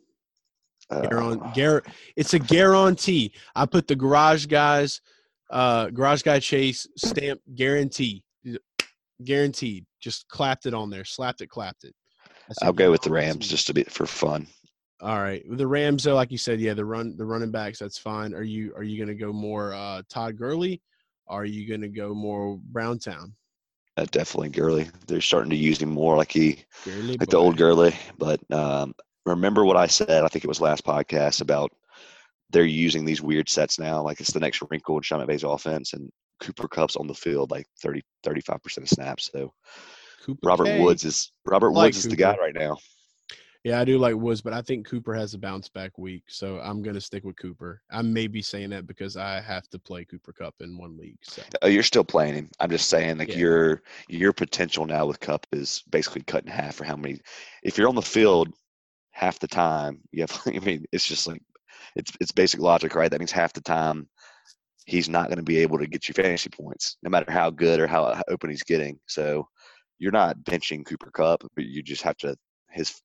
[0.90, 1.82] Uh, Guaran- gar-
[2.16, 3.32] it's a guarantee.
[3.54, 5.00] I put the garage guys,
[5.50, 8.22] uh, garage guy chase stamp guarantee,
[9.24, 9.86] guaranteed.
[10.00, 11.94] Just clapped it on there, slapped it, clapped it.
[12.62, 13.10] I'll go with the.
[13.10, 14.46] Rams just to be for fun.
[15.00, 17.98] All right, the Rams though, like you said, yeah, the run, the running backs, that's
[17.98, 18.32] fine.
[18.32, 20.80] Are you are you going to go more uh, Todd Gurley?
[21.28, 23.34] Are you going to go more Browntown?
[23.96, 24.88] Uh, definitely Gurley.
[25.06, 27.58] They're starting to use him more like he Gurley, like the old boy.
[27.58, 27.94] Gurley.
[28.18, 28.94] But um,
[29.26, 30.24] remember what I said?
[30.24, 31.72] I think it was last podcast about
[32.50, 34.02] they're using these weird sets now.
[34.02, 36.10] Like it's the next wrinkle in Sean McVay's offense, and
[36.40, 39.30] Cooper Kupp's on the field like 30, 35 percent of snaps.
[39.32, 39.52] So
[40.24, 40.80] Cooper Robert K.
[40.80, 42.78] Woods is Robert like Woods is the guy right now.
[43.66, 46.60] Yeah, I do like Woods, but I think Cooper has a bounce back week, so
[46.60, 47.82] I'm gonna stick with Cooper.
[47.90, 51.18] I may be saying that because I have to play Cooper Kupp in one league.
[51.22, 52.48] So Oh, you're still playing him.
[52.60, 53.38] I'm just saying, like Yeah.
[53.38, 57.18] your your potential now with Kupp is basically cut in half for how many.
[57.64, 58.54] If you're on the field
[59.10, 60.30] half the time, you have.
[60.46, 61.42] I mean, it's just like
[61.96, 63.10] it's it's basic logic, right?
[63.10, 64.08] That means half the time
[64.84, 67.80] he's not going to be able to get you fantasy points, no matter how good
[67.80, 69.00] or how open he's getting.
[69.06, 69.48] So
[69.98, 72.36] you're not benching Cooper Kupp, but you just have to
[72.70, 73.02] his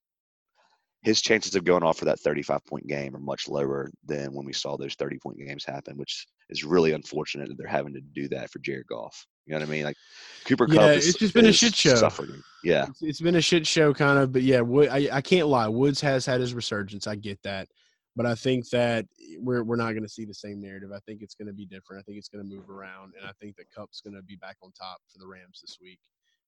[1.03, 4.45] his chances of going off for that 35 point game are much lower than when
[4.45, 8.01] we saw those 30 point games happen, which is really unfortunate that they're having to
[8.01, 9.25] do that for Jared Goff.
[9.45, 9.83] You know what I mean?
[9.85, 9.97] Like
[10.45, 11.95] Cooper Yeah, Kupp is, it's just been a shit show.
[11.95, 12.41] Suffering.
[12.63, 12.85] Yeah.
[12.89, 14.31] it's, it's been a shit show, kind of.
[14.31, 15.67] But yeah, Wood, I I can't lie.
[15.67, 17.07] Woods has had his resurgence.
[17.07, 17.67] I get that,
[18.15, 19.05] but I think that
[19.39, 20.91] we're we're not going to see the same narrative.
[20.93, 22.01] I think it's going to be different.
[22.01, 24.35] I think it's going to move around, and I think that Kupp's going to be
[24.35, 25.99] back on top for the Rams this week.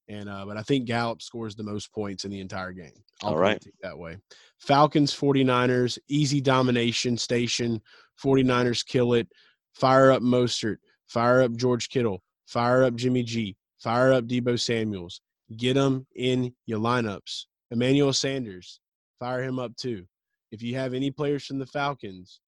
[0.10, 2.92] And uh, but I think Gallup scores the most points in the entire game.
[3.22, 3.64] I'll All right.
[3.82, 4.18] that way.
[4.60, 7.82] Falcons 49ers easy domination station.
[8.22, 9.28] 49ers kill it.
[9.74, 10.78] Fire up Mostert.
[11.08, 12.22] Fire up George Kittle.
[12.48, 13.56] Fire up Jimmy G.
[13.80, 15.22] Fire up Deebo Samuels.
[15.58, 17.46] Get them in your lineups.
[17.72, 18.80] Emmanuel Sanders.
[19.20, 20.06] Fire him up too.
[20.52, 22.42] If you have any players from the Falcons,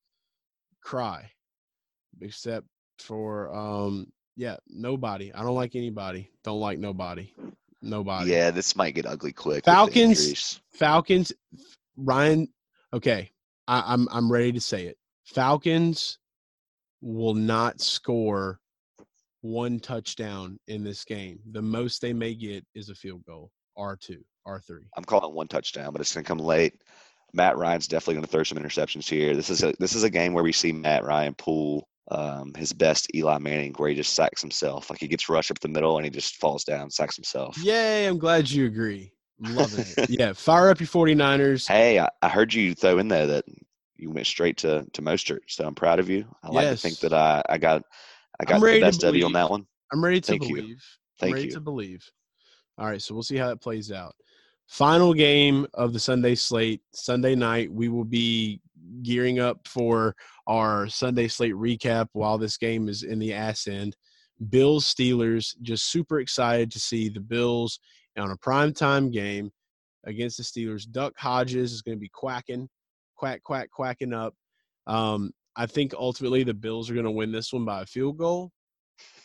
[0.81, 1.31] cry.
[2.21, 2.65] Except
[2.99, 5.33] for um yeah, nobody.
[5.33, 6.29] I don't like anybody.
[6.43, 7.33] Don't like nobody.
[7.81, 8.31] Nobody.
[8.31, 9.65] Yeah, this might get ugly quick.
[9.65, 10.61] Falcons.
[10.73, 11.31] Falcons.
[11.97, 12.47] Ryan.
[12.93, 13.31] Okay,
[13.67, 14.97] I, I'm I'm ready to say it.
[15.25, 16.19] Falcons
[17.01, 18.59] will not score
[19.41, 21.39] one touchdown in this game.
[21.51, 23.51] The most they may get is a field goal.
[23.77, 24.85] R two, R three.
[24.95, 26.81] I'm calling one touchdown, but it's going to come late.
[27.33, 29.35] Matt Ryan's definitely going to throw some interceptions here.
[29.35, 32.73] This is a this is a game where we see Matt Ryan pull um, his
[32.73, 34.89] best Eli Manning, where he just sacks himself.
[34.89, 37.57] Like he gets rushed up the middle and he just falls down, sacks himself.
[37.63, 38.05] Yay!
[38.05, 39.11] I'm glad you agree.
[39.43, 40.09] I'm loving it.
[40.19, 41.67] yeah, fire up your 49ers.
[41.67, 43.45] Hey, I, I heard you throw in there that
[43.97, 46.25] you went straight to to Mostert, so I'm proud of you.
[46.43, 47.83] I like to think that I I got
[48.39, 49.65] I got the best of you on that one.
[49.91, 50.55] I'm ready to Thank you.
[50.55, 50.83] believe.
[51.21, 51.51] I'm ready you.
[51.51, 52.09] to believe.
[52.77, 54.15] All right, so we'll see how it plays out.
[54.67, 56.81] Final game of the Sunday slate.
[56.91, 58.59] Sunday night, we will be
[59.03, 60.15] gearing up for
[60.47, 63.95] our Sunday slate recap while this game is in the ass end.
[64.49, 67.79] Bills Steelers, just super excited to see the Bills
[68.17, 69.51] on a primetime game
[70.05, 70.89] against the Steelers.
[70.89, 72.69] Duck Hodges is going to be quacking,
[73.15, 74.33] quack, quack, quacking up.
[74.87, 78.17] Um, I think ultimately the Bills are going to win this one by a field
[78.17, 78.51] goal.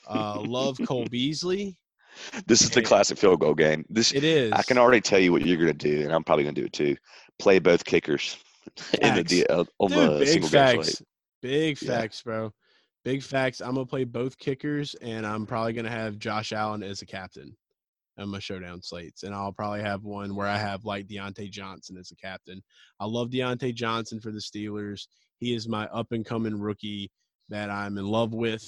[0.09, 1.77] Uh, love Cole Beasley.
[2.47, 3.85] This is the classic field goal game.
[3.89, 4.53] This It is.
[4.53, 6.61] I can already tell you what you're going to do, and I'm probably going to
[6.61, 6.97] do it too.
[7.39, 8.37] Play both kickers
[9.01, 9.31] in the Facts.
[9.31, 11.03] D- uh, on Dude, the big facts.
[11.43, 11.89] Big Yeah.
[11.89, 12.53] facts, bro.
[13.05, 13.61] Big facts.
[13.61, 17.57] I'm gonna play both kickers, and I'm probably gonna have Josh Allen as a captain
[18.19, 21.97] on my showdown slates, and I'll probably have one where I have like Diontae Johnson
[21.97, 22.62] as a captain.
[22.99, 25.07] I love Diontae Johnson for the Steelers.
[25.39, 27.11] He is my up and coming rookie
[27.49, 28.62] that I'm in love with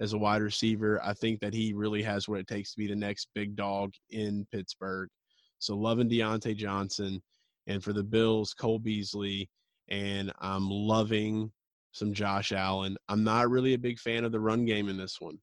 [0.00, 1.00] as a wide receiver.
[1.02, 3.92] I think that he really has what it takes to be the next big dog
[4.10, 5.08] in Pittsburgh.
[5.58, 7.22] So loving Diontae Johnson,
[7.68, 9.48] and for the Bills, Cole Beasley,
[9.88, 11.52] and I'm loving
[11.92, 12.96] some Josh Allen.
[13.08, 15.38] I'm not really a big fan of the run game in this one.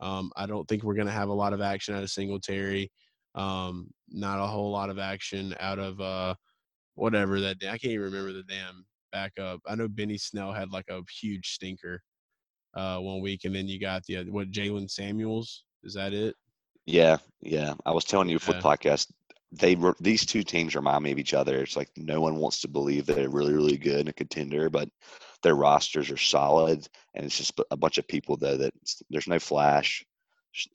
[0.00, 2.90] Um, I don't think we're going to have a lot of action out of Singletary.
[3.34, 6.34] Um, not a whole lot of action out of uh,
[6.94, 7.58] whatever that.
[7.58, 7.68] Day.
[7.68, 9.60] I can't even remember the damn backup.
[9.66, 12.02] I know Benny Snell had like a huge stinker
[12.74, 15.64] uh, one week, and then you got the what Jaylen Samuels.
[15.84, 16.34] Is that it?
[16.86, 17.74] Yeah, yeah.
[17.86, 18.54] I was telling you Yeah.
[18.54, 19.12] the podcast,
[19.52, 21.60] they were these two teams remind me of each other.
[21.62, 24.88] It's like no one wants to believe they're really, really good and a contender, but
[25.42, 28.72] their rosters are solid, and it's just a bunch of people though that
[29.10, 30.04] there's no flash.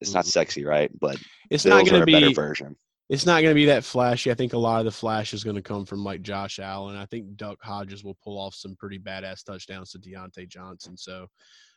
[0.01, 0.31] It's not Mhm.
[0.31, 0.91] sexy, right?
[0.99, 2.33] But It's Bills not going to a better be.
[2.33, 2.75] version.
[3.09, 4.31] It's not going to be that flashy.
[4.31, 6.97] I think a lot of the flash is going to come from like Josh Allen.
[6.97, 10.97] I think Duck Hodges will pull off some pretty badass touchdowns to Diontae Johnson.
[10.97, 11.27] So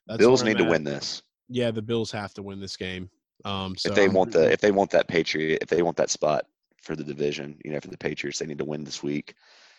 [0.09, 3.10] that's Bills need to win this Yeah, the Bills have to win this game.
[3.44, 6.10] Um, so if they want the if they want that Patriot if they want that
[6.10, 6.47] spot
[6.81, 7.59] for the division.
[7.65, 9.35] You know, for the Patriots, they need to win this week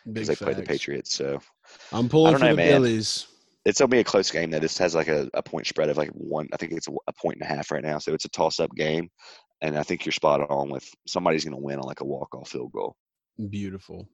[0.05, 0.63] because they play the.
[0.63, 1.13] Patriots.
[1.13, 1.39] So
[1.91, 2.71] I'm pulling for know, the man.
[2.71, 3.27] Billies.
[3.65, 4.51] it's gonna be a close game.
[4.51, 6.47] Though this has like a, a point spread of like one.
[6.53, 7.97] I think it's a, a point and a half right now.
[7.97, 9.09] So it's a toss up game,
[9.61, 12.49] and I think you're spot on with somebody's gonna win on like a walk off
[12.49, 12.95] field goal.
[13.49, 14.07] Beautiful.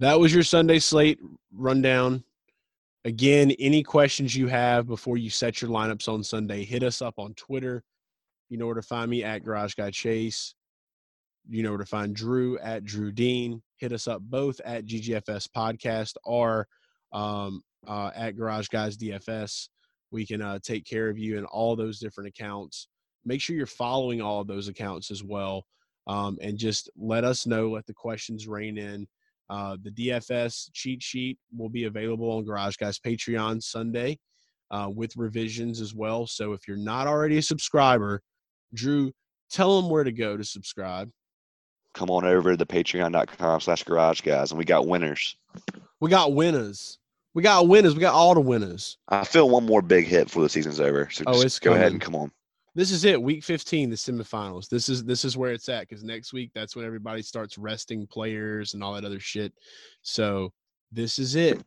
[0.00, 1.18] That was your Sunday slate
[1.52, 2.22] rundown.
[3.04, 7.14] Again, any questions you have before you set your lineups on Sunday, hit us up
[7.18, 7.82] on Twitter.
[8.48, 10.54] You know where to find me at Garage Guy Chase.
[11.48, 13.62] You know where to find Drew at Drew Dean.
[13.78, 16.66] Hit us up both at GGFS Podcast or
[17.12, 19.68] um, uh, at Garage Guys DFS.
[20.10, 22.88] We can uh, take care of you in all those different accounts.
[23.24, 25.64] Make sure you're following all of those accounts as well
[26.08, 27.70] um, and just let us know.
[27.70, 29.06] Let the questions rain in.
[29.50, 34.18] Uh, the DFS cheat sheet will be available on Garage Guys Patreon Sunday
[34.70, 36.26] uh, with revisions as well.
[36.26, 38.22] So if you're not already a subscriber,
[38.74, 39.12] Drew,
[39.50, 41.10] tell them where to go to subscribe.
[41.98, 45.34] Come on over to the patreon.com slash garage guys and we got winners.
[45.98, 46.96] We got winners.
[47.34, 47.96] We got winners.
[47.96, 48.98] We got all the winners.
[49.08, 51.08] I feel one more big hit before the season's over.
[51.10, 52.30] So Oh, just it's go ahead and come on.
[52.76, 54.68] This is it, week 15, the semifinals.
[54.68, 58.06] This is this is where it's at because next week that's when everybody starts resting
[58.06, 59.52] players and all that other shit.
[60.02, 60.52] So
[60.92, 61.60] this is it.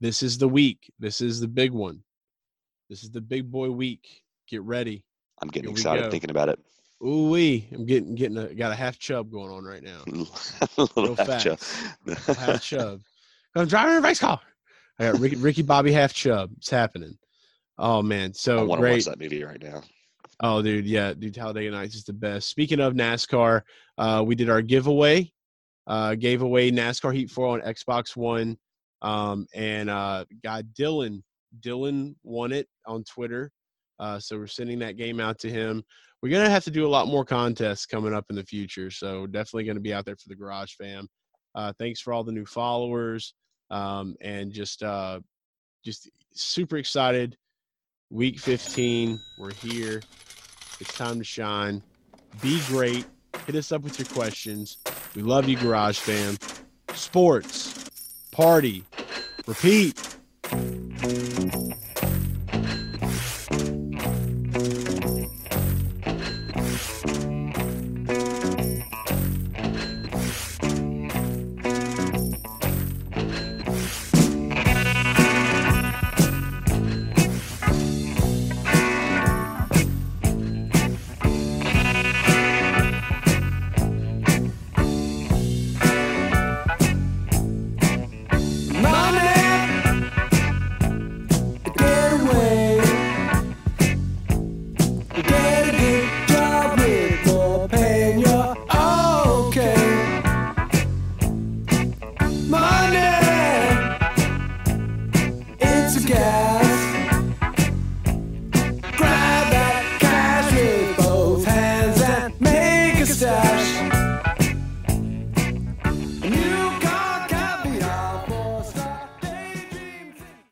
[0.00, 0.92] This is the week.
[1.00, 2.04] This is the big one.
[2.88, 4.22] This is the big boy week.
[4.46, 5.02] Get ready.
[5.40, 6.60] I'm getting Here excited thinking about it.
[7.04, 7.68] Ooh wee.
[7.72, 10.02] I'm getting getting a got a half chub going on right now.
[10.06, 11.58] A little Real half chub.
[12.36, 13.00] Half chub.
[13.56, 14.40] I'm driving a race car.
[14.98, 16.50] I got Ricky, Ricky Bobby half chub.
[16.58, 17.18] It's happening.
[17.78, 19.82] Oh man, I so want to watch that movie right now.
[20.44, 22.48] Oh, dude, yeah, dude, Talladega Nights is the best.
[22.48, 23.62] Speaking of NASCAR,
[23.96, 25.32] uh, we did our giveaway.
[25.86, 28.58] Uh, gave away NASCAR Heat 4 on Xbox One.
[29.02, 31.22] Um, and uh, guy Dylan,
[31.60, 33.52] Dylan won it on Twitter.
[34.02, 35.80] Uh, so we're sending that game out to him.
[36.20, 38.90] We're gonna have to do a lot more contests coming up in the future.
[38.90, 41.08] So definitely gonna be out there for the Garage Fam.
[41.54, 43.34] Uh, thanks for all the new followers.
[43.70, 45.20] Um, and just uh,
[45.84, 47.36] just super excited.
[48.10, 50.02] Week 15, we're here.
[50.80, 51.80] It's time to shine.
[52.42, 53.06] Be great.
[53.46, 54.78] Hit us up with your questions.
[55.14, 56.36] We love you, Garage Fam.
[56.94, 57.88] Sports,
[58.32, 58.84] party,
[59.46, 60.16] repeat.